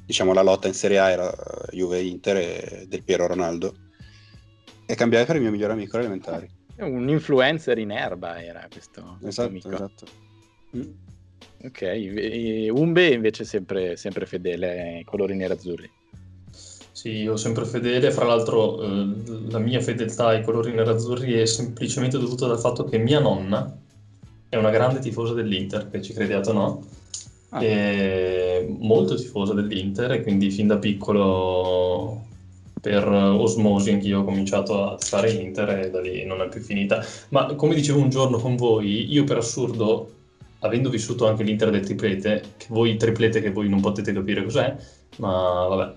diciamo 0.04 0.32
la 0.32 0.42
lotta 0.42 0.68
in 0.68 0.74
Serie 0.74 0.98
A 0.98 1.10
era 1.10 1.34
Juve-Inter 1.70 2.36
e 2.36 2.86
del 2.88 3.02
Piero 3.02 3.26
Ronaldo. 3.26 3.74
E 4.86 4.94
cambiai 4.94 5.24
per 5.24 5.36
il 5.36 5.42
mio 5.42 5.50
migliore 5.50 5.72
amico 5.72 5.98
elementari. 5.98 6.48
Un 6.78 7.08
influencer 7.08 7.78
in 7.78 7.90
erba 7.90 8.40
era 8.42 8.66
questo, 8.70 9.16
questo 9.20 9.42
Esatto, 9.42 9.48
amico. 9.48 9.72
esatto. 9.72 10.06
Mm. 10.76 10.90
Ok, 11.64 11.82
e 11.82 12.70
Umbe 12.70 13.08
invece 13.08 13.44
sempre, 13.44 13.96
sempre 13.96 14.26
fedele 14.26 14.96
ai 14.98 15.04
colori 15.04 15.34
nerazzurri. 15.34 15.90
Sì, 16.92 17.10
io 17.10 17.36
sempre 17.36 17.64
fedele, 17.64 18.10
fra 18.10 18.24
l'altro 18.24 18.82
eh, 18.82 19.12
la 19.48 19.58
mia 19.58 19.80
fedeltà 19.80 20.28
ai 20.28 20.42
colori 20.42 20.72
nerazzurri 20.72 21.34
è 21.34 21.46
semplicemente 21.46 22.18
dovuta 22.18 22.46
dal 22.46 22.58
fatto 22.58 22.84
che 22.84 22.98
mia 22.98 23.20
nonna 23.20 23.76
è 24.48 24.56
una 24.56 24.70
grande 24.70 25.00
tifosa 25.00 25.34
dell'Inter, 25.34 25.90
che 25.90 26.00
ci 26.02 26.12
crediate 26.12 26.50
o 26.50 26.52
no, 26.52 26.84
Ah. 27.50 27.60
è 27.60 28.66
molto 28.80 29.14
tifosa 29.14 29.54
dell'Inter 29.54 30.10
e 30.12 30.22
quindi 30.22 30.50
fin 30.50 30.66
da 30.66 30.78
piccolo 30.78 32.24
per 32.80 33.06
osmosi 33.08 33.90
anch'io 33.92 34.20
ho 34.20 34.24
cominciato 34.24 34.84
a 34.92 34.98
fare 34.98 35.30
Inter 35.30 35.68
e 35.78 35.90
da 35.90 36.00
lì 36.00 36.24
non 36.24 36.40
è 36.42 36.48
più 36.48 36.60
finita. 36.60 37.04
Ma 37.30 37.54
come 37.54 37.74
dicevo 37.74 38.00
un 38.00 38.10
giorno 38.10 38.38
con 38.38 38.56
voi, 38.56 39.12
io 39.12 39.24
per 39.24 39.38
assurdo, 39.38 40.12
avendo 40.60 40.90
vissuto 40.90 41.26
anche 41.26 41.42
l'Inter 41.44 41.70
del 41.70 41.84
triplete, 41.84 42.42
che 42.56 42.66
voi 42.68 42.96
triplete 42.96 43.40
che 43.40 43.50
voi 43.52 43.68
non 43.68 43.80
potete 43.80 44.12
capire 44.12 44.42
cos'è, 44.42 44.76
ma 45.18 45.66
vabbè. 45.68 45.94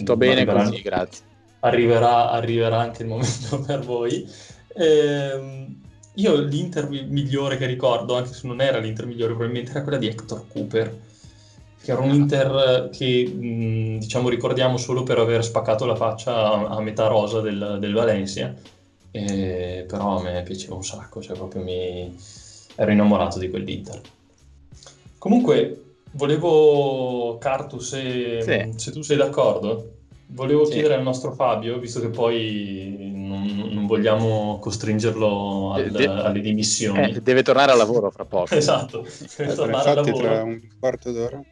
Sto 0.00 0.16
bene 0.16 0.32
arriverà- 0.32 0.64
così, 0.64 0.82
grazie. 0.82 1.24
Arriverà, 1.60 2.30
arriverà 2.30 2.78
anche 2.80 3.02
il 3.02 3.08
momento 3.08 3.60
per 3.66 3.80
voi. 3.80 4.26
Ehm, 4.74 5.80
io 6.16 6.36
l'Inter 6.40 6.88
mi- 6.88 7.06
migliore 7.06 7.56
che 7.56 7.66
ricordo, 7.66 8.16
anche 8.16 8.32
se 8.34 8.46
non 8.46 8.60
era 8.60 8.78
l'Inter 8.78 9.06
migliore, 9.06 9.32
probabilmente 9.34 9.70
era 9.72 9.82
quella 9.82 9.98
di 9.98 10.06
Hector 10.08 10.46
Cooper, 10.48 10.98
che 11.80 11.90
era 11.92 12.00
un 12.00 12.12
Inter 12.14 12.88
che 12.92 13.26
mh, 13.28 13.98
diciamo 13.98 14.28
ricordiamo 14.28 14.76
solo 14.76 15.02
per 15.02 15.18
aver 15.18 15.44
spaccato 15.44 15.84
la 15.86 15.94
faccia 15.96 16.34
a, 16.52 16.68
a 16.76 16.80
metà 16.80 17.06
rosa 17.06 17.40
del, 17.40 17.78
del 17.80 17.92
Valencia. 17.92 18.54
Eh, 19.10 19.84
però 19.88 20.18
a 20.18 20.22
me 20.22 20.42
piaceva 20.42 20.74
un 20.74 20.84
sacco, 20.84 21.22
cioè 21.22 21.36
proprio 21.36 21.62
mi 21.62 22.14
ero 22.76 22.90
innamorato 22.90 23.38
di 23.38 23.48
quell'Inter. 23.48 24.00
Comunque, 25.18 25.94
volevo, 26.12 27.38
Cartu, 27.38 27.78
se, 27.80 28.44
Sì. 28.44 28.74
se 28.76 28.90
tu 28.92 29.02
sei 29.02 29.16
d'accordo, 29.16 29.95
volevo 30.28 30.64
Sì. 30.64 30.72
chiedere 30.72 30.94
al 30.94 31.02
nostro 31.02 31.32
Fabio, 31.32 31.78
visto 31.78 32.00
che 32.00 32.08
poi 32.08 33.12
non, 33.14 33.68
non 33.72 33.86
vogliamo 33.86 34.58
costringerlo 34.60 35.72
al- 35.72 35.90
De- 35.90 36.06
alle 36.06 36.40
dimissioni. 36.40 37.12
Eh, 37.12 37.20
deve 37.22 37.42
tornare 37.42 37.72
al 37.72 37.78
lavoro 37.78 38.10
fra 38.10 38.24
poco. 38.24 38.54
Esatto, 38.54 39.06
deve 39.36 39.52
Eh, 39.52 39.54
tornare 39.54 39.90
al 39.90 39.94
lavoro. 39.96 40.16
tra 40.18 40.42
un 40.42 40.60
quarto 40.78 41.12
d'ora. 41.12 41.42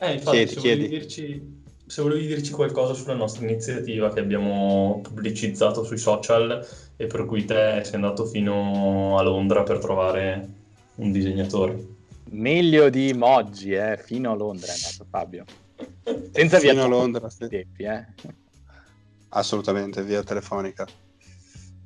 Eh, 0.00 0.12
infatti, 0.12 0.44
Chiedi, 0.46 0.52
se, 0.54 0.60
volevi 0.60 0.88
dirci, 0.88 1.62
se 1.86 2.02
volevi 2.02 2.26
dirci 2.26 2.52
qualcosa 2.52 2.94
sulla 2.94 3.14
nostra 3.14 3.44
iniziativa 3.44 4.10
che 4.12 4.20
abbiamo 4.20 5.00
pubblicizzato 5.02 5.84
sui 5.84 5.98
social 5.98 6.66
e 6.96 7.06
per 7.06 7.26
cui 7.26 7.44
te 7.44 7.80
sei 7.84 7.94
andato 7.94 8.24
fino 8.24 9.18
a 9.18 9.22
Londra 9.22 9.62
per 9.64 9.78
trovare 9.78 10.48
un 10.96 11.12
disegnatore. 11.12 11.86
Meglio 12.30 12.88
di 12.90 13.12
Moggi, 13.14 13.72
eh, 13.72 13.98
fino 14.02 14.32
a 14.32 14.34
Londra 14.34 14.66
è 14.68 14.74
andato 14.74 15.06
Fabio. 15.10 15.44
Senza 16.32 16.58
via 16.58 16.70
Fino 16.72 16.84
a 16.84 16.86
Londra, 16.86 17.28
sì. 17.30 17.46
tempi, 17.48 17.82
eh. 17.84 18.06
Assolutamente, 19.30 20.02
via 20.02 20.22
telefonica. 20.22 20.86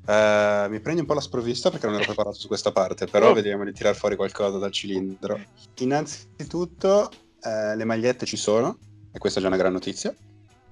Eh, 0.05 0.67
mi 0.69 0.79
prendi 0.79 1.01
un 1.01 1.05
po' 1.07 1.13
la 1.13 1.21
sprovvista 1.21 1.69
perché 1.69 1.85
non 1.85 1.95
ero 1.95 2.05
preparato 2.05 2.37
su 2.37 2.47
questa 2.47 2.71
parte, 2.71 3.05
però 3.07 3.29
Oh. 3.29 3.33
vediamo 3.33 3.63
di 3.63 3.73
tirar 3.73 3.95
fuori 3.95 4.15
qualcosa 4.15 4.57
dal 4.57 4.71
cilindro. 4.71 5.39
Innanzitutto, 5.79 7.09
eh, 7.41 7.75
le 7.75 7.83
magliette 7.85 8.25
ci 8.25 8.37
sono, 8.37 8.77
e 9.11 9.17
questa 9.19 9.39
è 9.39 9.41
già 9.41 9.47
una 9.47 9.57
gran 9.57 9.71
notizia. 9.73 10.13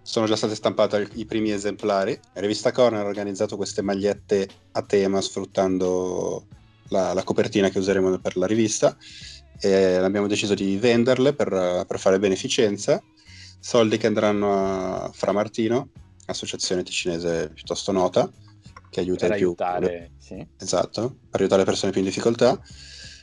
Sono 0.04 0.26
già 0.26 0.36
state 0.36 0.56
stampate 0.56 1.10
i 1.14 1.26
primi 1.26 1.52
esemplari. 1.52 2.20
La 2.34 2.42
rivista 2.42 2.72
Corner 2.72 3.06
ha 3.06 3.08
organizzato 3.08 3.56
queste 3.56 3.82
magliette 3.84 4.50
a 4.72 4.82
tema 4.82 5.22
sfruttando 5.22 6.48
la, 6.90 7.14
la 7.14 7.24
copertina 7.24 7.70
che 7.70 7.78
useremo 7.78 8.18
per 8.18 8.36
la 8.36 8.48
rivista 8.48 8.98
e 9.62 9.96
abbiamo 9.96 10.28
deciso 10.28 10.56
di 10.56 10.78
venderle 10.78 11.34
per, 11.34 11.86
per 11.88 12.00
fare 12.00 12.20
beneficenza. 12.20 13.02
Soldi 13.60 13.98
che 13.98 14.08
andranno 14.08 14.54
a 14.54 15.12
Fra 15.14 15.32
Martino, 15.32 15.90
associazione 16.26 16.82
ticinese 16.84 17.52
piuttosto 17.54 17.92
nota, 17.92 18.30
che 18.90 19.00
aiuta 19.00 19.28
Per 19.28 19.38
più 19.38 19.46
aiutare, 19.46 20.12
sì. 20.18 20.46
Esatto, 20.60 21.18
per 21.30 21.42
aiutare 21.42 21.62
le 21.62 21.68
persone 21.68 21.92
più 21.92 22.02
in 22.02 22.08
difficoltà. 22.08 22.60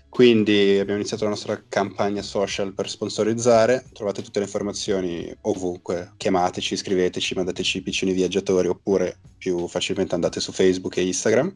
Quindi 0.09 0.79
abbiamo 0.79 0.99
iniziato 0.99 1.25
la 1.25 1.31
nostra 1.31 1.63
campagna 1.69 2.23
social 2.23 2.73
per 2.73 2.89
sponsorizzare. 2.89 3.85
Trovate 3.93 4.23
tutte 4.23 4.39
le 4.39 4.47
informazioni 4.47 5.31
ovunque. 5.43 6.13
Chiamateci, 6.17 6.77
scriveteci, 6.77 7.35
mandateci 7.35 7.79
i 7.79 7.83
piccini 7.83 8.13
viaggiatori 8.13 8.69
oppure 8.69 9.19
più 9.37 9.69
facilmente 9.69 10.15
andate 10.15 10.41
su 10.41 10.53
Facebook 10.53 10.97
e 10.97 11.07
Instagram. 11.07 11.55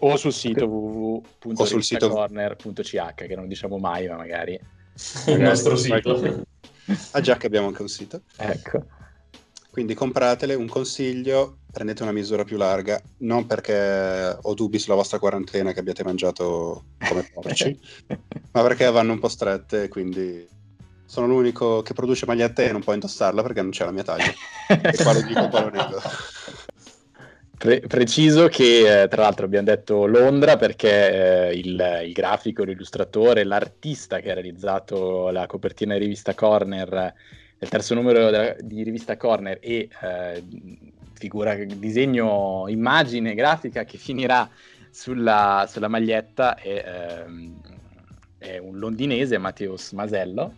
O 0.00 0.16
sul 0.16 0.32
sito 0.32 0.66
www.rivistacorner.ch 0.66 3.14
che 3.14 3.34
non 3.34 3.48
diciamo 3.48 3.78
mai, 3.78 4.06
ma 4.08 4.16
magari. 4.16 4.60
Il 5.26 5.40
nostro 5.40 5.76
sito. 5.76 6.44
Ah 7.12 7.20
già 7.20 7.36
che 7.36 7.46
abbiamo 7.46 7.68
anche 7.68 7.82
un 7.82 7.88
sito. 7.88 8.22
Ecco. 8.36 8.84
Quindi 9.70 9.94
compratele, 9.94 10.54
un 10.54 10.66
consiglio, 10.66 11.58
prendete 11.70 12.02
una 12.02 12.10
misura 12.10 12.42
più 12.42 12.56
larga, 12.56 13.00
non 13.18 13.46
perché 13.46 14.36
ho 14.40 14.54
dubbi 14.54 14.80
sulla 14.80 14.96
vostra 14.96 15.20
quarantena 15.20 15.72
che 15.72 15.78
abbiate 15.78 16.02
mangiato 16.02 16.86
come 16.98 17.30
porci, 17.32 17.78
ma 18.50 18.62
perché 18.62 18.90
vanno 18.90 19.12
un 19.12 19.20
po' 19.20 19.28
strette, 19.28 19.86
quindi 19.86 20.44
sono 21.06 21.28
l'unico 21.28 21.82
che 21.82 21.94
produce 21.94 22.26
magliette 22.26 22.68
e 22.68 22.72
non 22.72 22.82
può 22.82 22.94
indossarla 22.94 23.42
perché 23.42 23.62
non 23.62 23.70
c'è 23.70 23.84
la 23.84 23.92
mia 23.92 24.02
taglia. 24.02 24.32
E 24.68 25.02
qua 25.02 25.12
lo 25.12 25.22
dico, 25.22 25.48
qua 25.48 25.60
lo 25.60 25.70
nego. 25.70 26.02
Pre- 27.60 27.80
preciso 27.80 28.48
che 28.48 29.02
eh, 29.02 29.08
tra 29.08 29.20
l'altro 29.20 29.44
abbiamo 29.44 29.66
detto 29.66 30.06
Londra 30.06 30.56
perché 30.56 31.48
eh, 31.50 31.58
il, 31.58 32.00
il 32.06 32.12
grafico, 32.14 32.64
l'illustratore, 32.64 33.44
l'artista 33.44 34.20
che 34.20 34.30
ha 34.30 34.34
realizzato 34.34 35.28
la 35.28 35.44
copertina 35.46 35.92
di 35.92 36.00
rivista 36.00 36.32
Corner, 36.34 37.12
del 37.58 37.68
terzo 37.68 37.92
numero 37.92 38.30
della- 38.30 38.56
di 38.58 38.82
rivista 38.82 39.18
Corner 39.18 39.58
e 39.60 39.90
eh, 40.00 40.42
figura, 41.12 41.54
disegno, 41.54 42.64
immagine 42.68 43.34
grafica 43.34 43.84
che 43.84 43.98
finirà 43.98 44.48
sulla, 44.88 45.66
sulla 45.68 45.88
maglietta 45.88 46.54
è, 46.56 46.82
ehm, 47.26 47.60
è 48.38 48.56
un 48.56 48.78
londinese, 48.78 49.36
Matteus 49.36 49.92
Masello. 49.92 50.54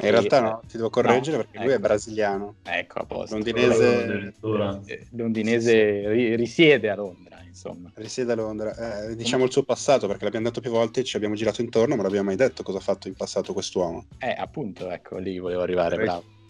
In 0.00 0.10
realtà 0.10 0.40
no, 0.40 0.62
ti 0.66 0.76
devo 0.78 0.88
correggere 0.88 1.36
no, 1.36 1.42
perché 1.42 1.58
lui 1.58 1.68
è 1.68 1.72
ecco. 1.72 1.80
brasiliano. 1.82 2.54
Ecco, 2.62 2.98
a 3.00 3.04
posto. 3.04 3.34
Londinese-. 3.34 4.34
Eh, 4.86 5.06
londinese 5.10 6.08
ri- 6.08 6.34
risiede 6.34 6.88
a 6.88 6.94
Londra, 6.96 7.42
insomma. 7.46 7.92
Risiede 7.96 8.32
a 8.32 8.36
Londra. 8.36 9.04
Eh, 9.08 9.14
diciamo 9.16 9.44
il 9.44 9.52
suo 9.52 9.64
passato 9.64 10.06
perché 10.06 10.24
l'abbiamo 10.24 10.46
detto 10.46 10.60
più 10.60 10.70
volte 10.70 11.00
e 11.00 11.04
ci 11.04 11.16
abbiamo 11.16 11.34
girato 11.34 11.60
intorno, 11.60 11.90
ma 11.90 11.96
non 11.96 12.04
l'abbiamo 12.04 12.28
mai 12.28 12.36
detto 12.36 12.62
cosa 12.62 12.78
ha 12.78 12.80
fatto 12.80 13.08
in 13.08 13.14
passato 13.14 13.52
quest'uomo. 13.52 14.06
Eh, 14.18 14.34
appunto, 14.36 14.88
ecco, 14.90 15.18
lì 15.18 15.38
volevo 15.38 15.60
arrivare, 15.60 15.96
Corretto. 15.96 16.24
bravo. 16.24 16.40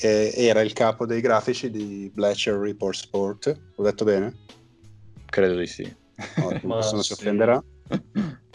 E- 0.00 0.32
era 0.34 0.62
il 0.62 0.72
capo 0.72 1.04
dei 1.04 1.20
grafici 1.20 1.70
di 1.70 2.10
Bletcher 2.12 2.54
Report 2.54 2.96
Sport. 2.96 3.60
L'ho 3.76 3.84
detto 3.84 4.04
bene? 4.04 4.34
Credo 5.26 5.56
di 5.56 5.66
sì. 5.66 5.82
Ottimo, 6.40 6.74
Ma 6.74 6.76
nessuno 6.80 7.02
si 7.02 7.12
sì. 7.14 7.20
offenderà. 7.20 7.62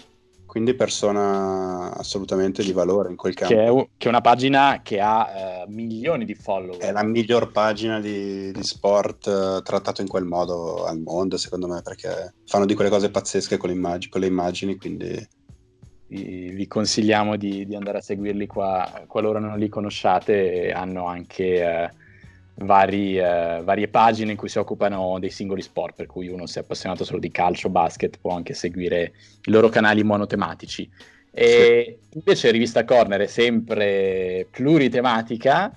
Quindi 0.54 0.76
persona 0.76 1.96
assolutamente 1.96 2.62
di 2.62 2.74
valore 2.74 3.10
in 3.10 3.16
quel 3.16 3.34
campo. 3.34 3.56
che, 3.56 3.64
è, 3.64 3.88
che 3.98 4.06
è 4.06 4.10
una 4.10 4.22
pagina 4.22 4.82
che 4.84 5.00
ha 5.00 5.28
eh, 5.28 5.66
milioni 5.68 6.26
di 6.26 6.36
follower. 6.36 6.78
È 6.80 6.92
la 6.92 7.02
miglior 7.02 7.52
pagina 7.52 8.00
di, 8.00 8.52
di 8.52 8.64
sport 8.64 9.26
eh, 9.26 9.64
trattato 9.64 10.02
in 10.02 10.08
quel 10.08 10.26
modo 10.26 10.86
al 10.86 11.00
mondo, 11.00 11.38
secondo 11.38 11.68
me, 11.68 11.82
perché 11.82 12.36
fanno 12.46 12.68
di 12.68 12.76
quelle 12.76 12.92
cose 12.92 13.10
pazzesche 13.10 13.58
con, 13.58 13.70
le 13.70 13.76
immag- 13.76 14.10
con 14.10 14.22
le 14.22 14.28
immagini, 14.28 14.78
quindi 14.78 15.28
Vi, 16.08 16.52
vi 16.54 16.68
consigliamo 16.68 17.36
di, 17.36 17.66
di 17.66 17.76
andare 17.76 17.98
a 17.98 18.02
seguirli 18.02 18.46
qua, 18.46 19.06
qualora 19.08 19.40
non 19.40 19.58
li 19.58 19.70
conosciate. 19.70 20.72
Hanno 20.72 21.08
anche 21.08 21.64
eh, 21.64 21.90
vari, 22.56 23.18
eh, 23.18 23.62
varie 23.64 23.88
pagine 23.88 24.32
in 24.32 24.38
cui 24.38 24.50
si 24.50 24.58
occupano 24.58 25.18
dei 25.20 25.30
singoli 25.30 25.62
sport, 25.62 25.96
per 25.96 26.06
cui 26.06 26.28
uno 26.28 26.46
si 26.46 26.58
è 26.58 26.62
appassionato 26.62 27.04
solo 27.04 27.20
di 27.20 27.32
calcio, 27.32 27.70
basket, 27.70 28.18
può 28.20 28.36
anche 28.36 28.54
seguire 28.54 29.14
i 29.46 29.52
loro 29.52 29.70
canali 29.70 30.04
monotematici. 30.04 30.90
E 31.32 32.00
invece 32.12 32.52
Rivista 32.52 32.86
Corner 32.86 33.22
è 33.22 33.28
sempre 33.28 34.48
pluritematica 34.52 35.72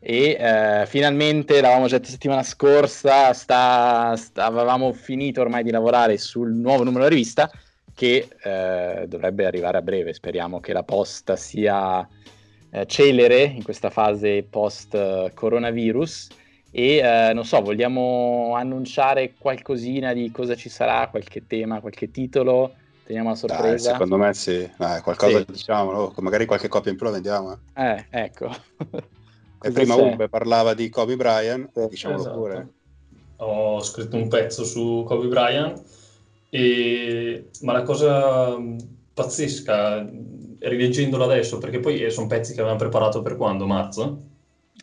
e 0.00 0.36
eh, 0.38 0.84
finalmente 0.86 1.60
l'avevamo 1.60 1.86
già 1.86 1.98
detto 1.98 2.10
settimana 2.10 2.42
scorsa, 2.42 3.32
sta, 3.32 4.16
sta- 4.16 4.46
avevamo 4.46 4.92
finito 4.92 5.40
ormai 5.40 5.62
di 5.62 5.70
lavorare 5.70 6.18
sul 6.18 6.52
nuovo 6.52 6.82
numero 6.82 7.04
della 7.04 7.14
rivista 7.14 7.50
che 7.94 8.28
eh, 8.42 9.06
dovrebbe 9.08 9.46
arrivare 9.46 9.78
a 9.78 9.82
breve. 9.82 10.12
Speriamo 10.12 10.60
che 10.60 10.72
la 10.72 10.82
posta 10.82 11.36
sia 11.36 12.06
eh, 12.70 12.86
celere 12.86 13.42
in 13.44 13.62
questa 13.62 13.90
fase 13.90 14.44
post 14.44 14.94
eh, 14.94 15.32
coronavirus. 15.34 16.28
E 16.70 16.96
eh, 16.98 17.32
non 17.32 17.44
so, 17.44 17.62
vogliamo 17.62 18.54
annunciare 18.54 19.36
qualcosina 19.38 20.12
di 20.12 20.30
cosa 20.30 20.54
ci 20.54 20.68
sarà, 20.68 21.08
qualche 21.08 21.46
tema, 21.46 21.80
qualche 21.80 22.10
titolo? 22.10 22.74
Teniamo 23.02 23.30
la 23.30 23.34
dai, 23.44 23.78
sorpresa. 23.78 23.90
secondo 23.90 24.16
me 24.18 24.34
sì. 24.34 24.70
Dai, 24.76 25.00
qualcosa 25.02 25.38
Sì. 25.38 25.44
diciamolo, 25.46 26.12
magari 26.18 26.46
qualche 26.46 26.68
copia 26.68 26.90
in 26.90 26.96
più 26.96 27.06
la 27.06 27.12
vendiamo. 27.12 27.52
eh. 27.52 27.58
Eh, 27.74 28.06
ecco. 28.10 28.50
E 29.60 29.70
prima? 29.72 29.94
Umbe 29.96 30.28
parlava 30.28 30.74
di 30.74 30.88
Kobe 30.88 31.16
Bryant, 31.16 31.88
Sì, 31.88 31.88
diciamolo 31.88 32.20
esatto. 32.20 32.36
pure. 32.38 32.74
ho 33.36 33.80
scritto 33.82 34.16
un 34.16 34.28
pezzo 34.28 34.64
su 34.64 35.04
Kobe 35.06 35.28
Bryant, 35.28 35.82
e... 36.48 37.50
ma 37.62 37.72
la 37.72 37.82
cosa 37.82 38.56
pazzesca, 39.12 40.08
rileggendolo 40.58 41.24
adesso, 41.24 41.58
perché 41.58 41.80
poi 41.80 42.10
sono 42.10 42.26
pezzi 42.26 42.52
che 42.52 42.60
avevamo 42.60 42.78
preparato 42.80 43.22
per 43.22 43.36
quando? 43.36 43.66
Marzo? 43.66 44.20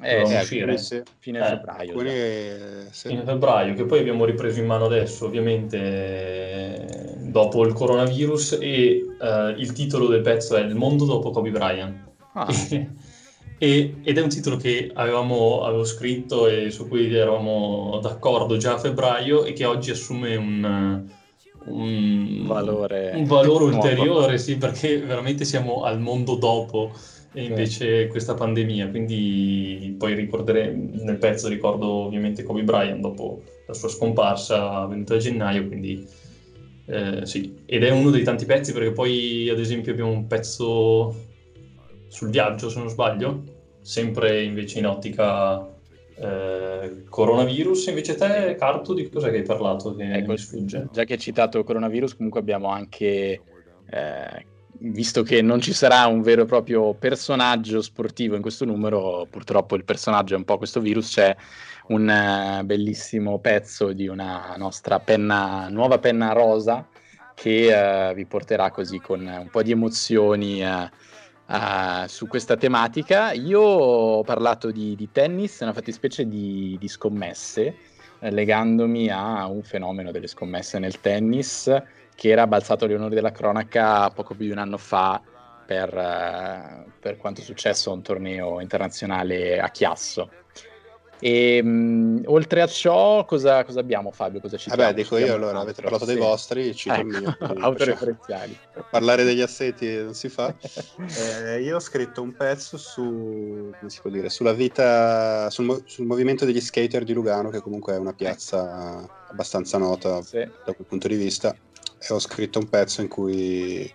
Eh, 0.02 0.26
sì, 0.26 0.36
uscire. 0.36 0.78
sì, 0.78 1.02
fine 1.20 1.40
eh, 1.40 1.50
febbraio. 1.50 1.92
Alcuni, 1.92 2.88
sì. 2.90 3.08
Fine 3.10 3.24
febbraio, 3.24 3.74
che 3.76 3.86
poi 3.86 4.00
abbiamo 4.00 4.26
ripreso 4.26 4.60
in 4.60 4.66
mano 4.66 4.86
adesso, 4.86 5.26
ovviamente 5.26 7.16
dopo 7.20 7.64
il 7.66 7.74
coronavirus, 7.74 8.58
e 8.60 9.06
uh, 9.20 9.50
il 9.60 9.72
titolo 9.74 10.08
del 10.08 10.22
pezzo 10.22 10.56
è 10.56 10.62
Il 10.62 10.76
mondo 10.76 11.06
dopo 11.06 11.30
Kobe 11.30 11.52
Bryant. 11.52 12.12
Ah. 12.34 12.48
E, 13.60 13.96
ed 14.04 14.18
è 14.18 14.22
un 14.22 14.28
titolo 14.28 14.58
che 14.58 14.92
avevamo, 14.94 15.64
avevo 15.64 15.86
scritto 15.86 16.50
e 16.50 16.70
su 16.70 16.86
cui 16.90 17.16
eravamo 17.16 18.00
d'accordo 18.02 18.58
già 18.58 18.74
a 18.74 18.78
febbraio 18.78 19.46
e 19.46 19.54
che 19.54 19.64
oggi 19.64 19.92
assume 19.92 20.36
un, 20.36 21.10
un 21.66 22.44
valore, 22.46 23.12
un 23.16 23.26
valore 23.26 23.76
ulteriore, 23.76 24.38
sì, 24.38 24.58
perché 24.58 24.98
veramente 25.00 25.46
siamo 25.46 25.84
al 25.84 26.00
mondo 26.00 26.36
dopo 26.36 26.92
e 27.34 27.44
invece 27.44 28.08
questa 28.08 28.36
pandemia, 28.36 28.90
quindi 28.90 29.96
poi 29.98 30.14
ricorderemo, 30.14 31.04
nel 31.04 31.18
pezzo 31.18 31.48
ricordo 31.48 31.88
ovviamente 31.88 32.44
Kobe 32.44 32.64
Bryant 32.64 33.02
dopo 33.02 33.42
la 33.66 33.74
sua 33.74 33.90
scomparsa 33.90 34.72
avvenuta 34.82 35.16
a 35.16 35.18
gennaio, 35.18 35.68
quindi 35.68 36.06
eh, 36.86 37.26
sì, 37.26 37.56
ed 37.66 37.84
è 37.84 37.90
uno 37.90 38.12
dei 38.12 38.24
tanti 38.24 38.46
pezzi 38.46 38.72
perché 38.72 38.92
poi 38.92 39.50
ad 39.50 39.60
esempio 39.60 39.92
abbiamo 39.92 40.12
un 40.12 40.28
pezzo 40.28 41.16
sul 42.08 42.30
viaggio, 42.30 42.70
se 42.70 42.78
non 42.78 42.90
sbaglio, 42.90 43.44
sempre 43.82 44.44
invece 44.44 44.78
in 44.80 44.86
ottica 44.86 45.73
eh, 46.16 47.04
coronavirus. 47.10 47.88
Invece 47.88 48.16
te, 48.16 48.56
Carto, 48.58 48.94
di 48.94 49.10
cosa 49.10 49.28
hai 49.28 49.42
parlato 49.44 49.96
che 49.96 50.14
ecco? 50.14 50.36
Già 50.92 51.04
che 51.04 51.14
hai 51.14 51.20
citato 51.20 51.64
coronavirus, 51.64 52.16
comunque 52.16 52.40
abbiamo 52.40 52.70
anche... 52.70 53.42
Eh, 53.90 54.46
visto 54.80 55.24
che 55.24 55.42
non 55.42 55.62
ci 55.62 55.74
sarà 55.74 56.06
un 56.08 56.22
vero 56.22 56.44
e 56.44 56.46
proprio 56.46 56.94
personaggio 56.94 57.82
sportivo 57.82 58.36
in 58.36 58.42
questo 58.42 58.66
numero, 58.66 59.28
purtroppo 59.30 59.76
il 59.76 59.86
personaggio 59.86 60.34
è 60.34 60.38
un 60.38 60.44
po' 60.44 60.58
questo 60.58 60.82
virus, 60.82 61.14
c'è 61.14 61.36
un 61.88 62.60
uh, 62.62 62.66
bellissimo 62.66 63.40
pezzo 63.40 63.94
di 63.94 64.08
una 64.08 64.56
nostra 64.58 65.00
penna, 65.00 65.68
nuova 65.70 66.00
penna 66.00 66.34
rosa 66.34 66.88
che 67.34 67.74
uh, 67.74 68.14
vi 68.14 68.26
porterà 68.26 68.72
così 68.72 69.00
con 69.00 69.22
un 69.22 69.50
po' 69.50 69.64
di 69.64 69.72
emozioni 69.72 70.62
uh, 71.54 72.08
su 72.08 72.28
questa 72.28 72.58
tematica. 72.58 73.32
Io 73.32 73.62
ho 73.62 74.24
parlato 74.24 74.72
di, 74.72 74.96
di 74.96 75.10
tennis, 75.12 75.60
una 75.62 75.74
fattispecie 75.74 76.28
di, 76.28 76.76
di 76.80 76.88
scommesse, 76.88 77.76
eh, 78.20 78.32
legandomi 78.32 79.10
a 79.10 79.46
un 79.48 79.62
fenomeno 79.62 80.12
delle 80.12 80.28
scommesse 80.28 80.80
nel 80.80 81.00
tennis 81.00 81.72
che 82.16 82.30
era 82.30 82.46
balzato 82.46 82.86
agli 82.86 82.94
onori 82.94 83.16
della 83.16 83.32
cronaca 83.32 84.10
poco 84.12 84.36
più 84.36 84.46
di 84.46 84.52
un 84.52 84.60
anno 84.60 84.78
fa 84.78 85.22
per, 85.66 85.94
uh, 85.94 86.92
per 87.00 87.18
quanto 87.18 87.42
è 87.42 87.44
successo 87.44 87.90
a 87.90 87.94
un 87.94 88.02
torneo 88.02 88.60
internazionale 88.60 89.60
a 89.60 89.70
Chiasso. 89.70 90.30
E 91.26 91.62
um, 91.64 92.22
oltre 92.26 92.62
a 92.62 92.68
ciò, 92.68 93.24
cosa, 93.24 93.64
cosa, 93.64 93.80
abbiamo, 93.80 94.12
Fabio? 94.12 94.42
Cosa 94.42 94.58
ci 94.58 94.70
Vabbè, 94.70 94.94
dico 94.94 95.16
io 95.18 95.34
allora, 95.34 95.62
avete 95.62 95.82
parlato 95.82 96.04
dei 96.04 96.18
vostri, 96.18 96.76
cito 96.76 96.96
ecco, 96.96 97.08
il 97.08 97.38
mio. 97.40 97.64
Autoreferenziali. 97.64 98.58
Parlare 98.92 99.24
degli 99.24 99.40
asseti 99.40 99.88
non 100.04 100.16
si 100.16 100.28
fa. 100.28 100.54
eh, 101.48 101.62
io 101.62 101.78
ho 101.78 101.80
scritto 101.80 102.22
un 102.22 102.34
pezzo 102.34 102.78
su, 102.78 103.72
come 103.80 103.90
si 103.90 104.02
può 104.02 104.10
dire, 104.10 104.28
sulla 104.28 104.52
vita, 104.52 105.50
sul, 105.50 105.84
sul, 105.86 106.06
movimento 106.06 106.44
degli 106.44 106.60
skater 106.60 107.06
di 107.06 107.14
Lugano, 107.14 107.48
che 107.48 107.62
comunque 107.62 107.94
è 107.94 107.98
una 107.98 108.12
piazza 108.12 109.08
abbastanza 109.30 109.78
nota 109.78 110.22
sì. 110.24 110.40
da 110.40 110.74
quel 110.74 110.86
punto 110.86 111.08
di 111.08 111.16
vista. 111.16 111.56
E 112.00 112.14
ho 112.14 112.20
scritto 112.20 112.60
un 112.60 112.68
pezzo 112.68 113.00
in 113.00 113.08
cui 113.08 113.90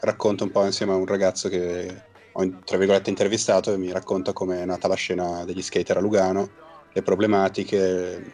racconto 0.00 0.44
un 0.44 0.50
po' 0.50 0.66
insieme 0.66 0.92
a 0.92 0.96
un 0.96 1.06
ragazzo 1.06 1.48
che 1.48 2.02
ho, 2.30 2.58
tra 2.62 2.76
virgolette, 2.76 3.08
intervistato 3.08 3.72
e 3.72 3.78
mi 3.78 3.90
racconta 3.90 4.34
come 4.34 4.60
è 4.60 4.66
nata 4.66 4.86
la 4.86 4.96
scena 4.96 5.46
degli 5.46 5.62
skater 5.62 5.96
a 5.96 6.00
Lugano 6.00 6.63
le 6.94 7.02
problematiche. 7.02 8.32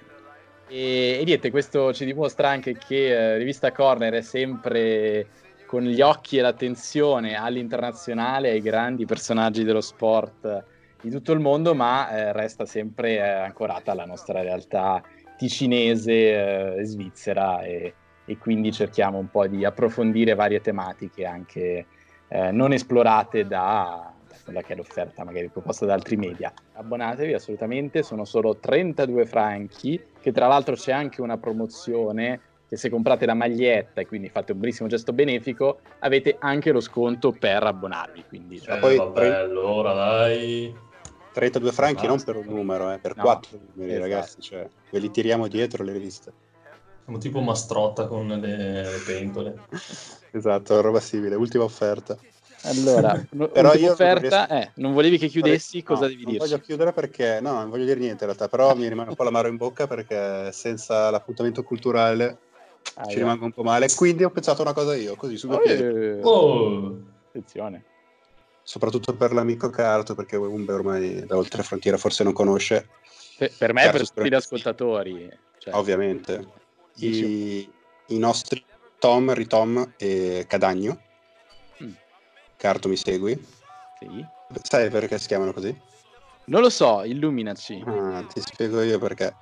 E, 0.68 1.18
e 1.20 1.22
niente, 1.24 1.50
questo 1.50 1.92
ci 1.92 2.04
dimostra 2.04 2.48
anche 2.50 2.76
che 2.76 3.08
eh, 3.08 3.38
Rivista 3.38 3.72
Corner 3.72 4.12
è 4.12 4.22
sempre 4.22 5.26
con 5.66 5.82
gli 5.82 6.00
occhi 6.00 6.36
e 6.36 6.42
l'attenzione 6.42 7.36
all'internazionale, 7.36 8.50
ai 8.50 8.60
grandi 8.60 9.04
personaggi 9.06 9.64
dello 9.64 9.80
sport 9.80 10.64
di 11.00 11.10
tutto 11.10 11.32
il 11.32 11.40
mondo, 11.40 11.74
ma 11.74 12.10
eh, 12.10 12.32
resta 12.32 12.66
sempre 12.66 13.14
eh, 13.16 13.20
ancorata 13.20 13.92
alla 13.92 14.04
nostra 14.04 14.42
realtà 14.42 15.02
ticinese 15.36 16.12
e 16.12 16.80
eh, 16.80 16.84
svizzera 16.84 17.62
e, 17.62 17.94
e, 18.26 18.38
quindi 18.38 18.72
cerchiamo 18.72 19.18
un 19.18 19.30
po' 19.30 19.46
di 19.46 19.64
approfondire 19.64 20.34
varie 20.34 20.60
tematiche 20.60 21.24
anche 21.24 21.86
eh, 22.28 22.50
non 22.52 22.72
esplorate 22.72 23.46
da, 23.46 24.12
quella 24.42 24.62
che 24.62 24.72
è 24.72 24.76
l'offerta 24.76 25.24
magari 25.24 25.48
proposta 25.48 25.86
da 25.86 25.94
altri 25.94 26.16
media. 26.16 26.52
Abbonatevi 26.74 27.32
assolutamente, 27.32 28.02
sono 28.02 28.24
solo 28.24 28.56
32 28.56 29.26
franchi, 29.26 30.02
che 30.20 30.32
tra 30.32 30.46
l'altro 30.46 30.74
c'è 30.74 30.92
anche 30.92 31.20
una 31.20 31.38
promozione 31.38 32.40
che 32.70 32.76
se 32.76 32.88
comprate 32.88 33.26
la 33.26 33.34
maglietta 33.34 34.00
e 34.00 34.06
quindi 34.06 34.28
fate 34.28 34.52
un 34.52 34.60
bellissimo 34.60 34.88
gesto 34.88 35.12
benefico, 35.12 35.80
avete 35.98 36.36
anche 36.38 36.70
lo 36.70 36.78
sconto 36.78 37.32
per 37.32 37.64
abbonarvi. 37.64 38.26
Quindi, 38.28 38.60
cioè, 38.60 38.76
eh, 38.76 38.78
poi, 38.78 38.96
vabbè, 38.96 39.26
allora 39.26 39.92
dai. 39.92 40.72
32 41.32 41.72
franchi 41.72 42.06
non 42.06 42.22
per 42.22 42.36
un 42.36 42.46
numero, 42.46 42.92
eh, 42.92 42.98
per 42.98 43.16
no, 43.16 43.22
4 43.24 43.58
numeri, 43.74 43.92
esatto. 43.92 44.08
ragazzi. 44.08 44.40
Cioè, 44.40 44.68
ve 44.88 44.98
li 45.00 45.10
tiriamo 45.10 45.48
dietro 45.48 45.82
le 45.82 45.92
riviste. 45.92 46.32
Siamo 47.02 47.18
tipo 47.18 47.40
mastrotta 47.40 48.06
con 48.06 48.28
le, 48.28 48.38
le 48.38 49.02
pentole. 49.04 49.62
esatto, 50.30 50.80
roba 50.80 51.00
simile. 51.00 51.34
Ultima 51.34 51.64
offerta. 51.64 52.16
Allora, 52.62 53.26
però 53.52 53.74
io 53.74 53.92
offerta, 53.92 54.46
non, 54.48 54.58
eh, 54.58 54.72
non 54.76 54.92
volevi 54.92 55.18
che 55.18 55.28
chiudessi, 55.28 55.78
no, 55.78 55.84
cosa 55.84 56.06
devi 56.06 56.24
dire? 56.24 56.38
Non 56.38 56.46
voglio 56.46 56.60
chiudere 56.60 56.92
perché, 56.92 57.40
no, 57.40 57.54
non 57.54 57.70
voglio 57.70 57.84
dire 57.84 57.98
niente 57.98 58.24
in 58.24 58.30
realtà, 58.30 58.48
però 58.48 58.74
mi 58.74 58.88
rimane 58.88 59.10
un 59.10 59.14
po' 59.14 59.22
l'amaro 59.22 59.48
in 59.48 59.56
bocca 59.56 59.86
perché 59.86 60.52
senza 60.52 61.10
l'appuntamento 61.10 61.62
culturale 61.62 62.38
ah, 62.94 63.06
ci 63.06 63.16
rimango 63.16 63.46
un 63.46 63.52
po' 63.52 63.62
male, 63.62 63.88
quindi 63.94 64.24
ho 64.24 64.30
pensato 64.30 64.62
una 64.62 64.72
cosa 64.72 64.94
io, 64.94 65.16
così 65.16 65.36
su 65.36 65.46
due 65.46 65.56
oh, 65.56 65.60
piedi. 65.60 66.20
Oh. 66.22 66.98
Attenzione. 67.28 67.84
Soprattutto 68.62 69.14
per 69.14 69.32
l'amico 69.32 69.70
Carto, 69.70 70.14
perché 70.14 70.36
Umbe 70.36 70.72
ormai 70.72 71.24
da 71.24 71.36
oltre 71.36 71.62
frontiera 71.62 71.96
forse 71.96 72.24
non 72.24 72.32
conosce. 72.32 72.88
Per, 73.38 73.52
per 73.56 73.72
me 73.72 73.86
e 73.86 73.90
per 73.90 74.10
tutti 74.10 74.28
gli 74.28 74.34
ascoltatori. 74.34 75.28
Cioè. 75.58 75.74
Ovviamente. 75.74 76.58
I, 76.96 77.68
I 78.08 78.18
nostri 78.18 78.62
Tom, 78.98 79.32
Ritom 79.32 79.94
e 79.96 80.44
Cadagno 80.46 81.00
Carto, 82.60 82.90
mi 82.90 82.96
segui? 82.96 83.42
Sì. 83.98 84.22
Sai 84.62 84.90
perché 84.90 85.18
si 85.18 85.28
chiamano 85.28 85.54
così? 85.54 85.74
Non 86.48 86.60
lo 86.60 86.68
so, 86.68 87.02
illuminaci. 87.04 87.82
Ah, 87.86 88.22
ti 88.30 88.38
spiego 88.42 88.82
io 88.82 88.98
perché. 88.98 89.34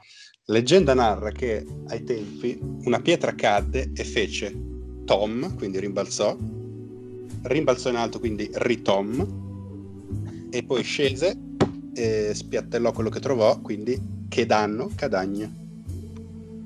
Leggenda 0.44 0.94
narra 0.94 1.32
che 1.32 1.66
ai 1.88 2.04
tempi 2.04 2.56
una 2.84 3.00
pietra 3.00 3.34
cadde 3.34 3.90
e 3.92 4.04
fece 4.04 4.56
Tom, 5.04 5.56
quindi 5.56 5.80
rimbalzò, 5.80 6.36
rimbalzò 7.42 7.90
in 7.90 7.96
alto, 7.96 8.20
quindi 8.20 8.48
ritom, 8.52 10.48
e 10.50 10.62
poi 10.62 10.84
scese 10.84 11.36
e 11.94 12.30
spiattellò 12.32 12.92
quello 12.92 13.10
che 13.10 13.18
trovò, 13.18 13.58
quindi 13.60 14.00
che 14.28 14.46
danno, 14.46 14.92
cadagno. 14.94 15.52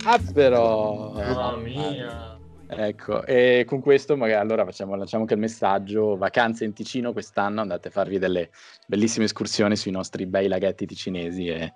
Ah 0.05 0.21
però! 0.35 1.19
Eh, 1.19 1.33
Mamma 1.33 1.57
mia! 1.57 2.32
Ecco, 2.75 3.25
e 3.25 3.65
con 3.67 3.81
questo 3.81 4.17
magari 4.17 4.41
allora 4.41 4.65
facciamo, 4.65 4.95
lanciamo 4.95 5.23
anche 5.23 5.35
il 5.35 5.41
messaggio, 5.41 6.17
vacanze 6.17 6.65
in 6.65 6.73
Ticino 6.73 7.13
quest'anno, 7.13 7.61
andate 7.61 7.89
a 7.89 7.91
farvi 7.91 8.19
delle 8.19 8.51
bellissime 8.87 9.27
escursioni 9.27 9.77
sui 9.77 9.91
nostri 9.91 10.27
bei 10.27 10.49
laghetti 10.49 10.87
ticinesi 10.87 11.49
e 11.49 11.75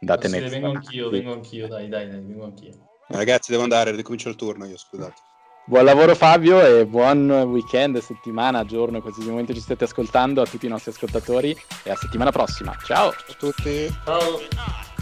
andate 0.00 0.28
nel... 0.28 0.48
Vengo 0.48 0.70
anch'io, 0.70 1.08
vengo 1.08 1.32
anch'io, 1.32 1.66
dai, 1.66 1.88
dai, 1.88 2.08
dai, 2.08 2.20
vengo 2.20 2.44
anch'io. 2.44 2.72
Ragazzi, 3.08 3.50
devo 3.50 3.62
andare, 3.62 3.90
ricomincio 3.92 4.28
il 4.28 4.36
turno 4.36 4.66
io, 4.66 4.76
scusate. 4.76 5.14
Buon 5.66 5.84
lavoro 5.86 6.14
Fabio 6.14 6.60
e 6.60 6.86
buon 6.86 7.30
weekend, 7.30 7.96
settimana, 7.98 8.66
giorno, 8.66 9.00
qualsiasi 9.00 9.30
momento 9.30 9.54
ci 9.54 9.60
state 9.60 9.84
ascoltando, 9.84 10.42
a 10.42 10.46
tutti 10.46 10.66
i 10.66 10.68
nostri 10.68 10.90
ascoltatori 10.90 11.56
e 11.84 11.90
a 11.90 11.96
settimana 11.96 12.30
prossima. 12.30 12.76
Ciao! 12.84 13.12
Ciao 13.12 13.30
a 13.30 13.34
tutti! 13.38 13.88
Ciao! 14.04 14.93